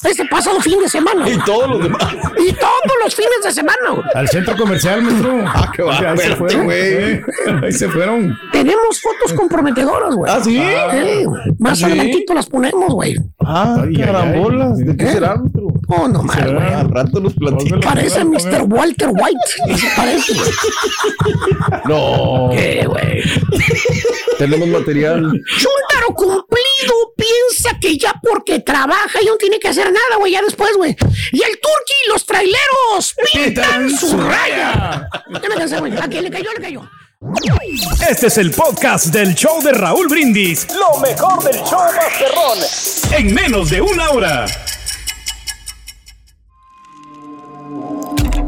este 0.05 0.25
pasado 0.27 0.61
fin 0.61 0.79
de 0.81 0.89
semana. 0.89 1.29
Y 1.29 1.37
todos 1.39 1.69
los 1.71 1.83
demás. 1.83 2.03
Y 2.39 2.53
todos 2.53 2.99
los 3.05 3.15
fines 3.15 3.41
de 3.45 3.53
semana. 3.53 4.03
Al 4.15 4.29
centro 4.29 4.57
comercial, 4.57 5.03
maestro. 5.03 5.39
Ah, 5.47 5.73
qué 5.75 5.83
Ahí 5.83 6.19
se 6.19 6.37
fueron, 6.37 6.65
güey. 6.65 6.79
eh. 6.81 7.23
Ahí 7.63 7.73
se 7.73 7.89
fueron. 7.89 8.39
Tenemos 8.53 9.01
fotos 9.01 9.33
comprometedoras, 9.37 10.15
güey. 10.15 10.33
¿Ah, 10.33 10.41
sí? 10.43 10.57
Güey. 10.57 11.27
Más 11.59 11.79
¿Sí? 11.79 11.85
adelantito 11.85 12.33
las 12.35 12.47
ponemos, 12.47 12.93
güey. 12.93 13.17
Ah, 13.45 13.77
Ay, 13.83 13.95
ay, 13.97 14.03
carambolas. 14.05 14.79
¿De 14.79 14.97
qué 14.97 15.05
¿Eh? 15.05 15.13
será, 15.13 15.37
maestro? 15.37 15.67
Oh, 15.89 16.07
no 16.07 16.23
más, 16.23 16.45
güey. 16.45 16.75
Al 16.75 16.91
rato 16.91 17.19
los 17.21 17.35
platicamos. 17.35 17.85
Parece 17.85 18.25
Mr. 18.25 18.65
Walter 18.69 19.09
White. 19.09 19.83
Parece. 19.97 20.35
güey. 20.35 20.51
No. 21.87 22.51
¿Qué, 22.53 22.85
güey? 22.87 23.23
Tenemos 24.39 24.69
material. 24.69 25.23
Chuntaro 25.23 26.15
cumplido 26.15 26.68
piensa 27.17 27.79
que 27.81 27.97
ya 27.99 28.15
porque 28.23 28.61
trabaja 28.61 29.19
ya 29.23 29.31
no 29.31 29.37
tiene 29.37 29.59
que 29.59 29.69
hacer 29.69 29.87
nada, 29.87 30.17
güey, 30.19 30.33
ya 30.33 30.43
después, 30.43 30.71
güey. 30.77 30.97
Y 31.33 31.43
el 31.43 31.61
turqui 31.61 31.95
y 32.07 32.09
los 32.11 32.25
traileros 32.25 33.15
pintan 33.33 33.91
su 33.97 34.17
raya. 34.17 35.09
¿Qué 35.41 35.49
me 35.49 35.57
cansé, 35.57 35.79
güey? 35.79 35.97
¿A 35.97 36.09
quién 36.09 36.25
le 36.25 36.31
cayó? 36.31 36.53
Le 36.53 36.61
cayó. 36.61 36.83
Este 38.09 38.29
es 38.29 38.39
el 38.39 38.53
podcast 38.53 39.07
del 39.07 39.35
show 39.35 39.61
de 39.61 39.73
Raúl 39.73 40.07
Brindis. 40.07 40.69
Lo 40.75 41.01
mejor 41.01 41.43
del 41.43 41.57
show 41.65 41.81
Masterrón. 41.81 42.59
En 43.13 43.35
menos 43.35 43.71
de 43.71 43.81
una 43.81 44.11
hora. 44.11 44.47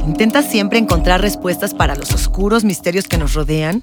¿Intentas 0.07 0.49
siempre 0.49 0.79
encontrar 0.79 1.21
respuestas 1.21 1.75
para 1.75 1.97
los 1.97 2.13
oscuros 2.13 2.63
misterios 2.63 3.09
que 3.09 3.19
nos 3.19 3.35
rodean? 3.35 3.83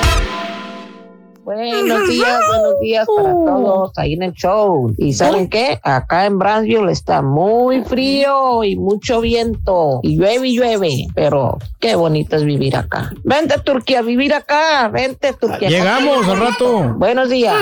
Buenos 1.53 2.07
días, 2.07 2.39
buenos 2.47 2.79
días 2.79 3.07
para 3.13 3.31
todos 3.33 3.91
ahí 3.97 4.13
en 4.13 4.23
el 4.23 4.31
show. 4.31 4.93
¿Y 4.97 5.11
saben 5.11 5.49
qué? 5.49 5.81
Acá 5.83 6.25
en 6.25 6.39
Brownsville 6.39 6.89
está 6.89 7.21
muy 7.21 7.83
frío 7.83 8.63
y 8.63 8.77
mucho 8.77 9.19
viento. 9.19 9.99
Y 10.01 10.17
llueve 10.17 10.47
y 10.47 10.57
llueve. 10.57 11.07
Pero 11.13 11.57
qué 11.81 11.95
bonito 11.95 12.37
es 12.37 12.45
vivir 12.45 12.77
acá. 12.77 13.11
Vente, 13.25 13.59
Turquía, 13.59 13.99
a 13.99 14.01
vivir 14.01 14.33
acá. 14.33 14.87
Vente, 14.87 15.33
Turquía. 15.33 15.67
Llegamos 15.67 16.25
al 16.25 16.39
rato. 16.39 16.93
Buenos 16.95 17.27
días. 17.27 17.53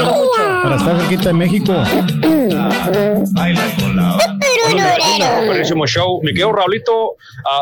Mucho. 0.00 0.62
Para 0.64 0.74
estar 0.74 0.98
cerquita 0.98 1.28
de 1.28 1.34
México. 1.34 1.74
Buenísimo 5.46 5.86
show. 5.86 6.20
Mi 6.22 6.32
querido 6.32 6.52
Raulito, 6.52 7.14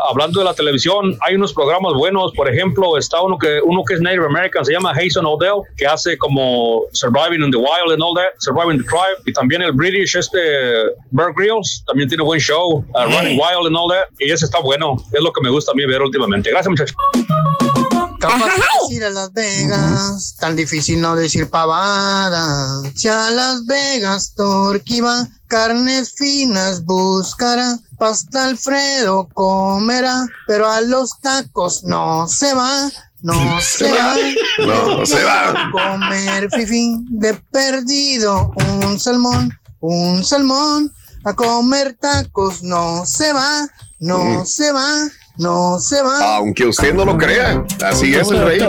hablando 0.09 0.39
de 0.39 0.45
la 0.45 0.53
televisión, 0.53 1.15
hay 1.21 1.35
unos 1.35 1.53
programas 1.53 1.93
buenos. 1.93 2.33
Por 2.33 2.49
ejemplo, 2.49 2.97
está 2.97 3.21
uno 3.21 3.37
que 3.37 3.59
uno 3.63 3.83
que 3.83 3.93
es 3.93 4.01
Native 4.01 4.25
American, 4.25 4.65
se 4.65 4.73
llama 4.73 4.93
Jason 4.93 5.25
Odell, 5.25 5.61
que 5.75 5.85
hace 5.85 6.17
como 6.17 6.83
Surviving 6.93 7.43
in 7.43 7.51
the 7.51 7.57
Wild 7.57 7.91
and 7.91 8.01
all 8.01 8.15
that, 8.15 8.33
Surviving 8.39 8.77
the 8.77 8.83
Tribe. 8.83 9.21
Y 9.25 9.33
también 9.33 9.61
el 9.61 9.71
British, 9.71 10.15
este 10.15 10.37
Bear 11.11 11.33
Grylls, 11.35 11.83
también 11.87 12.07
tiene 12.09 12.23
buen 12.23 12.39
show, 12.39 12.85
ah, 12.95 13.05
Running 13.05 13.39
Wild 13.39 13.67
and 13.67 13.75
all 13.75 13.89
that. 13.89 14.07
Y 14.19 14.31
ese 14.31 14.45
está 14.45 14.59
bueno. 14.59 14.95
Es 15.11 15.21
lo 15.21 15.31
que 15.31 15.41
me 15.41 15.49
gusta 15.49 15.71
a 15.71 15.75
mí 15.75 15.85
ver 15.85 16.01
últimamente. 16.01 16.49
Gracias, 16.49 16.69
muchachos. 16.69 16.95
Capaz 18.19 18.49
de 18.89 18.95
ir 18.95 19.03
a 19.03 19.09
Las 19.11 19.31
Vegas, 19.33 20.35
tan 20.39 20.55
difícil 20.55 20.99
no 20.99 21.15
decir 21.15 21.49
pavada. 21.49 22.81
Si 22.95 23.07
a 23.07 23.29
Las 23.29 23.65
Vegas 23.67 24.33
Torqui 24.35 25.01
va, 25.01 25.27
carnes 25.47 26.13
finas 26.13 26.83
buscará, 26.83 27.77
pasta 27.99 28.47
Alfredo 28.47 29.29
comerá, 29.33 30.25
pero 30.47 30.67
a 30.67 30.81
los 30.81 31.19
tacos 31.19 31.83
no 31.83 32.27
se 32.27 32.53
va. 32.55 32.89
No 33.23 33.59
se 33.61 33.91
va, 33.91 34.15
No, 34.65 35.05
se 35.05 35.23
va. 35.23 35.71
comer 35.71 36.49
fifi 36.51 36.97
de 37.09 37.33
perdido 37.51 38.51
un 38.81 38.99
salmón, 38.99 39.51
un 39.79 40.23
salmón, 40.23 40.91
a 41.23 41.33
comer 41.33 41.97
tacos 41.99 42.61
no 42.63 43.05
se 43.05 43.33
va, 43.33 43.67
no 43.99 44.19
Mm. 44.19 44.45
se 44.45 44.71
va, 44.71 44.89
no 45.37 45.79
se 45.79 46.01
va. 46.01 46.35
Aunque 46.37 46.65
usted 46.67 46.93
no 46.93 47.05
lo 47.05 47.17
crea, 47.17 47.63
así 47.83 48.13
es 48.15 48.29
el 48.29 48.41
rey. 48.45 48.59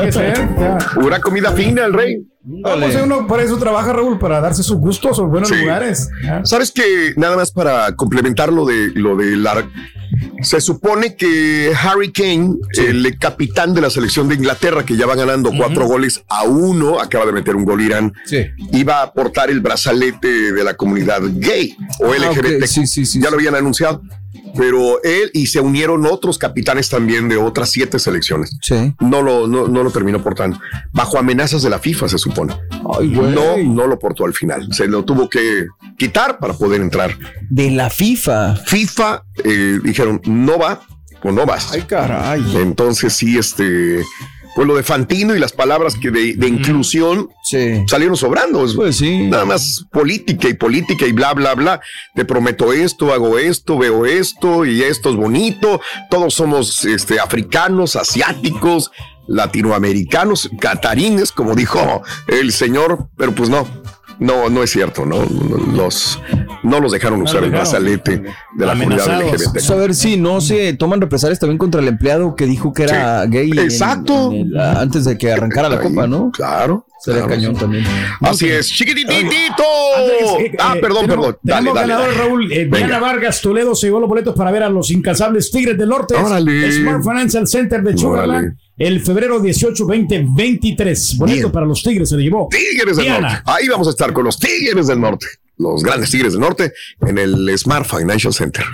Pura 0.94 1.20
comida 1.20 1.52
fina, 1.52 1.84
el 1.84 1.92
rey. 1.92 2.26
Ah, 2.64 2.76
pues 2.80 2.96
uno 2.96 3.26
para 3.26 3.42
eso 3.42 3.58
trabaja, 3.58 3.92
Raúl, 3.92 4.18
para 4.18 4.40
darse 4.40 4.62
sus 4.62 4.78
gustos 4.78 5.18
o 5.18 5.26
buenos 5.26 5.50
Sí. 5.50 5.56
lugares. 5.56 6.08
Sabes 6.44 6.72
que 6.72 7.12
nada 7.16 7.36
más 7.36 7.52
para 7.52 7.94
complementar 7.94 8.50
lo 8.52 8.64
de 8.64 8.90
lo 8.94 9.14
de 9.16 9.36
la 9.36 9.68
se 10.42 10.60
supone 10.60 11.14
que 11.16 11.72
Harry 11.82 12.12
Kane, 12.12 12.54
el 12.76 13.18
capitán 13.18 13.74
de 13.74 13.80
la 13.80 13.90
selección 13.90 14.28
de 14.28 14.36
Inglaterra, 14.36 14.84
que 14.84 14.96
ya 14.96 15.06
va 15.06 15.14
ganando 15.16 15.50
cuatro 15.56 15.86
goles 15.86 16.22
a 16.28 16.44
uno, 16.44 17.00
acaba 17.00 17.26
de 17.26 17.32
meter 17.32 17.56
un 17.56 17.64
gol 17.64 17.80
Irán, 17.80 18.12
iba 18.72 18.98
a 18.98 19.02
aportar 19.02 19.50
el 19.50 19.60
brazalete 19.60 20.52
de 20.52 20.64
la 20.64 20.74
comunidad 20.74 21.20
gay 21.34 21.76
o 22.00 22.12
Ah, 22.12 22.16
LGBT. 22.16 22.62
ok. 22.62 22.66
Sí, 22.66 22.86
sí, 22.86 23.04
sí, 23.06 23.20
ya 23.20 23.30
lo 23.30 23.36
habían 23.36 23.54
anunciado. 23.54 24.02
Pero 24.56 25.02
él 25.02 25.30
y 25.32 25.46
se 25.46 25.60
unieron 25.60 26.06
otros 26.06 26.38
capitanes 26.38 26.88
también 26.88 27.28
de 27.28 27.36
otras 27.36 27.70
siete 27.70 27.98
selecciones. 27.98 28.56
Sí. 28.60 28.94
No 29.00 29.22
lo, 29.22 29.46
no, 29.46 29.68
no 29.68 29.82
lo 29.82 29.90
terminó 29.90 30.22
portando. 30.22 30.58
Bajo 30.92 31.18
amenazas 31.18 31.62
de 31.62 31.70
la 31.70 31.78
FIFA, 31.78 32.08
se 32.08 32.18
supone. 32.18 32.54
Ay, 32.98 33.08
no, 33.08 33.56
no 33.56 33.86
lo 33.86 33.98
portó 33.98 34.24
al 34.24 34.34
final. 34.34 34.72
Se 34.72 34.86
lo 34.86 35.04
tuvo 35.04 35.28
que 35.28 35.66
quitar 35.96 36.38
para 36.38 36.54
poder 36.54 36.80
entrar. 36.80 37.16
De 37.48 37.70
la 37.70 37.90
FIFA. 37.90 38.56
FIFA 38.56 39.24
eh, 39.44 39.80
dijeron, 39.82 40.20
no 40.24 40.58
va 40.58 40.80
o 41.22 41.32
no 41.32 41.46
vas. 41.46 41.72
Ay, 41.72 41.82
caray. 41.82 42.42
Entonces 42.56 43.12
sí, 43.12 43.38
este, 43.38 44.02
pues 44.58 44.66
lo 44.66 44.74
de 44.74 44.82
Fantino 44.82 45.36
y 45.36 45.38
las 45.38 45.52
palabras 45.52 45.94
que 45.94 46.10
de, 46.10 46.34
de 46.34 46.48
inclusión 46.48 47.28
salieron 47.86 48.16
sobrando. 48.16 48.66
Pues 48.74 48.96
sí. 48.96 49.28
Nada 49.28 49.44
más 49.44 49.86
política 49.92 50.48
y 50.48 50.54
política 50.54 51.06
y 51.06 51.12
bla, 51.12 51.32
bla, 51.32 51.54
bla. 51.54 51.80
Te 52.16 52.24
prometo 52.24 52.72
esto, 52.72 53.12
hago 53.12 53.38
esto, 53.38 53.78
veo 53.78 54.04
esto 54.04 54.64
y 54.64 54.82
esto 54.82 55.10
es 55.10 55.14
bonito. 55.14 55.80
Todos 56.10 56.34
somos 56.34 56.84
este, 56.84 57.20
africanos, 57.20 57.94
asiáticos, 57.94 58.90
latinoamericanos, 59.28 60.50
catarines, 60.58 61.30
como 61.30 61.54
dijo 61.54 62.02
el 62.26 62.50
señor, 62.50 63.10
pero 63.16 63.32
pues 63.36 63.48
no. 63.50 63.64
No, 64.20 64.48
no 64.50 64.62
es 64.64 64.70
cierto, 64.70 65.06
¿no? 65.06 65.24
Los, 65.74 66.20
no 66.64 66.80
los 66.80 66.90
dejaron 66.92 67.22
usar 67.22 67.44
el 67.44 67.50
brazalete 67.50 68.22
de 68.56 68.66
la 68.66 68.72
comunidad 68.72 69.22
LGBT. 69.22 69.52
Pues 69.52 69.70
a 69.70 69.74
ver 69.76 69.94
si 69.94 70.16
no 70.16 70.40
se 70.40 70.72
toman 70.74 71.00
represalias 71.00 71.38
también 71.38 71.58
contra 71.58 71.80
el 71.80 71.88
empleado 71.88 72.34
que 72.34 72.46
dijo 72.46 72.72
que 72.72 72.82
era 72.84 73.24
gay. 73.26 73.50
en- 73.52 73.58
Exacto. 73.60 74.32
en 74.32 74.48
el- 74.48 74.58
antes 74.58 75.04
de 75.04 75.16
que 75.16 75.30
arrancara 75.32 75.68
la 75.68 75.80
copa, 75.80 76.06
¿no? 76.06 76.30
Claro. 76.32 76.84
Sería 77.00 77.20
claro. 77.20 77.34
cañón 77.36 77.54
también. 77.56 77.84
Así 78.20 78.48
es, 78.48 78.66
chiquititito. 78.68 79.14
Andrés, 79.96 80.30
eh, 80.52 80.56
Ah, 80.58 80.74
eh, 80.76 80.80
perdón, 80.80 81.02
tenemos- 81.06 81.26
perdón. 81.26 81.38
Dale, 81.44 81.70
dale, 81.72 81.80
ganador, 81.92 82.08
dale. 82.08 82.18
Raúl. 82.18 82.52
Eh, 82.52 82.64
Venga. 82.64 82.76
Diana 82.78 82.98
Vargas 82.98 83.40
Toledo 83.40 83.74
se 83.76 83.86
llevó 83.86 84.00
los 84.00 84.08
boletos 84.08 84.34
para 84.34 84.50
ver 84.50 84.64
a 84.64 84.68
los 84.68 84.90
incansables 84.90 85.48
Tigres 85.52 85.78
del 85.78 85.88
Norte. 85.90 86.16
Órale. 86.16 86.72
Smart 86.72 87.02
Financial 87.04 87.46
Center 87.46 87.82
de 87.84 87.96
Sugarland. 87.96 88.56
El 88.78 89.00
febrero 89.00 89.40
18, 89.40 89.86
20, 89.86 90.26
23. 90.36 91.16
Boleto 91.18 91.38
Bien. 91.40 91.52
para 91.52 91.66
los 91.66 91.82
Tigres 91.82 92.08
se 92.08 92.16
le 92.16 92.22
llevó. 92.24 92.48
Tigres 92.50 92.96
del 92.96 93.06
Diana. 93.06 93.28
Norte. 93.28 93.42
Ahí 93.46 93.68
vamos 93.68 93.86
a 93.88 93.90
estar 93.90 94.12
con 94.12 94.24
los 94.24 94.38
Tigres 94.38 94.86
del 94.86 95.00
Norte. 95.00 95.26
Los 95.56 95.82
grandes 95.82 96.10
Tigres 96.10 96.32
del 96.32 96.40
Norte 96.40 96.72
en 97.00 97.18
el 97.18 97.58
Smart 97.58 97.84
Financial 97.86 98.32
Center. 98.32 98.64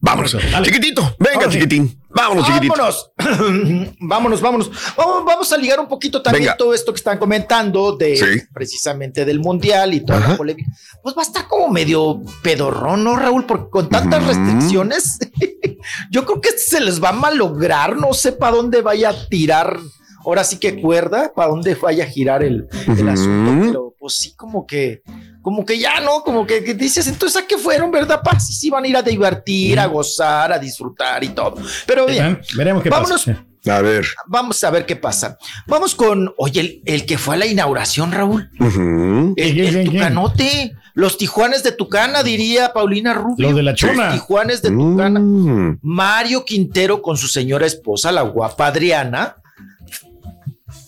Vámonos. 0.00 0.36
Chiquitito, 0.62 1.16
venga, 1.18 1.38
Ahora 1.40 1.48
chiquitín. 1.50 2.00
Vámonos, 2.10 2.46
chiquitito. 2.46 2.74
Vámonos. 2.76 3.10
vámonos, 4.00 4.40
vámonos. 4.40 4.70
Vamos, 4.96 5.24
vamos 5.24 5.52
a 5.52 5.56
ligar 5.56 5.80
un 5.80 5.88
poquito 5.88 6.22
también 6.22 6.44
Venga. 6.44 6.56
todo 6.56 6.72
esto 6.72 6.92
que 6.92 6.98
están 6.98 7.18
comentando 7.18 7.96
de 7.96 8.16
Sí. 8.16 8.42
precisamente 8.54 9.24
del 9.24 9.40
mundial 9.40 9.94
y 9.94 10.04
toda 10.04 10.18
Ajá. 10.20 10.28
la 10.32 10.36
polémica. 10.36 10.70
Pues 11.02 11.16
va 11.16 11.22
a 11.22 11.24
estar 11.24 11.48
como 11.48 11.68
medio 11.70 12.20
pedorrón, 12.42 13.02
¿no, 13.02 13.16
Raúl? 13.16 13.44
Porque 13.44 13.70
con 13.70 13.88
tantas 13.88 14.24
restricciones, 14.24 15.18
yo 16.10 16.24
creo 16.24 16.40
que 16.40 16.50
se 16.56 16.80
les 16.80 17.02
va 17.02 17.10
a 17.10 17.12
malograr. 17.12 17.96
No 17.96 18.12
sé 18.12 18.32
para 18.32 18.56
dónde 18.56 18.82
vaya 18.82 19.10
a 19.10 19.28
tirar 19.28 19.78
ahora 20.24 20.44
sí 20.44 20.58
que 20.58 20.80
cuerda 20.80 21.32
para 21.34 21.48
dónde 21.48 21.74
vaya 21.74 22.04
a 22.04 22.06
girar 22.06 22.42
el, 22.42 22.68
asunto, 23.08 23.66
pero 23.66 23.94
pues 23.98 24.14
sí 24.14 24.34
como 24.34 24.66
que, 24.66 25.02
como 25.42 25.64
que 25.64 25.78
ya 25.78 26.00
no, 26.00 26.22
como 26.22 26.46
que, 26.46 26.62
que 26.62 26.74
dices, 26.74 27.06
entonces 27.06 27.42
a 27.42 27.46
qué 27.46 27.56
fueron, 27.56 27.90
¿verdad? 27.90 28.20
Pa? 28.22 28.38
Sí, 28.38 28.52
sí 28.52 28.70
van 28.70 28.84
a 28.84 28.88
ir 28.88 28.96
a 28.96 29.02
divertir, 29.02 29.78
a 29.80 29.86
gozar, 29.86 30.52
a 30.52 30.58
disfrutar 30.58 31.24
y 31.24 31.30
todo. 31.30 31.56
Pero 31.86 32.06
bien, 32.06 32.40
Veremos 32.56 32.82
qué 32.82 32.90
vámonos, 32.90 33.24
pasa. 33.24 33.44
A 33.74 33.80
ver. 33.80 34.06
vamos 34.26 34.62
a 34.64 34.70
ver 34.70 34.86
qué 34.86 34.96
pasa. 34.96 35.38
Vamos 35.66 35.94
con, 35.94 36.32
oye, 36.36 36.60
el, 36.60 36.82
el 36.84 37.06
que 37.06 37.18
fue 37.18 37.34
a 37.34 37.38
la 37.38 37.46
inauguración, 37.46 38.12
Raúl. 38.12 38.50
Ujú. 38.60 39.34
El, 39.36 39.60
el 39.60 39.90
Tucanote, 39.90 40.74
los 40.98 41.16
Tijuanes 41.16 41.62
de 41.62 41.70
Tucana, 41.70 42.24
diría 42.24 42.72
Paulina 42.72 43.14
Rubio. 43.14 43.46
Los 43.46 43.54
de 43.54 43.62
la 43.62 43.72
Chona. 43.72 44.06
Los 44.06 44.14
Tijuanes 44.14 44.62
de 44.62 44.70
Tucana. 44.70 45.78
Mario 45.80 46.44
Quintero 46.44 47.00
con 47.00 47.16
su 47.16 47.28
señora 47.28 47.66
esposa, 47.66 48.10
la 48.10 48.22
guapa 48.22 48.66
Adriana, 48.66 49.36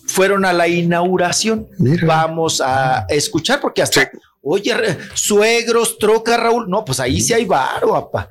fueron 0.07 0.43
a 0.43 0.51
la 0.51 0.67
inauguración. 0.67 1.69
Vamos 2.05 2.59
a 2.59 3.05
escuchar 3.07 3.61
porque 3.61 3.83
hasta, 3.83 4.11
oye, 4.41 4.75
suegros, 5.13 5.97
troca, 5.97 6.35
Raúl. 6.35 6.69
No, 6.69 6.83
pues 6.83 6.99
ahí 6.99 7.21
sí 7.21 7.31
hay 7.31 7.45
varo, 7.45 7.91
papá. 7.91 8.27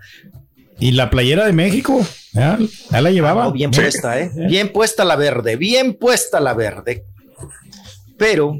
Y 0.78 0.90
la 0.90 1.08
playera 1.08 1.46
de 1.46 1.54
México, 1.54 2.06
ya, 2.34 2.58
ya 2.90 3.00
la 3.00 3.10
llevaba. 3.10 3.44
No, 3.44 3.52
bien 3.52 3.70
puesta, 3.70 4.20
¿eh? 4.20 4.30
Bien 4.34 4.70
puesta 4.70 5.02
la 5.06 5.16
verde, 5.16 5.56
bien 5.56 5.94
puesta 5.94 6.40
la 6.40 6.52
verde. 6.52 7.06
Pero, 8.18 8.58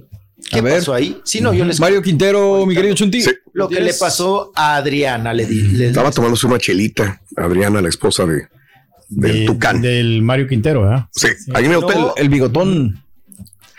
¿qué 0.50 0.62
pasó 0.62 0.94
ahí? 0.94 1.20
Si 1.24 1.40
no, 1.40 1.52
yo 1.52 1.64
les 1.64 1.80
Mario 1.80 2.00
Quintero, 2.02 2.64
mi 2.66 2.74
querido 2.74 2.94
Chunti. 2.94 3.22
lo 3.52 3.68
que 3.68 3.80
le 3.80 3.92
pasó 3.94 4.52
a 4.54 4.76
Adriana, 4.76 5.32
le 5.34 5.46
di. 5.46 5.60
le- 5.62 5.86
Estaba 5.88 6.10
tomándose 6.10 6.46
una 6.46 6.58
chelita, 6.58 7.20
Adriana, 7.36 7.80
la 7.82 7.88
esposa 7.88 8.24
de, 8.26 8.48
del 9.08 9.44
Tucán. 9.46 9.80
Del 9.82 10.22
Mario 10.22 10.46
Quintero, 10.46 10.84
¿ah? 10.90 11.08
Sí, 11.12 11.28
ahí 11.54 11.64
en 11.64 11.72
el 11.72 11.76
hotel. 11.78 11.98
El 12.16 12.28
bigotón. 12.28 13.02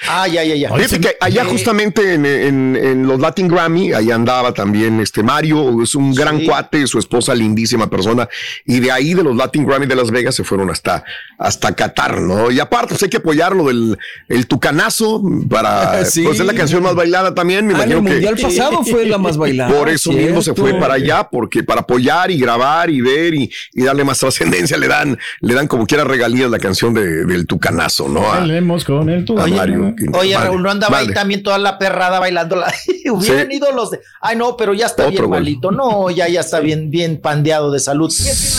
Ah, 0.08 0.28
ya, 0.28 0.44
ya, 0.44 0.56
ya. 0.56 0.74
Fíjate 0.74 1.00
que 1.00 1.16
allá 1.20 1.44
Eh, 1.44 1.46
justamente 1.46 2.14
en, 2.16 2.26
en- 2.26 2.76
en 2.76 3.08
los 3.08 3.20
Latin 3.20 3.48
Grammy, 3.48 3.94
ahí 3.94 4.10
andaba 4.12 4.54
también 4.54 5.00
este 5.00 5.22
Mario, 5.24 5.82
es 5.84 5.94
un 5.96 6.14
gran 6.16 6.44
cuate, 6.44 6.88
su 6.88 6.98
esposa 7.00 7.36
lindísima 7.36 7.90
persona, 7.90 8.28
y 8.66 8.80
de 8.80 8.92
ahí 8.92 9.14
de 9.14 9.24
los 9.24 9.36
Latin 9.36 9.66
Grammy 9.66 9.86
de 9.86 9.96
Las 9.96 10.10
Vegas 10.12 10.36
se 10.36 10.44
fueron 10.44 10.70
hasta, 10.72 11.04
hasta 11.38 11.74
Qatar, 11.76 12.20
¿no? 12.22 12.50
Y 12.52 12.60
aparte, 12.60 12.90
pues 12.90 13.04
hay 13.04 13.10
que 13.10 13.18
apoyarlo 13.18 13.66
del 13.66 13.98
el 14.28 14.48
tucanazo 14.48 15.22
para, 15.50 16.04
Sí. 16.06 16.24
pues 16.24 16.40
es 16.40 16.46
la 16.46 16.54
canción 16.54 16.82
más 16.84 16.96
bailada 16.96 17.34
también, 17.36 17.68
me 17.68 17.74
Ah, 17.74 17.78
imagino 17.86 17.98
el 18.00 18.04
que. 18.06 18.12
mundial 18.12 18.38
pasado 18.38 18.84
fue 18.84 19.06
la 19.06 19.18
más 19.18 19.38
bailada, 19.38 19.72
Por 19.78 19.90
eso 19.90 20.12
mismo 20.12 20.42
se 20.42 20.54
fue 20.54 20.74
para 20.76 20.96
allá, 20.96 21.28
porque 21.30 21.64
para 21.64 21.82
apoyar 21.82 22.32
y 22.32 22.40
grabar 22.40 22.90
y 22.90 23.02
ver 23.02 23.34
y, 23.36 23.52
y 23.74 23.84
darle 23.84 24.04
más 24.04 24.20
trascendencia, 24.20 24.78
le 24.78 24.88
dan, 24.88 25.18
le 25.42 25.54
dan 25.54 25.68
como 25.68 25.86
quiera 25.86 26.04
regalías 26.04 26.50
la 26.50 26.60
canción 26.60 26.94
de- 26.94 27.26
del 27.26 27.46
tucanazo, 27.46 28.10
¿no? 28.10 28.32
A- 28.32 28.40
con 28.40 29.10
el 29.10 29.26
Quintero. 29.66 29.91
Oye, 30.14 30.36
Vale, 30.36 30.46
Raúl, 30.48 30.62
no 30.64 30.72
andaba 30.72 30.98
ahí 31.00 31.08
también 31.14 31.44
toda 31.44 31.58
la 31.58 31.78
perrada 31.78 32.20
bailando 32.20 32.56
la. 32.56 32.74
Hubieran 33.12 33.48
Sí. 33.50 33.58
ido 33.58 33.72
los 33.72 33.92
de. 33.92 34.00
Ay, 34.22 34.36
no, 34.38 34.56
pero 34.58 34.74
ya 34.74 34.86
está 34.86 35.04
Otro 35.04 35.12
bien 35.12 35.24
gol. 35.24 35.30
malito. 35.40 35.72
No, 35.72 36.10
ya, 36.10 36.28
ya 36.28 36.40
está 36.42 36.60
bien, 36.60 36.90
bien 36.92 37.20
pandeado 37.22 37.72
de 37.72 37.80
salud. 37.80 38.12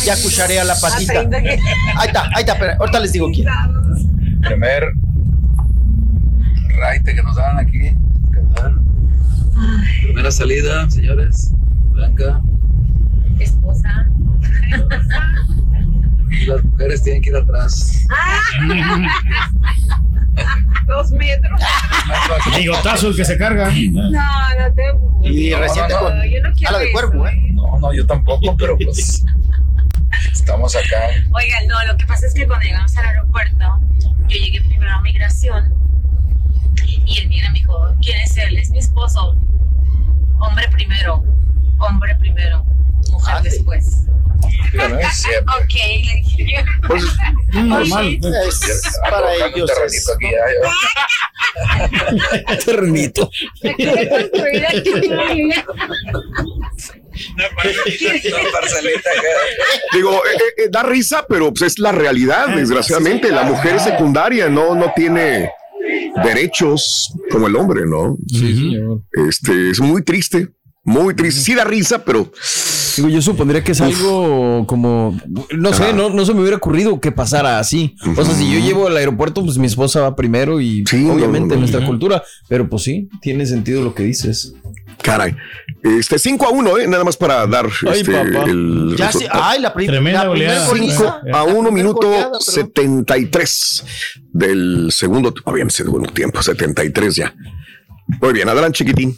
Ya 0.05 0.15
cucharea 0.23 0.65
la 0.65 0.75
patita. 0.81 1.21
Ahí 1.21 2.07
está, 2.09 2.23
ahí 2.35 2.41
está, 2.41 2.59
pero 2.59 2.73
ahorita 2.81 3.01
les 3.01 3.13
digo 3.13 3.29
quién. 3.33 3.47
Primer 4.43 4.93
raite 6.79 7.15
que 7.15 7.23
nos 7.23 7.37
dan 7.37 7.59
aquí. 7.59 7.79
¿Qué 7.79 8.41
tal? 8.55 8.77
Primera 10.03 10.31
salida, 10.31 10.91
señores. 10.91 11.53
Blanca. 11.91 12.41
Esposa. 13.39 14.09
Y 16.31 16.47
las 16.47 16.65
mujeres 16.65 17.03
tienen 17.03 17.23
que 17.23 17.31
ir 17.31 17.37
atrás. 17.37 18.05
Dos 20.87 21.11
metros. 21.13 21.61
Bigotazo 22.57 23.09
el 23.09 23.17
que 23.17 23.25
se 23.25 23.37
carga. 23.37 23.71
No, 23.71 24.11
no 24.11 24.75
te. 24.75 25.29
Y 25.29 25.55
reciente 25.55 25.95
no, 25.95 26.01
no. 26.01 26.07
con 26.09 26.31
Yo 26.31 26.43
no 26.43 26.53
quiero 26.53 26.69
ala 26.69 26.79
de 26.79 26.85
eso, 26.87 26.93
cuervo, 26.93 27.29
¿eh? 27.29 27.49
No, 27.53 27.79
no, 27.79 27.95
yo 27.95 28.07
tampoco, 28.07 28.57
pero 28.59 28.77
pues 28.77 29.25
estamos 30.33 30.75
acá. 30.75 31.09
Oigan, 31.33 31.67
no, 31.69 31.87
lo 31.87 31.97
que 31.97 32.07
pasa 32.07 32.27
es 32.27 32.35
que 32.35 32.47
cuando 32.47 32.65
llegamos 32.65 32.97
al 32.97 33.07
aeropuerto, 33.07 33.65
yo 34.29 34.37
llegué 34.39 34.61
primero 34.63 34.91
a 34.93 35.01
migración 35.03 35.75
y 37.07 37.19
el 37.19 37.29
migra 37.29 37.51
me 37.51 37.59
dijo, 37.59 37.95
¿quién 38.01 38.21
es 38.21 38.37
él? 38.39 38.57
Es 38.57 38.71
mi 38.71 38.79
esposo. 38.79 39.37
Hombre 40.39 40.67
primero, 40.73 41.23
hombre 41.83 42.15
primero, 42.21 42.65
mujer 43.11 43.43
después. 43.43 43.99
Dígame, 44.73 45.03
siempre. 45.13 45.55
Ok, 45.61 45.75
le 45.75 46.15
dije 46.23 46.47
yo. 46.57 46.89
Pues, 46.89 47.05
normal. 47.53 48.19
Es 48.49 48.63
Ah, 49.05 49.11
para 49.11 49.27
un 49.27 49.33
ellos. 49.55 49.71
es- 49.87 50.07
terrenito 52.65 53.31
una 57.23 58.51
parcelita. 58.53 59.11
Digo, 59.93 60.13
eh, 60.25 60.29
eh, 60.35 60.63
eh, 60.65 60.69
da 60.71 60.83
risa, 60.83 61.25
pero 61.29 61.53
pues, 61.53 61.63
es 61.73 61.79
la 61.79 61.93
realidad, 61.93 62.49
desgraciadamente. 62.57 63.31
La 63.31 63.43
mujer 63.45 63.77
es 63.77 63.83
secundaria, 63.85 64.49
no, 64.49 64.75
no 64.75 64.93
tiene 64.95 65.51
derechos 66.25 67.13
como 67.31 67.47
el 67.49 67.57
hombre, 67.57 67.83
¿no? 67.87 68.17
Sí, 68.29 68.55
señor. 68.55 69.03
Este, 69.29 69.71
es 69.71 69.81
muy 69.81 70.03
triste, 70.03 70.49
muy 70.85 71.15
triste. 71.15 71.41
Sí 71.41 71.55
da 71.55 71.65
risa, 71.65 72.05
pero 72.05 72.31
Digo, 72.97 73.09
yo 73.09 73.23
supondría 73.23 73.65
que 73.65 73.73
es 73.73 73.81
algo 73.81 74.67
como, 74.67 75.19
no 75.57 75.73
sé, 75.73 75.95
no, 75.95 76.11
no 76.11 76.27
se 76.27 76.35
me 76.35 76.41
hubiera 76.41 76.59
ocurrido 76.59 77.01
que 77.01 77.11
pasara 77.11 77.59
así. 77.59 77.95
O 78.17 78.23
sea, 78.23 78.35
si 78.35 78.53
yo 78.53 78.59
llevo 78.61 78.87
al 78.87 78.97
aeropuerto, 78.99 79.43
pues 79.43 79.57
mi 79.57 79.67
esposa 79.67 80.03
va 80.03 80.15
primero 80.15 80.61
y 80.61 80.85
Sí, 80.87 80.99
no, 81.05 81.15
obviamente 81.15 81.49
no, 81.49 81.55
no. 81.55 81.61
nuestra 81.61 81.87
cultura, 81.87 82.23
pero 82.49 82.69
pues 82.69 82.83
sí, 82.83 83.09
tiene 83.23 83.47
sentido 83.47 83.83
lo 83.83 83.95
que 83.95 84.03
dices. 84.03 84.53
caray. 85.03 85.35
Este, 85.83 86.19
5 86.19 86.47
a 86.47 86.51
1, 86.51 86.79
¿eh? 86.81 86.87
Nada 86.87 87.03
más 87.03 87.17
para 87.17 87.47
dar 87.47 87.67
Ay, 87.91 88.01
este, 88.01 88.13
papá. 88.13 88.45
el 88.51 88.95
Ya 88.99 89.11
sí, 89.11 89.25
ay, 89.31 89.59
la, 89.61 89.73
prim- 89.73 89.89
Tremenda 89.89 90.25
la 90.25 90.31
primera 90.31 90.53
goleada. 90.53 90.69
goliza. 90.69 90.97
Cinco 90.99 91.09
a 91.09 91.29
La 91.31 91.43
1 91.45 91.53
primera 91.55 91.71
minuto 91.73 92.07
goleada, 92.09 92.25
perdón. 92.27 92.43
73 92.43 93.85
del 94.33 94.89
segundo, 94.93 95.33
obviamente 95.45 95.75
segundo 95.77 96.13
tiempo, 96.13 96.43
73 96.43 97.17
ya. 97.17 97.35
Muy 98.21 98.33
bien, 98.35 98.49
adelante, 98.49 98.79
chiquitín. 98.79 99.17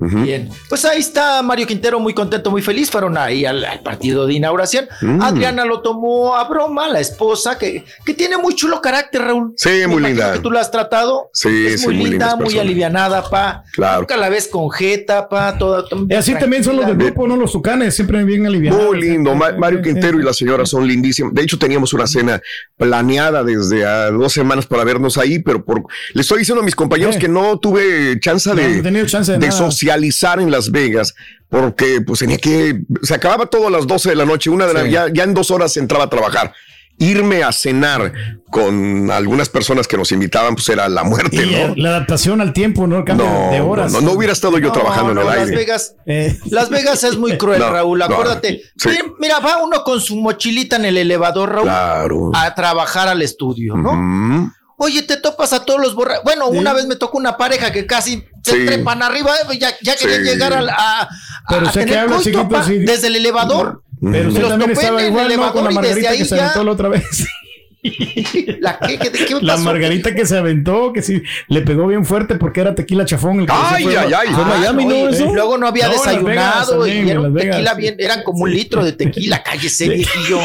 Bien, 0.00 0.48
pues 0.68 0.84
ahí 0.84 1.00
está 1.00 1.42
Mario 1.42 1.66
Quintero 1.66 1.98
muy 2.00 2.14
contento, 2.14 2.50
muy 2.50 2.62
feliz. 2.62 2.90
Fueron 2.90 3.16
ahí 3.18 3.44
al, 3.44 3.64
al 3.64 3.80
partido 3.80 4.26
de 4.26 4.34
inauguración. 4.34 4.86
Mm. 5.00 5.22
Adriana 5.22 5.64
lo 5.64 5.80
tomó 5.82 6.36
a 6.36 6.48
broma, 6.48 6.88
la 6.88 7.00
esposa, 7.00 7.58
que, 7.58 7.84
que 8.04 8.14
tiene 8.14 8.36
muy 8.36 8.54
chulo 8.54 8.80
carácter, 8.80 9.22
Raúl. 9.22 9.54
Sí, 9.56 9.68
Me 9.70 9.86
muy 9.86 10.02
linda. 10.02 10.32
Que 10.34 10.38
tú 10.40 10.50
la 10.50 10.60
has 10.60 10.70
tratado. 10.70 11.30
Sí, 11.32 11.66
es 11.66 11.80
sí, 11.80 11.86
muy 11.86 11.96
muy 11.96 12.10
linda, 12.10 12.34
muy 12.36 12.44
persona. 12.44 12.62
alivianada, 12.62 13.28
pa. 13.30 13.64
Claro. 13.72 14.00
Nunca 14.00 14.16
la 14.16 14.28
ves 14.28 14.48
con 14.48 14.70
jeta, 14.70 15.28
pa. 15.28 15.56
Toda, 15.58 15.84
Y 16.08 16.14
así 16.14 16.34
también 16.34 16.62
son 16.64 16.76
los 16.76 16.86
del 16.86 16.96
grupo, 16.96 17.26
¿no? 17.26 17.36
Los 17.36 17.52
tucanes, 17.52 17.94
siempre 17.94 18.22
bien 18.24 18.46
aliviados. 18.46 18.82
Muy 18.82 19.00
lindo, 19.00 19.34
Ma- 19.34 19.52
Mario 19.52 19.82
Quintero 19.82 20.18
y 20.20 20.22
la 20.22 20.32
señora 20.32 20.66
son 20.66 20.86
lindísimos. 20.86 21.32
De 21.34 21.42
hecho, 21.42 21.58
teníamos 21.58 21.92
una 21.92 22.06
cena 22.06 22.40
planeada 22.76 23.42
desde 23.44 23.84
a 23.86 24.10
dos 24.10 24.32
semanas 24.32 24.66
para 24.66 24.84
vernos 24.84 25.16
ahí, 25.18 25.38
pero 25.38 25.64
por 25.64 25.84
le 26.12 26.20
estoy 26.20 26.40
diciendo 26.40 26.62
a 26.62 26.64
mis 26.64 26.74
compañeros 26.74 27.16
Eh. 27.16 27.18
que 27.18 27.28
no 27.28 27.58
tuve 27.58 28.18
chance 28.20 28.54
de, 28.54 28.68
no 28.68 28.74
he 28.78 28.82
tenido 28.82 29.06
chance 29.06 29.32
de 29.32 29.38
de 29.38 29.46
nada. 29.48 29.58
Socializar 29.86 30.40
en 30.40 30.50
Las 30.50 30.70
Vegas, 30.70 31.14
porque 31.48 32.00
pues 32.04 32.18
tenía 32.20 32.38
que, 32.38 32.80
se 33.02 33.14
acababa 33.14 33.46
todo 33.46 33.68
a 33.68 33.70
las 33.70 33.86
12 33.86 34.10
de 34.10 34.16
la 34.16 34.24
noche, 34.24 34.50
una 34.50 34.66
de 34.66 34.74
la, 34.74 34.82
Sí. 34.84 34.90
ya, 34.90 35.06
ya 35.12 35.22
en 35.22 35.32
dos 35.34 35.50
horas 35.50 35.76
entraba 35.76 36.04
a 36.04 36.10
trabajar. 36.10 36.52
Irme 36.98 37.42
a 37.44 37.52
cenar 37.52 38.10
con 38.50 39.10
algunas 39.10 39.50
personas 39.50 39.86
que 39.86 39.98
nos 39.98 40.10
invitaban, 40.12 40.54
pues 40.54 40.66
era 40.70 40.88
la 40.88 41.04
muerte, 41.04 41.36
Y 41.44 41.50
¿no? 41.52 41.74
la 41.76 41.90
adaptación 41.90 42.40
al 42.40 42.54
tiempo, 42.54 42.86
¿no? 42.86 42.96
El 42.98 43.04
cambio 43.04 43.26
No, 43.26 43.50
de 43.50 43.60
horas. 43.60 43.92
no, 43.92 44.00
no 44.00 44.12
hubiera 44.12 44.32
estado 44.32 44.58
yo 44.58 44.68
No, 44.68 44.72
trabajando 44.72 45.12
en 45.12 45.18
el 45.18 45.26
Las 45.26 45.36
aire. 45.40 45.56
Vegas, 45.56 45.94
Eh, 46.06 46.38
Las 46.50 46.70
Vegas 46.70 47.04
es 47.04 47.16
muy 47.18 47.36
cruel, 47.36 47.58
No, 47.60 47.70
Raúl. 47.70 47.98
no, 47.98 48.06
Acuérdate. 48.06 48.62
sí. 48.78 48.88
Mira, 48.88 49.04
Mira, 49.20 49.38
va 49.40 49.62
uno 49.62 49.84
con 49.84 50.00
su 50.00 50.16
mochilita 50.16 50.76
en 50.76 50.86
el 50.86 50.96
elevador, 50.96 51.50
Raúl, 51.52 51.64
Claro. 51.64 52.30
a 52.34 52.54
trabajar 52.54 53.08
al 53.08 53.20
estudio, 53.22 53.76
¿no? 53.76 53.90
Ujú. 53.92 54.50
Oye, 54.78 55.02
te 55.02 55.16
topas 55.16 55.52
a 55.52 55.64
todos 55.64 55.80
los 55.80 55.94
borrachos. 55.94 56.24
Bueno, 56.24 56.48
una 56.48 56.72
vez 56.72 56.86
me 56.86 56.96
tocó 56.96 57.16
una 57.18 57.36
pareja 57.36 57.72
que 57.72 57.86
casi 57.86 58.24
se 58.42 58.52
Sí. 58.52 58.66
trepan 58.66 59.02
arriba, 59.02 59.32
eh, 59.50 59.58
ya, 59.58 59.70
ya 59.82 59.96
querían 59.96 60.22
Sí. 60.22 60.28
llegar 60.28 60.52
al- 60.52 60.68
a, 60.68 61.02
a, 61.02 61.08
Pero 61.48 61.68
a 61.68 61.72
que 61.72 61.78
tener 61.80 61.98
habla, 61.98 62.16
coito, 62.16 62.30
chiquito, 62.30 62.48
pa, 62.48 62.62
sí. 62.64 62.78
desde 62.78 63.06
el 63.06 63.16
elevador. 63.16 63.82
Pero 63.98 64.10
Me 64.12 64.28
usted 64.28 64.40
los 64.42 64.50
también 64.50 64.70
estaba 64.72 65.00
en 65.00 65.06
el 65.06 65.10
igual, 65.10 65.24
¿no? 65.28 65.28
Con 65.28 65.32
elevador 65.32 65.64
la 65.64 65.70
y 65.70 65.74
desde 65.74 65.84
margarita 66.02 66.10
ahí 66.10 66.18
que 66.18 66.24
se 66.26 66.36
ya- 66.36 66.62
la 66.62 66.70
otra 66.72 66.88
vez. 66.88 67.04
¿La 68.60 68.78
qué? 68.78 68.98
¿Qué, 68.98 69.10
qué 69.10 69.34
La 69.42 69.54
pasó? 69.54 69.64
margarita 69.64 70.14
que 70.14 70.26
se 70.26 70.36
aventó, 70.38 70.92
que 70.92 71.02
sí, 71.02 71.22
le 71.48 71.62
pegó 71.62 71.86
bien 71.86 72.04
fuerte 72.04 72.36
porque 72.36 72.60
era 72.60 72.74
tequila 72.74 73.04
chafón. 73.04 73.40
El 73.40 73.46
que 73.46 73.52
Ay, 73.54 73.84
se 73.84 73.90
fue, 73.90 73.98
ay, 73.98 74.12
ay. 74.16 74.28
fue 74.34 74.42
a 74.42 74.46
Ah, 74.46 74.58
Miami, 74.58 74.84
no, 74.84 74.90
¿no? 74.90 75.10
y 75.10 75.14
Eso. 75.14 75.34
luego 75.34 75.58
no 75.58 75.66
había 75.66 75.88
No, 75.88 75.92
Las 75.94 76.04
Vegas 76.04 76.24
desayunado 76.24 76.78
también, 76.80 77.06
y 77.06 77.10
era 77.10 77.32
tequila 77.32 77.74
bien, 77.74 77.96
eran 77.98 78.22
como 78.22 78.44
un 78.44 78.52
litro 78.52 78.84
de 78.84 78.92
tequila, 78.92 79.42
cállese, 79.42 79.88
viejillo. 79.88 80.40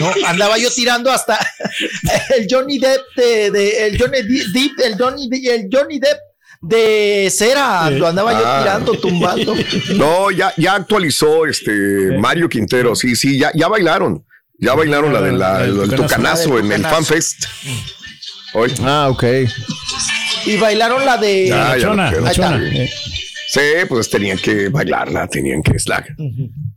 No, 0.00 0.10
andaba 0.26 0.58
yo 0.58 0.68
tirando 0.74 1.10
hasta 1.10 1.38
el 2.36 2.46
Johnny 2.50 2.78
Depp 2.78 3.02
de, 3.16 3.50
de- 3.50 3.86
el 3.88 3.98
Johnny 4.00 4.18
Depp, 4.22 4.80
el 4.84 4.96
Johnny, 4.98 5.28
el 5.48 5.68
Johnny 5.72 5.98
Depp 5.98 6.18
de 6.62 7.28
cera, 7.30 7.90
lo 7.90 8.06
andaba 8.08 8.32
yo 8.32 8.42
Ah. 8.44 8.60
tirando, 8.62 8.92
tumbando. 8.94 9.54
No, 9.96 10.30
ya, 10.30 10.52
ya 10.56 10.74
actualizó 10.74 11.46
este 11.46 12.16
Mario 12.18 12.48
Quintero, 12.48 12.94
sí, 12.96 13.14
sí, 13.14 13.38
ya, 13.38 13.50
ya 13.54 13.68
bailaron. 13.68 14.24
Ya 14.58 14.74
bailaron 14.74 15.12
la 15.12 15.20
de 15.20 15.32
la, 15.32 15.64
El 15.64 15.70
el, 15.70 15.90
tucanazo. 15.90 16.02
tucanazo 16.02 16.48
La 16.50 16.56
del 16.56 16.64
en 16.66 16.72
el. 16.72 16.90
FanFest. 16.90 17.44
Hoy. 18.54 18.72
Ah, 18.82 19.08
ok. 19.10 19.24
Y 20.46 20.56
bailaron 20.56 21.04
la 21.04 21.16
de. 21.18 21.52
Ahí 21.52 21.82
está. 22.30 22.60
Sí, 23.48 23.60
pues 23.88 24.10
tenían 24.10 24.38
que 24.38 24.68
bailarla, 24.68 25.28
tenían 25.28 25.62
que 25.62 25.76
es 25.76 25.88
la, 25.88 26.04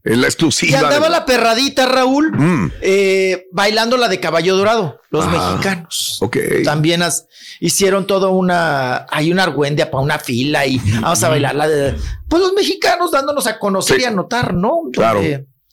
es 0.04 0.18
la 0.18 0.22
Y 0.28 0.30
exclusiva. 0.30 0.78
andaba 0.80 1.06
de- 1.08 1.12
la 1.12 1.26
perradita, 1.26 1.86
Raúl, 1.88 2.32
Mm. 2.32 2.72
eh, 2.82 3.48
bailando 3.52 3.98
la 3.98 4.08
de 4.08 4.20
Caballo 4.20 4.56
Dorado, 4.56 5.02
los 5.10 5.26
mexicanos. 5.28 6.20
Ok. 6.22 6.38
También 6.64 7.02
as- 7.02 7.26
hicieron 7.60 8.06
toda 8.08 8.30
una, 8.30 9.08
hay 9.10 9.32
una 9.32 9.44
argüendia 9.44 9.90
para 9.90 10.04
una 10.04 10.20
fila 10.20 10.66
y 10.68 10.80
vamos 11.02 11.22
a 11.24 11.30
bailar 11.30 11.56
la 11.56 11.68
de, 11.68 11.96
pues 12.30 12.42
los 12.42 12.54
mexicanos 12.54 13.12
dándonos 13.12 13.48
a 13.48 13.58
conocer 13.58 13.98
Sí. 13.98 14.04
y 14.04 14.06
a 14.06 14.12
notar, 14.12 14.54
¿no? 14.54 14.84
Claro. 14.94 15.22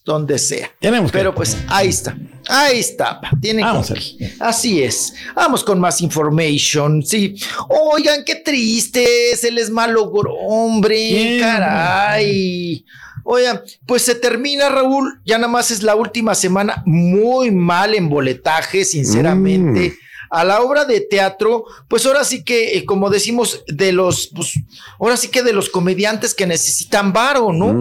Donde 0.07 0.38
sea. 0.38 0.70
Tenemos 0.80 1.11
que- 1.12 1.18
Pero 1.18 1.34
pues 1.34 1.57
ahí 1.68 1.88
está, 1.88 2.16
ahí 2.48 2.78
está, 2.78 3.20
tienen 3.42 3.64
Vamos 3.64 3.92
qué. 3.92 4.32
Así 4.40 4.82
es. 4.82 5.12
Vamos 5.34 5.62
con 5.64 5.78
más 5.80 6.00
information. 6.00 7.02
Sí. 7.04 7.34
Oigan, 7.68 8.24
qué 8.24 8.36
triste, 8.36 9.36
se 9.36 9.50
les 9.50 9.68
malogró, 9.68 10.32
hombre, 10.32 11.38
caray. 11.40 12.84
Oigan, 13.24 13.61
pues 13.84 14.02
se 14.02 14.14
termina, 14.14 14.68
Raúl. 14.68 15.20
Ya 15.24 15.36
nada 15.36 15.48
más 15.48 15.72
es 15.72 15.82
la 15.82 15.96
última 15.96 16.34
semana. 16.36 16.82
Muy 16.86 17.50
mal 17.50 17.92
en 17.94 18.09
boletaje, 18.09 18.84
sinceramente. 18.84 19.96
A 20.31 20.45
la 20.45 20.61
obra 20.61 20.85
de 20.85 21.01
teatro, 21.01 21.64
pues 21.89 22.07
ahora 22.07 22.24
sí 22.24 22.45
que, 22.45 22.77
eh, 22.77 22.85
como 22.85 23.11
decimos, 23.11 23.64
de 23.66 23.93
los, 23.93 24.29
pues, 24.35 24.55
ahora 24.99 25.16
sí 25.16 25.29
que 25.29 25.43
de 25.43 25.53
los 25.53 25.70
comediantes 25.70 26.35
que 26.35 26.47
necesitan 26.47 27.12
varo, 27.12 27.53
¿no? 27.53 27.74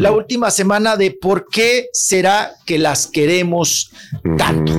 La 0.00 0.12
última 0.12 0.50
semana 0.50 0.96
de 0.96 1.10
por 1.12 1.46
qué 1.48 1.88
será 1.92 2.54
que 2.66 2.78
las 2.78 3.06
queremos 3.06 3.90
tanto. 4.36 4.72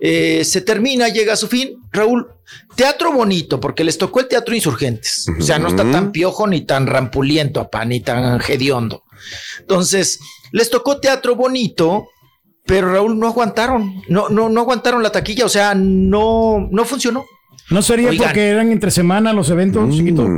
Eh, 0.00 0.44
se 0.44 0.60
termina, 0.60 1.08
llega 1.08 1.34
a 1.34 1.36
su 1.36 1.46
fin. 1.46 1.80
Raúl, 1.92 2.26
teatro 2.74 3.12
bonito, 3.12 3.60
porque 3.60 3.84
les 3.84 3.98
tocó 3.98 4.20
el 4.20 4.28
teatro 4.28 4.54
insurgentes. 4.54 5.26
O 5.38 5.42
sea, 5.42 5.58
no 5.58 5.68
está 5.68 5.90
tan 5.90 6.10
piojo 6.12 6.46
ni 6.46 6.62
tan 6.62 6.86
rampuliento, 6.86 7.60
apá, 7.60 7.84
ni 7.84 8.00
tan 8.00 8.40
hediondo. 8.48 9.04
Entonces, 9.60 10.18
les 10.52 10.70
tocó 10.70 10.98
teatro 10.98 11.36
bonito, 11.36 12.08
pero 12.66 12.92
Raúl 12.92 13.18
no 13.18 13.26
aguantaron. 13.26 13.94
No, 14.08 14.28
no, 14.28 14.48
no 14.48 14.60
aguantaron 14.60 15.02
la 15.02 15.10
taquilla. 15.12 15.44
O 15.44 15.48
sea, 15.48 15.74
no, 15.74 16.68
no 16.70 16.84
funcionó. 16.84 17.24
¿No 17.70 17.82
sería 17.82 18.10
Oigan. 18.10 18.26
porque 18.28 18.48
eran 18.48 18.70
entre 18.72 18.90
semana 18.90 19.32
los 19.32 19.48
eventos, 19.50 19.88
Mm. 19.88 19.92
chiquito? 19.92 20.28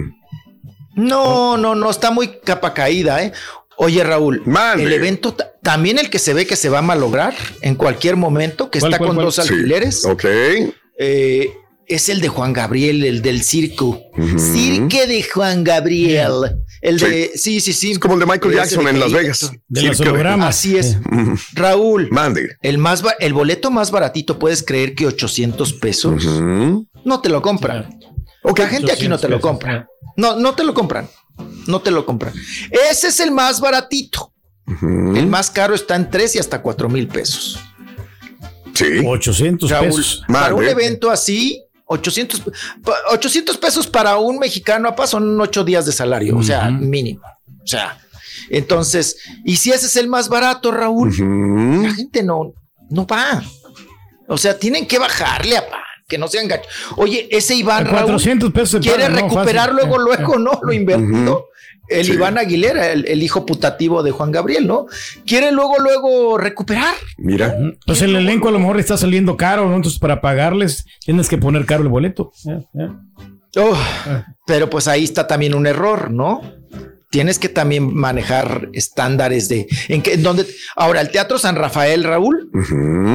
No, 0.97 1.57
no, 1.57 1.75
no, 1.75 1.91
está 1.91 2.11
muy 2.11 2.29
capa 2.45 2.73
caída, 2.73 3.23
¿eh? 3.25 3.33
Oye, 3.77 4.05
Raúl, 4.05 4.43
el 4.79 4.93
evento, 4.93 5.35
ta- 5.35 5.51
también 5.61 5.99
el 5.99 6.09
que 6.09 6.21
se 6.21 6.33
ve 6.33 6.47
que 6.47 6.55
se 6.55 6.69
va 6.69 6.79
a 6.79 6.83
malograr 6.83 7.35
en 7.61 7.75
cualquier 7.75 8.15
momento, 8.15 8.71
que 8.71 8.79
¿Cuál, 8.79 8.93
está 8.93 8.99
cuál, 8.99 9.09
con 9.09 9.17
cuál? 9.17 9.25
dos 9.27 9.35
Sí. 9.35 9.41
alfileres. 9.41 10.05
Ok. 10.05 10.25
eh, 10.97 11.51
es 11.89 12.09
el 12.09 12.21
de 12.21 12.29
Juan 12.29 12.53
Gabriel, 12.53 13.05
el 13.05 13.21
del 13.21 13.43
circo. 13.43 14.01
Cirque 14.39 15.07
de 15.09 15.23
Juan 15.25 15.65
Gabriel. 15.65 16.33
El 16.85 16.99
de, 16.99 17.33
sí, 17.35 17.61
sí, 17.61 17.73
sí. 17.73 17.93
Es 17.93 17.99
como 17.99 18.13
el 18.13 18.21
de 18.21 18.27
Michael 18.27 18.55
Jackson 18.55 18.87
en 18.87 19.01
Las 19.01 19.11
Vegas. 19.11 19.51
De 19.69 19.83
los 19.83 19.99
hologramas. 20.01 20.51
Así 20.51 20.77
es. 20.77 20.99
Raúl. 21.55 22.11
Mande. 22.11 22.59
El, 22.61 22.77
más 22.77 23.03
el 23.21 23.33
boleto 23.33 23.71
más 23.71 23.91
baratito, 23.91 24.39
puedes 24.39 24.63
creer 24.63 24.95
que 24.95 25.07
800 25.07 25.73
pesos. 25.73 26.27
No 26.27 27.21
te 27.23 27.31
lo 27.31 27.41
compran. 27.41 27.99
La 28.45 28.69
gente 28.69 28.93
aquí 28.93 29.09
no 29.09 29.19
te 29.19 29.29
lo 29.29 29.41
compra. 29.41 29.89
No, 30.17 30.37
no 30.37 30.55
te 30.55 30.63
lo 30.63 30.75
compran. 30.75 31.09
No 31.67 31.81
te 31.81 31.91
lo 31.91 32.05
compran. 32.05 32.35
Ese 32.91 33.09
es 33.09 33.19
el 33.19 33.31
más 33.31 33.61
baratito. 33.61 34.35
El 34.67 35.27
más 35.27 35.51
caro 35.51 35.75
está 35.75 35.97
en 35.97 36.11
3 36.11 36.37
y 36.37 36.39
hasta 36.39 36.61
4 36.61 36.89
mil 36.91 37.09
pesos. 37.09 37.59
Sí. 38.75 39.03
800 39.07 39.71
Raúl, 39.71 39.87
pesos. 39.87 40.23
para 40.29 40.55
un 40.55 40.65
evento 40.65 41.11
así, 41.11 41.64
800, 41.87 42.43
pa- 42.83 42.95
800 43.11 43.57
pesos 43.59 43.87
para 43.87 44.17
un 44.17 44.39
mexicano, 44.39 44.89
apa, 44.89 45.07
son 45.07 45.41
8 45.41 45.65
días 45.65 45.85
de 45.87 45.93
salario, 45.93 46.37
o 46.37 46.43
sea, 46.43 46.71
mínimo. 46.71 47.23
O 47.63 47.67
sea, 47.67 47.99
entonces, 48.51 49.17
y 49.45 49.57
si 49.57 49.71
ese 49.71 49.87
es 49.87 49.97
el 49.97 50.09
más 50.09 50.29
barato, 50.29 50.71
Raúl, 50.71 51.13
la 51.83 51.93
gente 51.95 52.23
no, 52.23 52.53
no 52.91 53.07
va. 53.07 53.43
O 54.29 54.37
sea, 54.39 54.59
tienen 54.59 54.87
que 54.87 54.99
bajarle, 54.99 55.57
apa, 55.59 55.79
que 56.09 56.17
no 56.19 56.29
sean 56.29 56.49
gachos. 56.49 56.71
Oye, 56.97 57.29
ese 57.31 57.55
Iván 57.55 57.87
A 57.87 57.91
Raúl 57.91 58.05
400 58.07 58.51
pesos 58.53 58.81
quiere 58.81 59.05
recuperar 59.09 59.73
luego, 59.73 59.99
luego, 59.99 60.39
¿no? 60.39 60.61
Lo 60.63 60.73
invertido. 60.73 61.49
El 61.89 62.07
Sí. 62.07 62.13
Iván 62.13 62.39
Aguilera, 62.39 62.93
el, 62.93 63.07
el 63.07 63.23
hijo 63.23 63.45
putativo 63.45 64.03
de 64.03 64.11
Juan 64.11 64.31
Gabriel, 64.33 64.67
¿no? 64.67 64.87
Quiere 65.27 65.53
luego, 65.53 65.79
luego 65.79 66.39
recuperar. 66.39 66.95
Mira. 67.19 67.57
Pues 67.87 68.01
el 68.03 68.17
elenco 68.17 68.49
a 68.49 68.53
lo 68.53 68.59
mejor 68.59 68.77
le 68.77 68.83
está 68.83 68.97
saliendo 68.97 69.37
caro, 69.37 69.69
¿no? 69.69 69.77
Entonces 69.77 70.01
para 70.01 70.21
pagarles 70.21 70.85
tienes 71.05 71.29
que 71.29 71.39
poner 71.39 71.67
caro 71.67 71.83
el 71.83 71.89
boleto. 71.89 72.33
Oh, 73.57 73.77
pero 74.47 74.69
pues 74.69 74.89
ahí 74.89 75.05
está 75.05 75.27
también 75.27 75.55
un 75.55 75.67
error, 75.67 76.11
¿no? 76.11 76.41
Tienes 77.11 77.39
que 77.39 77.49
también 77.49 77.95
manejar 77.95 78.71
estándares 78.73 79.49
de 79.49 79.69
en 79.89 80.03
que 80.03 80.15
en 80.15 80.25
donde 80.25 80.45
ahora 80.75 81.01
el 81.01 81.11
Teatro 81.11 81.39
San 81.39 81.55
Rafael, 81.55 82.03
Raúl, 82.03 82.51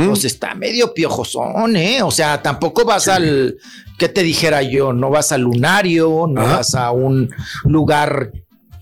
pues 0.07 0.23
está 0.23 0.55
medio 0.55 0.93
piojosón, 0.93 1.75
¿eh? 1.75 2.01
O 2.01 2.11
sea, 2.11 2.41
tampoco 2.41 2.85
vas 2.85 3.09
al 3.09 3.57
¿qué 3.97 4.07
te 4.07 4.23
dijera 4.23 4.61
yo? 4.61 4.93
No 4.93 5.09
vas 5.09 5.33
al 5.33 5.41
lunario, 5.41 6.27
no 6.29 6.41
vas 6.41 6.75
a 6.75 6.91
un 6.91 7.29
lugar 7.65 8.31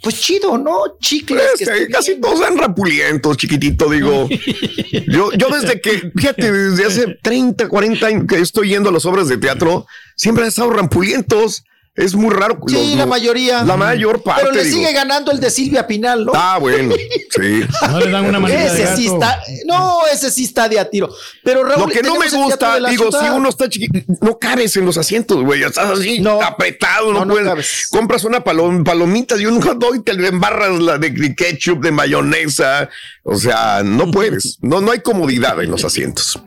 pues 0.01 0.19
chido, 0.19 0.57
¿no? 0.57 0.97
Chicles. 0.99 1.41
Pues, 1.57 1.69
eh, 1.69 1.87
casi 1.91 2.19
todos 2.19 2.39
eran 2.41 2.57
rapulientos, 2.57 3.37
chiquitito, 3.37 3.89
digo. 3.89 4.27
Yo, 5.07 5.31
yo 5.31 5.49
desde 5.49 5.79
que, 5.79 6.11
fíjate, 6.15 6.51
desde 6.51 6.85
hace 6.85 7.17
30, 7.21 7.69
40 7.69 8.05
años 8.05 8.25
que 8.27 8.39
estoy 8.39 8.69
yendo 8.69 8.89
a 8.89 8.91
las 8.91 9.05
obras 9.05 9.27
de 9.27 9.37
teatro, 9.37 9.85
siempre 10.15 10.43
han 10.43 10.49
estado 10.49 10.69
rampulientos. 10.71 11.63
Es 11.97 12.13
muy 12.13 12.29
raro. 12.33 12.59
Sí, 12.67 12.93
la 12.95 13.07
mayoría. 13.07 13.63
La 13.63 13.75
mayor 13.75 14.21
parte. 14.21 14.43
Pero 14.43 14.53
le 14.55 14.63
digo. 14.63 14.77
sigue 14.77 14.93
ganando 14.93 15.31
el 15.31 15.39
de 15.39 15.49
Silvia 15.49 15.87
Pinal, 15.87 16.25
¿no? 16.25 16.31
Ah, 16.35 16.59
bueno, 16.59 16.93
sí. 16.95 17.61
No 17.89 17.99
le 17.99 18.11
dan 18.11 18.25
una 18.25 18.39
manita 18.39 18.61
de 18.61 18.67
ese 18.67 18.83
gato. 18.83 18.97
sí 18.97 19.07
está, 19.07 19.41
no, 19.65 19.99
ese 20.13 20.29
sí 20.29 20.43
está 20.43 20.69
de 20.69 20.79
a 20.79 20.87
tiro. 20.89 21.09
Pero 21.43 21.63
Raúl, 21.63 21.81
Lo 21.81 21.87
que 21.87 22.03
no 22.03 22.15
me 22.19 22.29
gusta, 22.29 22.79
de 22.79 22.89
digo, 22.91 23.05
Ciudad. 23.09 23.23
si 23.23 23.29
uno 23.35 23.49
está 23.49 23.67
chiquito, 23.67 23.99
no 24.21 24.37
cabes 24.37 24.77
en 24.77 24.85
los 24.85 24.97
asientos, 24.97 25.43
güey. 25.43 25.63
Estás 25.63 25.89
así 25.89 26.23
apretado, 26.43 27.07
no, 27.13 27.19
no, 27.21 27.25
no 27.25 27.33
puedes. 27.33 27.47
cabes. 27.49 27.87
Compras 27.89 28.23
una 28.25 28.43
palom- 28.43 28.83
palomita 28.83 29.35
y 29.35 29.47
un 29.47 29.59
hot 29.59 29.79
dog 29.79 29.95
y 29.95 29.99
te 30.03 30.13
le 30.13 30.27
embarras 30.27 30.79
la 30.79 30.99
de 30.99 31.09
de 31.09 31.35
ketchup, 31.35 31.81
de 31.83 31.91
mayonesa. 31.91 32.89
O 33.23 33.35
sea, 33.37 33.81
no 33.83 34.11
puedes. 34.11 34.59
No, 34.61 34.81
no 34.81 34.91
hay 34.91 34.99
comodidad 34.99 35.59
en 35.63 35.71
los 35.71 35.83
asientos. 35.83 36.39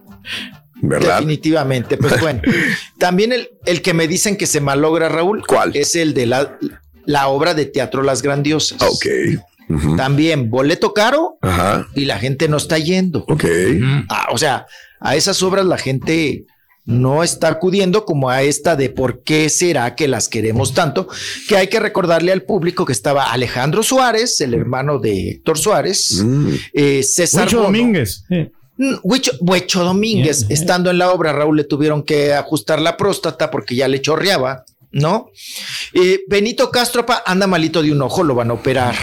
¿Verdad? 0.83 1.17
Definitivamente, 1.17 1.97
pues 1.97 2.21
bueno. 2.21 2.41
También 2.99 3.33
el, 3.33 3.51
el 3.67 3.83
que 3.83 3.95
me 3.95 4.09
dicen 4.09 4.37
que 4.37 4.47
se 4.47 4.61
malogra, 4.61 5.09
Raúl. 5.09 5.45
¿Cuál? 5.47 5.75
Es 5.75 5.95
el 5.97 6.15
de 6.15 6.27
la, 6.27 6.59
la 7.05 7.29
obra 7.29 7.55
de 7.55 7.67
teatro 7.67 8.03
Las 8.03 8.23
Grandiosas. 8.23 8.81
Ok. 8.83 9.07
También 9.97 10.51
boleto 10.51 10.93
caro 10.93 11.39
Ajá. 11.43 11.87
y 11.95 12.05
la 12.05 12.19
gente 12.19 12.49
no 12.49 12.57
está 12.57 12.79
yendo. 12.79 13.25
Ok. 13.29 13.45
Ah, 14.09 14.29
o 14.33 14.39
sea, 14.39 14.67
a 14.99 15.15
esas 15.15 15.43
obras 15.45 15.65
la 15.65 15.79
gente 15.79 16.45
no 16.87 17.23
está 17.23 17.47
acudiendo 17.49 18.05
como 18.05 18.31
a 18.31 18.43
esta 18.43 18.75
de 18.75 18.91
por 18.91 19.23
qué 19.23 19.49
será 19.49 19.95
que 19.95 20.09
las 20.09 20.29
queremos 20.29 20.75
tanto, 20.75 21.07
que 21.49 21.57
hay 21.57 21.69
que 21.69 21.79
recordarle 21.79 22.33
al 22.33 22.43
público 22.43 22.85
que 22.85 22.93
estaba 22.93 23.31
Alejandro 23.31 23.85
Suárez, 23.85 24.41
el 24.41 24.55
hermano 24.55 24.99
de 24.99 25.31
Héctor 25.31 25.57
Suárez, 25.57 26.21
eh, 26.73 27.05
César 27.05 27.49
Bono, 27.49 27.63
Domínguez. 27.65 28.25
sí. 28.29 28.51
Mm, 28.83 28.95
Huicho, 29.03 29.33
Huicho 29.41 29.85
Domínguez, 29.85 30.47
estando 30.49 30.91
en 30.91 30.97
la 30.97 31.11
obra, 31.13 31.35
Raúl 31.35 31.59
le 31.59 31.65
tuvieron 31.65 32.03
que 32.03 32.33
ajustar 32.33 32.81
la 32.81 32.97
próstata 32.97 33.51
porque 33.51 33.75
ya 33.77 33.89
le 33.89 34.01
chorreaba, 34.01 34.65
¿no? 34.91 35.27
Eh, 35.93 36.21
Benito 36.29 36.71
Castropa 36.71 37.23
anda 37.27 37.47
malito 37.47 37.83
de 37.83 37.93
un 37.93 38.01
ojo, 38.01 38.23
lo 38.25 38.35
van 38.35 38.51
a 38.51 38.55
operar, 38.55 38.95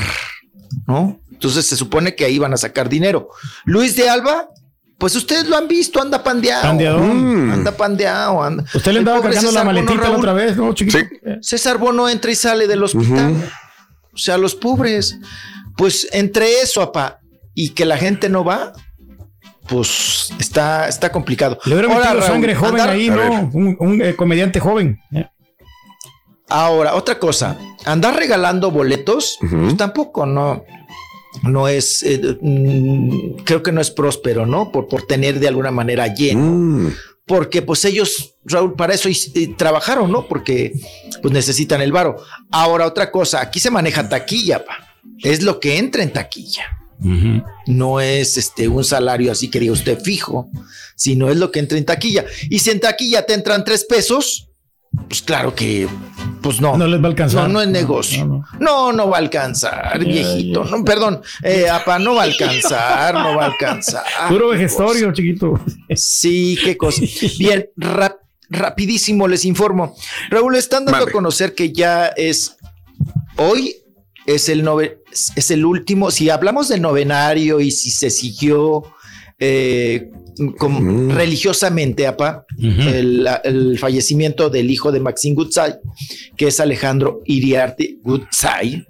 ¿no? 0.88 1.20
Entonces 1.32 1.68
se 1.68 1.76
supone 1.78 2.16
que 2.16 2.26
ahí 2.26 2.40
van 2.40 2.54
a 2.54 2.58
sacar 2.58 2.90
dinero. 2.90 3.30
Luis 3.66 3.96
de 3.96 4.10
Alba, 4.10 4.50
pues 4.98 5.16
ustedes 5.16 5.48
lo 5.48 5.56
han 5.56 5.68
visto, 5.68 6.02
anda 6.02 6.24
pandeado. 6.24 6.64
Pandeadón. 6.64 7.48
Mm, 7.48 7.52
Anda 7.52 7.72
pandeado, 7.78 8.42
anda. 8.42 8.64
Usted 8.74 8.92
le 8.94 8.98
andaba 9.00 9.22
cargando 9.22 9.52
la 9.52 9.60
César 9.62 9.66
Bono, 9.66 9.74
maletita 9.74 10.02
la 10.02 10.08
Raúl. 10.10 10.18
otra 10.18 10.34
vez, 10.34 10.58
¿no, 10.58 10.74
chiquito? 10.74 10.98
César 11.42 11.78
Bono 11.78 12.10
entra 12.10 12.32
y 12.32 12.36
sale 12.36 12.66
del 12.66 12.82
hospital. 12.84 13.36
O 14.12 14.18
sea, 14.18 14.40
los 14.40 14.56
pobres. 14.56 15.20
Pues 15.78 16.08
entre 16.12 16.62
eso, 16.62 16.82
apa, 16.82 17.20
y 17.54 17.70
que 17.76 17.86
la 17.86 17.98
gente 17.98 18.28
no 18.30 18.44
va, 18.44 18.74
pues 19.68 20.32
está, 20.40 20.88
está 20.88 21.12
complicado. 21.12 21.58
Le 21.66 21.74
hubiera 21.76 21.88
metido 21.90 22.14
Raúl, 22.14 22.24
sangre 22.24 22.56
joven 22.56 22.74
andar- 22.82 22.90
ahí, 22.90 23.10
¿no? 23.10 23.50
Un, 23.54 23.76
un, 23.80 24.02
eh, 24.02 24.16
comediante 24.16 24.60
joven. 24.60 25.00
Ahora, 26.50 26.96
otra 26.96 27.20
cosa, 27.20 27.58
andar 27.86 28.16
regalando 28.16 28.72
boletos, 28.72 29.38
pues 29.40 29.76
tampoco, 29.78 30.26
no. 30.26 30.64
No 31.44 31.68
es, 31.68 32.02
eh, 32.04 32.38
mm, 32.42 33.44
creo 33.44 33.62
que 33.62 33.72
no 33.72 33.80
es 33.82 33.92
próspero, 33.92 34.46
¿no? 34.48 34.72
Por, 34.72 34.88
por 34.88 35.04
tener 35.06 35.40
de 35.40 35.48
alguna 35.50 35.70
manera 35.72 36.08
lleno. 36.08 36.90
Porque 37.26 37.62
pues 37.62 37.84
ellos, 37.86 38.36
Raúl, 38.46 38.74
para 38.76 38.94
eso 38.94 39.10
eh, 39.10 39.54
trabajaron, 39.58 40.10
¿no? 40.12 40.26
Porque 40.28 40.72
pues 41.22 41.34
necesitan 41.34 41.82
el 41.82 41.92
varo. 41.92 42.16
Ahora, 42.50 42.88
otra 42.88 43.12
cosa, 43.12 43.42
aquí 43.42 43.60
se 43.60 43.70
maneja 43.70 44.08
taquilla, 44.10 44.64
pa. 44.66 44.78
Es 45.22 45.44
lo 45.44 45.60
que 45.60 45.78
entra 45.78 46.02
en 46.02 46.14
taquilla. 46.14 46.64
No 47.68 48.00
es 48.00 48.38
este 48.38 48.68
un 48.68 48.84
salario 48.84 49.32
así 49.32 49.50
que 49.50 49.60
diga 49.60 49.74
usted 49.74 50.00
fijo, 50.00 50.50
sino 50.96 51.30
es 51.30 51.38
lo 51.38 51.52
que 51.52 51.60
entra 51.60 51.78
en 51.78 51.86
taquilla. 51.86 52.26
Y 52.50 52.60
si 52.60 52.72
en 52.72 52.80
taquilla 52.80 53.26
te 53.26 53.34
entran 53.34 53.64
tres 53.64 53.86
pesos, 53.86 54.50
pues 55.08 55.22
claro 55.22 55.54
que, 55.54 55.88
pues 56.42 56.60
no. 56.60 56.76
No 56.78 56.88
les 56.88 57.00
va 57.00 57.06
a 57.06 57.10
alcanzar. 57.10 57.44
No, 57.44 57.54
no 57.54 57.62
es 57.62 57.68
negocio. 57.68 58.44
No, 58.60 58.92
no, 58.94 59.10
va 59.10 59.18
a 59.18 59.20
alcanzar, 59.20 60.00
viejito. 60.00 60.64
No, 60.66 60.84
perdón, 60.84 61.22
eh, 61.44 61.70
apa, 61.70 62.00
no 62.00 62.16
va 62.16 62.22
a 62.22 62.26
alcanzar, 62.26 63.14
no 63.14 63.36
va 63.36 63.44
a 63.44 63.48
alcanzar. 63.48 64.04
Puro 64.30 64.50
vejestorio, 64.50 65.12
chiquito. 65.14 65.60
Sí, 65.96 66.58
qué 66.64 66.76
cosa. 66.78 67.02
Bien, 67.38 67.70
rap- 67.76 68.22
rapidísimo 68.50 69.28
les 69.28 69.46
informo. 69.46 69.96
Raúl, 70.30 70.56
están 70.56 70.86
dando 70.86 71.06
a 71.06 71.12
conocer 71.12 71.54
que 71.54 71.72
ya 71.72 72.08
es 72.08 72.56
hoy 73.36 73.76
es 74.28 74.48
el 74.50 74.64
nove- 74.64 75.00
es 75.36 75.50
el 75.52 75.66
último. 75.66 76.12
Si 76.12 76.30
hablamos 76.30 76.68
del 76.68 76.82
novenario 76.84 77.60
y 77.60 77.72
si 77.72 77.90
se 77.90 78.10
siguió 78.12 78.84
eh, 79.40 80.10
religiosamente, 81.10 82.06
apa, 82.08 82.46
el, 82.60 83.28
el 83.44 83.80
fallecimiento 83.80 84.50
del 84.50 84.70
hijo 84.70 84.92
de 84.92 85.00
Maxine 85.00 85.36
Gutzai, 85.36 85.76
que 86.36 86.48
es 86.48 86.60
Alejandro 86.60 87.22
Iriarte 87.26 87.98
Gutzai, 88.04 88.86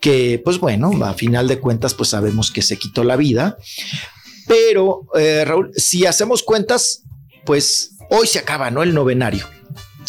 que 0.00 0.40
pues 0.44 0.58
bueno, 0.58 0.90
a 1.04 1.14
final 1.14 1.48
de 1.48 1.58
cuentas 1.58 1.94
pues 1.94 2.10
sabemos 2.10 2.50
que 2.50 2.62
se 2.62 2.76
quitó 2.76 3.04
la 3.04 3.16
vida. 3.16 3.56
Pero, 4.46 5.06
eh, 5.18 5.44
Raúl, 5.46 5.70
si 5.76 6.06
hacemos 6.06 6.42
cuentas, 6.42 7.02
pues 7.46 7.92
hoy 8.10 8.26
se 8.26 8.38
acaba, 8.40 8.70
¿no? 8.70 8.82
El 8.82 8.92
novenario. 8.94 9.46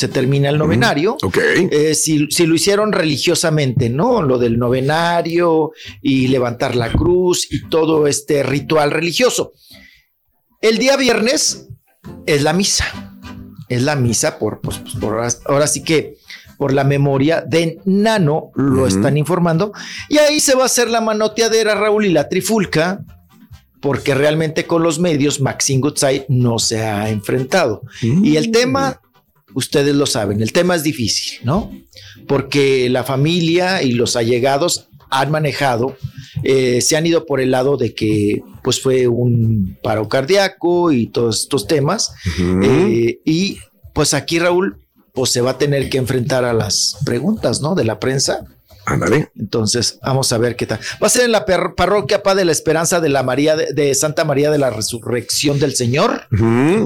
Se 0.02 0.08
termina 0.08 0.50
el 0.50 0.58
novenario. 0.58 1.16
Ok. 1.22 1.38
Eh, 1.38 1.94
si, 1.94 2.26
si 2.32 2.48
lo 2.48 2.56
hicieron 2.56 2.92
religiosamente, 2.92 3.88
¿no? 3.88 4.24
Lo 4.24 4.40
del 4.40 4.58
novenario 4.58 5.74
y 6.02 6.28
levantar 6.28 6.76
la 6.76 6.92
cruz 6.92 7.46
y 7.52 7.70
todo 7.70 8.08
este 8.08 8.42
ritual 8.42 8.90
religioso. 8.90 9.54
El 10.60 10.80
día 10.80 10.98
viernes 10.98 11.68
es 12.26 12.42
la 12.42 12.52
misa. 12.52 13.20
Es 13.70 13.84
la 13.84 13.96
misa 13.96 14.40
por, 14.40 14.60
pues, 14.62 14.80
pues, 14.80 14.96
por 14.96 15.14
ahora, 15.14 15.30
ahora 15.46 15.68
sí 15.68 15.84
que 15.84 16.18
por 16.58 16.74
la 16.74 16.84
memoria 16.84 17.42
de 17.42 17.78
Nano, 17.86 18.50
lo 18.56 18.88
están 18.88 19.18
informando. 19.18 19.72
Y 20.10 20.18
ahí 20.18 20.40
se 20.40 20.56
va 20.56 20.64
a 20.64 20.66
hacer 20.66 20.90
la 20.90 21.02
manoteadera, 21.02 21.76
Raúl, 21.76 22.08
y 22.08 22.12
la 22.12 22.28
trifulca, 22.28 23.06
porque 23.80 24.16
realmente 24.16 24.66
con 24.66 24.82
los 24.82 24.98
medios 24.98 25.42
Maxine 25.42 25.82
Gutzai 25.82 26.26
no 26.28 26.58
se 26.58 26.82
ha 26.82 27.08
enfrentado. 27.12 27.84
Y 28.02 28.38
el 28.38 28.50
tema, 28.50 29.00
ustedes 29.54 29.96
lo 29.96 30.06
saben, 30.06 30.42
el 30.42 30.52
tema 30.52 30.76
es 30.76 30.84
difícil, 30.84 31.40
¿no? 31.44 31.72
Porque 32.28 32.90
la 32.90 33.04
familia 33.04 33.84
y 33.84 33.94
los 33.94 34.16
allegados 34.16 34.88
han 35.10 35.30
manejado, 35.30 35.98
eh, 36.44 36.82
se 36.82 36.96
han 36.96 37.06
ido 37.06 37.26
por 37.26 37.42
el 37.42 37.52
lado 37.52 37.78
de 37.78 37.94
que 37.94 38.42
pues 38.64 38.82
fue 38.82 39.08
un 39.08 39.78
paro 39.84 40.08
cardíaco 40.08 40.92
y 40.92 41.08
todos 41.08 41.42
estos 41.42 41.68
temas. 41.68 42.14
Eh, 42.64 43.20
y 43.26 43.58
pues 43.94 44.14
aquí 44.14 44.40
Raúl, 44.40 44.78
pues 45.14 45.32
se 45.32 45.42
va 45.42 45.52
a 45.52 45.58
tener 45.58 45.90
que 45.90 45.98
enfrentar 45.98 46.46
a 46.46 46.54
las 46.54 46.98
preguntas, 47.06 47.62
¿no? 47.62 47.76
De 47.76 47.84
la 47.84 48.00
prensa. 48.00 48.46
Ándale. 48.86 49.32
Entonces, 49.38 50.00
vamos 50.02 50.32
a 50.34 50.38
ver 50.38 50.56
qué 50.56 50.66
tal. 50.66 50.80
Va 51.02 51.08
a 51.08 51.10
ser 51.10 51.26
en 51.26 51.32
la 51.32 51.46
parroquia 51.46 52.24
Pa 52.24 52.36
de 52.36 52.46
la 52.46 52.52
Esperanza 52.52 53.00
de 53.00 53.10
la 53.10 53.24
María 53.24 53.56
de, 53.56 53.74
de 53.74 53.94
Santa 53.96 54.26
María 54.26 54.52
de 54.52 54.58
la 54.58 54.70
Resurrección 54.70 55.60
del 55.60 55.76
Señor, 55.76 56.28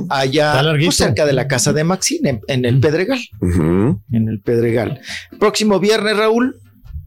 allá 0.10 0.62
pues, 0.78 0.96
cerca 0.96 1.26
de 1.26 1.34
la 1.34 1.48
casa 1.48 1.74
de 1.74 1.84
Maxine, 1.84 2.30
en, 2.30 2.42
en 2.48 2.66
el 2.66 2.80
Pedregal. 2.80 3.20
En 3.42 4.28
el 4.28 4.42
Pedregal. 4.42 5.00
Próximo 5.40 5.80
viernes, 5.80 6.18
Raúl, 6.18 6.60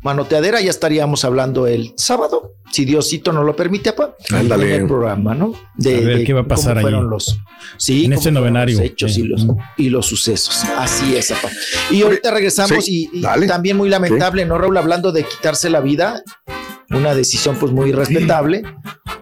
manoteadera, 0.03 0.61
ya 0.61 0.71
estaríamos 0.71 1.25
hablando 1.25 1.67
el 1.67 1.93
sábado, 1.97 2.55
si 2.73 2.85
Diosito 2.85 3.33
nos 3.33 3.45
lo 3.45 3.57
permite, 3.57 3.91
apa, 3.91 4.15
Ándale. 4.31 4.75
en 4.75 4.83
el 4.83 4.87
programa, 4.87 5.35
¿no? 5.35 5.47
A 5.55 5.83
ver 5.83 6.25
qué 6.25 6.33
va 6.33 6.41
a 6.41 6.43
cómo 6.45 6.49
pasar 6.55 6.81
fueron 6.81 7.01
allí. 7.03 7.11
los 7.11 7.39
sí, 7.79 8.05
En 8.05 8.11
cómo 8.11 8.15
este 8.15 8.23
fueron 8.31 8.35
novenario. 8.35 8.77
los 8.79 8.85
hechos 8.87 9.19
y 9.19 9.23
los, 9.25 9.47
y 9.77 9.89
los 9.91 10.07
sucesos. 10.07 10.65
Así 10.77 11.17
es, 11.17 11.31
apa. 11.31 11.49
Y 11.91 12.03
ahorita 12.03 12.31
regresamos 12.31 12.85
sí, 12.85 13.11
y, 13.13 13.19
y 13.19 13.47
también 13.47 13.77
muy 13.77 13.89
lamentable, 13.89 14.45
¿no, 14.45 14.59
Raúl? 14.59 14.77
Hablando 14.77 15.13
de 15.13 15.25
quitarse 15.25 15.71
la 15.71 15.81
vida, 15.81 16.23
una 16.91 17.15
decisión 17.15 17.57
pues 17.57 17.73
muy 17.73 17.93
respetable. 17.93 18.63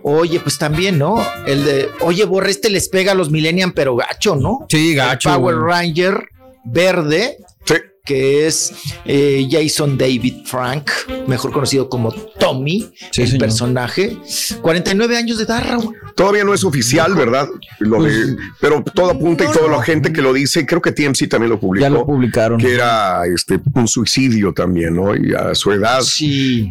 Oye, 0.03 0.39
pues 0.41 0.59
también, 0.59 0.99
¿no? 0.99 1.24
El 1.47 1.64
de, 1.64 1.89
oye, 2.01 2.24
Borre, 2.24 2.51
este 2.51 2.70
les 2.70 2.89
pega 2.89 3.12
a 3.12 3.14
los 3.14 3.31
Millennium, 3.31 3.72
pero 3.74 3.97
gacho, 3.97 4.37
¿no? 4.37 4.66
Sí, 4.68 4.91
El 4.91 4.97
gacho, 4.97 5.31
Power. 5.35 5.57
Ranger 5.57 6.29
verde, 6.64 7.37
que 8.07 8.47
es 8.47 8.73
eh, 9.05 9.47
Jason 9.51 9.99
David 9.99 10.37
Frank, 10.47 10.89
mejor 11.27 11.53
conocido 11.53 11.89
como 11.91 12.13
Tommy, 12.39 12.89
el 13.19 13.27
señor. 13.27 13.39
personaje. 13.41 14.17
49 14.63 15.17
años 15.19 15.37
de 15.39 15.45
edad, 15.45 15.63
Raúl. 15.69 15.95
Todavía 16.15 16.45
no 16.45 16.55
es 16.55 16.65
oficial, 16.65 17.15
¿verdad? 17.15 17.47
Lo 17.81 18.03
de- 18.03 18.37
pero 18.61 18.83
todo 18.95 19.11
apunta 19.11 19.45
y 19.45 19.49
toda 19.53 19.69
la 19.77 19.83
gente 19.83 20.13
que 20.13 20.23
lo 20.23 20.33
dice, 20.33 20.65
creo 20.65 20.81
que 20.81 20.93
TMC 20.93 21.29
también 21.29 21.51
lo 21.51 21.61
publicó. 21.61 21.83
Ya 21.83 21.91
lo 21.91 22.07
publicaron. 22.07 22.59
Que 22.59 22.73
era 22.75 23.27
este 23.27 23.61
un 23.75 23.87
suicidio 23.87 24.55
también, 24.55 24.95
¿no? 24.97 25.15
Y 25.15 25.35
a 25.35 25.55
su 25.55 25.73
edad, 25.73 26.01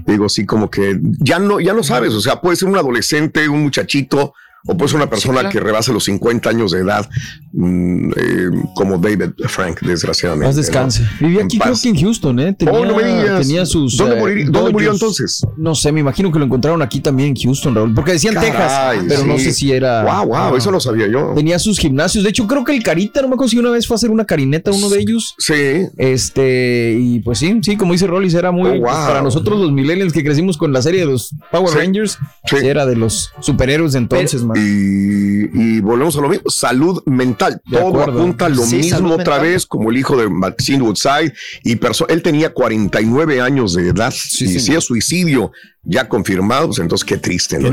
digo, 0.08 0.30
sí, 0.30 0.46
como 0.46 0.70
que 0.72 0.98
ya 1.20 1.38
no, 1.38 1.60
ya 1.60 1.74
no 1.74 1.84
sabes, 1.84 2.14
o 2.14 2.22
sea, 2.22 2.42
puede 2.42 2.56
ser 2.56 2.70
un 2.70 2.78
adolescente, 2.78 3.48
un 3.50 3.62
muchachito, 3.64 4.34
o 4.68 4.76
puede 4.78 4.89
ser 4.89 4.97
una 4.97 5.09
persona 5.09 5.39
claro. 5.41 5.49
que 5.51 5.59
rebase 5.59 5.93
los 5.93 6.03
50 6.05 6.49
años 6.49 6.72
de 6.72 6.80
edad, 6.80 7.07
mm, 7.53 8.11
eh, 8.16 8.49
como 8.76 8.97
David 8.97 9.32
Frank, 9.47 9.80
desgraciadamente. 9.82 10.47
Más 10.47 10.55
descanse. 10.55 11.01
¿no? 11.03 11.28
Vivía 11.28 11.39
En 11.41 11.45
aquí, 11.45 11.57
paz. 11.57 11.68
creo 11.82 11.82
que 11.93 11.99
en 11.99 12.03
Houston, 12.05 12.39
¿eh? 12.39 12.53
Tenía, 12.53 12.74
Oh, 12.74 12.86
no 12.86 12.95
me 12.95 13.03
digas. 13.03 13.41
tenía 13.41 13.66
sus. 13.66 13.97
¿Dónde 13.97 14.18
eh, 14.18 14.20
morir- 14.20 14.51
dónde 14.51 14.72
murió 14.72 14.91
entonces? 14.91 15.45
No 15.57 15.76
sé, 15.76 15.91
me 15.91 15.99
imagino 16.01 16.32
que 16.32 16.39
lo 16.39 16.45
encontraron 16.45 16.82
aquí 16.82 16.99
también 16.99 17.30
en 17.30 17.36
Houston, 17.36 17.76
Raúl. 17.76 17.93
Porque 17.93 18.13
decían 18.13 18.34
Caray, 18.34 18.51
Texas, 18.51 18.95
pero 19.07 19.26
no 19.26 19.38
sé 19.39 19.51
si 19.51 19.72
era. 19.72 20.03
Wow, 20.03 20.28
wow, 20.30 20.55
eso 20.55 20.72
no 20.72 20.80
sabía 20.80 21.07
yo. 21.07 21.34
Tenía 21.36 21.59
sus 21.59 21.78
gimnasios. 21.80 22.24
De 22.24 22.30
hecho, 22.32 22.47
creo 22.47 22.63
que 22.63 22.76
el 22.76 22.84
Carita, 22.84 23.22
no 23.22 23.28
me 23.28 23.36
acuerdo 23.36 23.49
si 23.49 23.57
una 23.59 23.70
vez 23.72 23.88
fue 23.88 23.95
a 23.95 23.97
hacer 23.97 24.09
una 24.11 24.26
carineta 24.26 24.72
uno 24.72 24.89
de 24.89 24.99
ellos. 24.99 25.36
Sí. 25.38 25.53
Este, 25.97 26.97
y 26.99 27.20
pues 27.20 27.39
sí, 27.39 27.59
sí, 27.61 27.76
como 27.78 27.93
dice 27.93 28.07
Rollis, 28.07 28.34
era 28.34 28.51
muy. 28.51 28.70
Oh, 28.70 28.74
wow. 28.74 28.82
pues, 28.84 28.95
para 28.95 29.22
nosotros 29.22 29.59
los 29.59 29.72
millennials 29.72 30.13
que 30.13 30.24
crecimos 30.24 30.57
con 30.57 30.72
la 30.74 30.82
serie 30.82 31.01
de 31.01 31.07
los 31.07 31.34
Power 31.51 31.70
Sí. 31.70 31.78
Rangers, 31.78 32.18
sí, 32.45 32.55
era 32.63 32.86
de 32.86 32.95
los 32.95 33.32
superhéroes 33.41 33.93
de 33.93 33.99
entonces, 33.99 34.43
man. 34.43 34.55
Y, 34.56 35.49
y 35.78 35.82
volvemos 35.82 36.18
a 36.18 36.22
lo 36.22 36.30
mismo, 36.30 36.49
salud 36.49 37.01
mental. 37.06 37.62
De 37.66 37.78
Todo 37.78 37.89
acuerdo. 37.89 38.20
apunta 38.20 38.45
a 38.45 38.49
lo 38.49 38.64
Sí, 38.64 38.78
mismo 38.78 39.14
otra 39.14 39.36
mental. 39.36 39.41
vez, 39.41 39.66
como 39.66 39.91
el 39.91 39.97
hijo 39.97 40.16
de 40.18 40.30
Maxine 40.30 40.82
Woodside. 40.84 41.34
Y 41.64 41.76
él 42.08 42.22
tenía 42.24 42.53
49 42.53 43.41
años 43.41 43.74
de 43.74 43.89
edad. 43.89 44.14
y 44.14 44.60
si 44.60 44.74
es 44.74 44.84
suicidio 44.84 45.51
ya 45.86 46.10
confirmado, 46.10 46.68
pues 46.68 46.80
entonces 46.80 47.06
qué 47.06 47.18
triste. 47.18 47.60
¿no? 47.60 47.72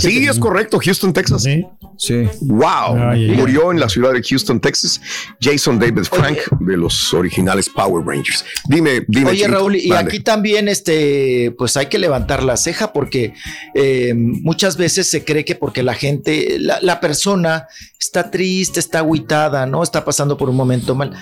Sí, 0.00 0.26
es 0.26 0.38
correcto, 0.38 0.80
Houston, 0.82 1.12
Texas. 1.12 1.42
Sí. 1.98 2.28
Wow. 2.40 2.96
Ay, 2.96 3.24
ay, 3.24 3.30
ay. 3.30 3.36
Murió 3.36 3.70
en 3.70 3.78
la 3.78 3.88
ciudad 3.88 4.12
de 4.12 4.22
Houston, 4.22 4.60
Texas. 4.60 5.00
Jason 5.40 5.78
David 5.78 6.04
Frank, 6.04 6.38
de 6.60 6.76
los 6.76 7.12
originales 7.14 7.68
Power 7.68 8.04
Rangers. 8.04 8.44
Dime, 8.66 9.04
dime. 9.06 9.30
Oye, 9.30 9.38
Chiquito, 9.38 9.52
Raúl, 9.56 9.76
y 9.76 9.88
mande. 9.88 10.10
aquí 10.10 10.20
también, 10.20 10.68
este, 10.68 11.54
pues 11.58 11.76
hay 11.76 11.86
que 11.86 11.98
levantar 11.98 12.42
la 12.42 12.56
ceja 12.56 12.92
porque 12.92 13.34
eh, 13.74 14.14
muchas 14.14 14.76
veces 14.76 15.08
se 15.08 15.24
cree 15.24 15.44
que 15.44 15.54
porque 15.54 15.82
la 15.82 15.94
gente, 15.94 16.56
la, 16.58 16.80
la 16.80 17.00
persona 17.00 17.66
está 18.00 18.30
triste, 18.30 18.80
está 18.80 18.98
agüitada, 18.98 19.66
¿no? 19.66 19.82
Está 19.82 20.04
pasando 20.04 20.36
por 20.36 20.48
un 20.48 20.56
momento 20.56 20.94
mal. 20.94 21.12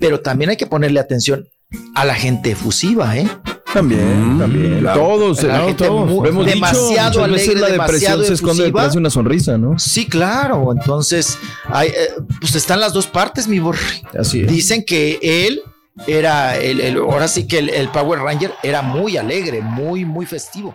Pero 0.00 0.20
también 0.20 0.50
hay 0.50 0.56
que 0.56 0.66
ponerle 0.66 1.00
atención 1.00 1.46
a 1.94 2.04
la 2.04 2.14
gente 2.14 2.52
efusiva, 2.52 3.16
¿eh? 3.16 3.28
También, 3.74 4.38
también. 4.38 4.84
Todos, 4.94 5.42
La 5.42 5.58
¿no? 5.58 5.76
todos. 5.76 6.10
hemos 6.28 6.46
dicho, 6.46 6.54
demasiado 6.54 7.22
veces 7.28 7.48
alegre, 7.48 7.60
la 7.60 7.68
demasiado 7.72 8.18
depresión 8.20 8.24
se 8.24 8.32
esconde 8.34 8.62
efusiva. 8.62 8.80
detrás 8.80 8.92
de 8.94 8.98
una 9.00 9.10
sonrisa, 9.10 9.58
¿no? 9.58 9.78
Sí, 9.78 10.06
claro. 10.06 10.72
Entonces, 10.72 11.38
hay, 11.66 11.88
eh, 11.88 12.14
pues 12.40 12.54
están 12.54 12.80
las 12.80 12.92
dos 12.92 13.06
partes, 13.06 13.46
mi 13.48 13.58
borre. 13.58 13.80
Así 14.18 14.40
es. 14.42 14.48
Dicen 14.48 14.84
que 14.84 15.18
él 15.22 15.60
era, 16.06 16.56
el, 16.56 16.80
el- 16.80 16.96
ahora 16.96 17.28
sí 17.28 17.46
que 17.46 17.58
el, 17.58 17.68
el 17.68 17.88
Power 17.88 18.20
Ranger 18.20 18.52
era 18.62 18.80
muy 18.82 19.16
alegre, 19.16 19.60
muy, 19.60 20.04
muy 20.04 20.26
festivo. 20.26 20.74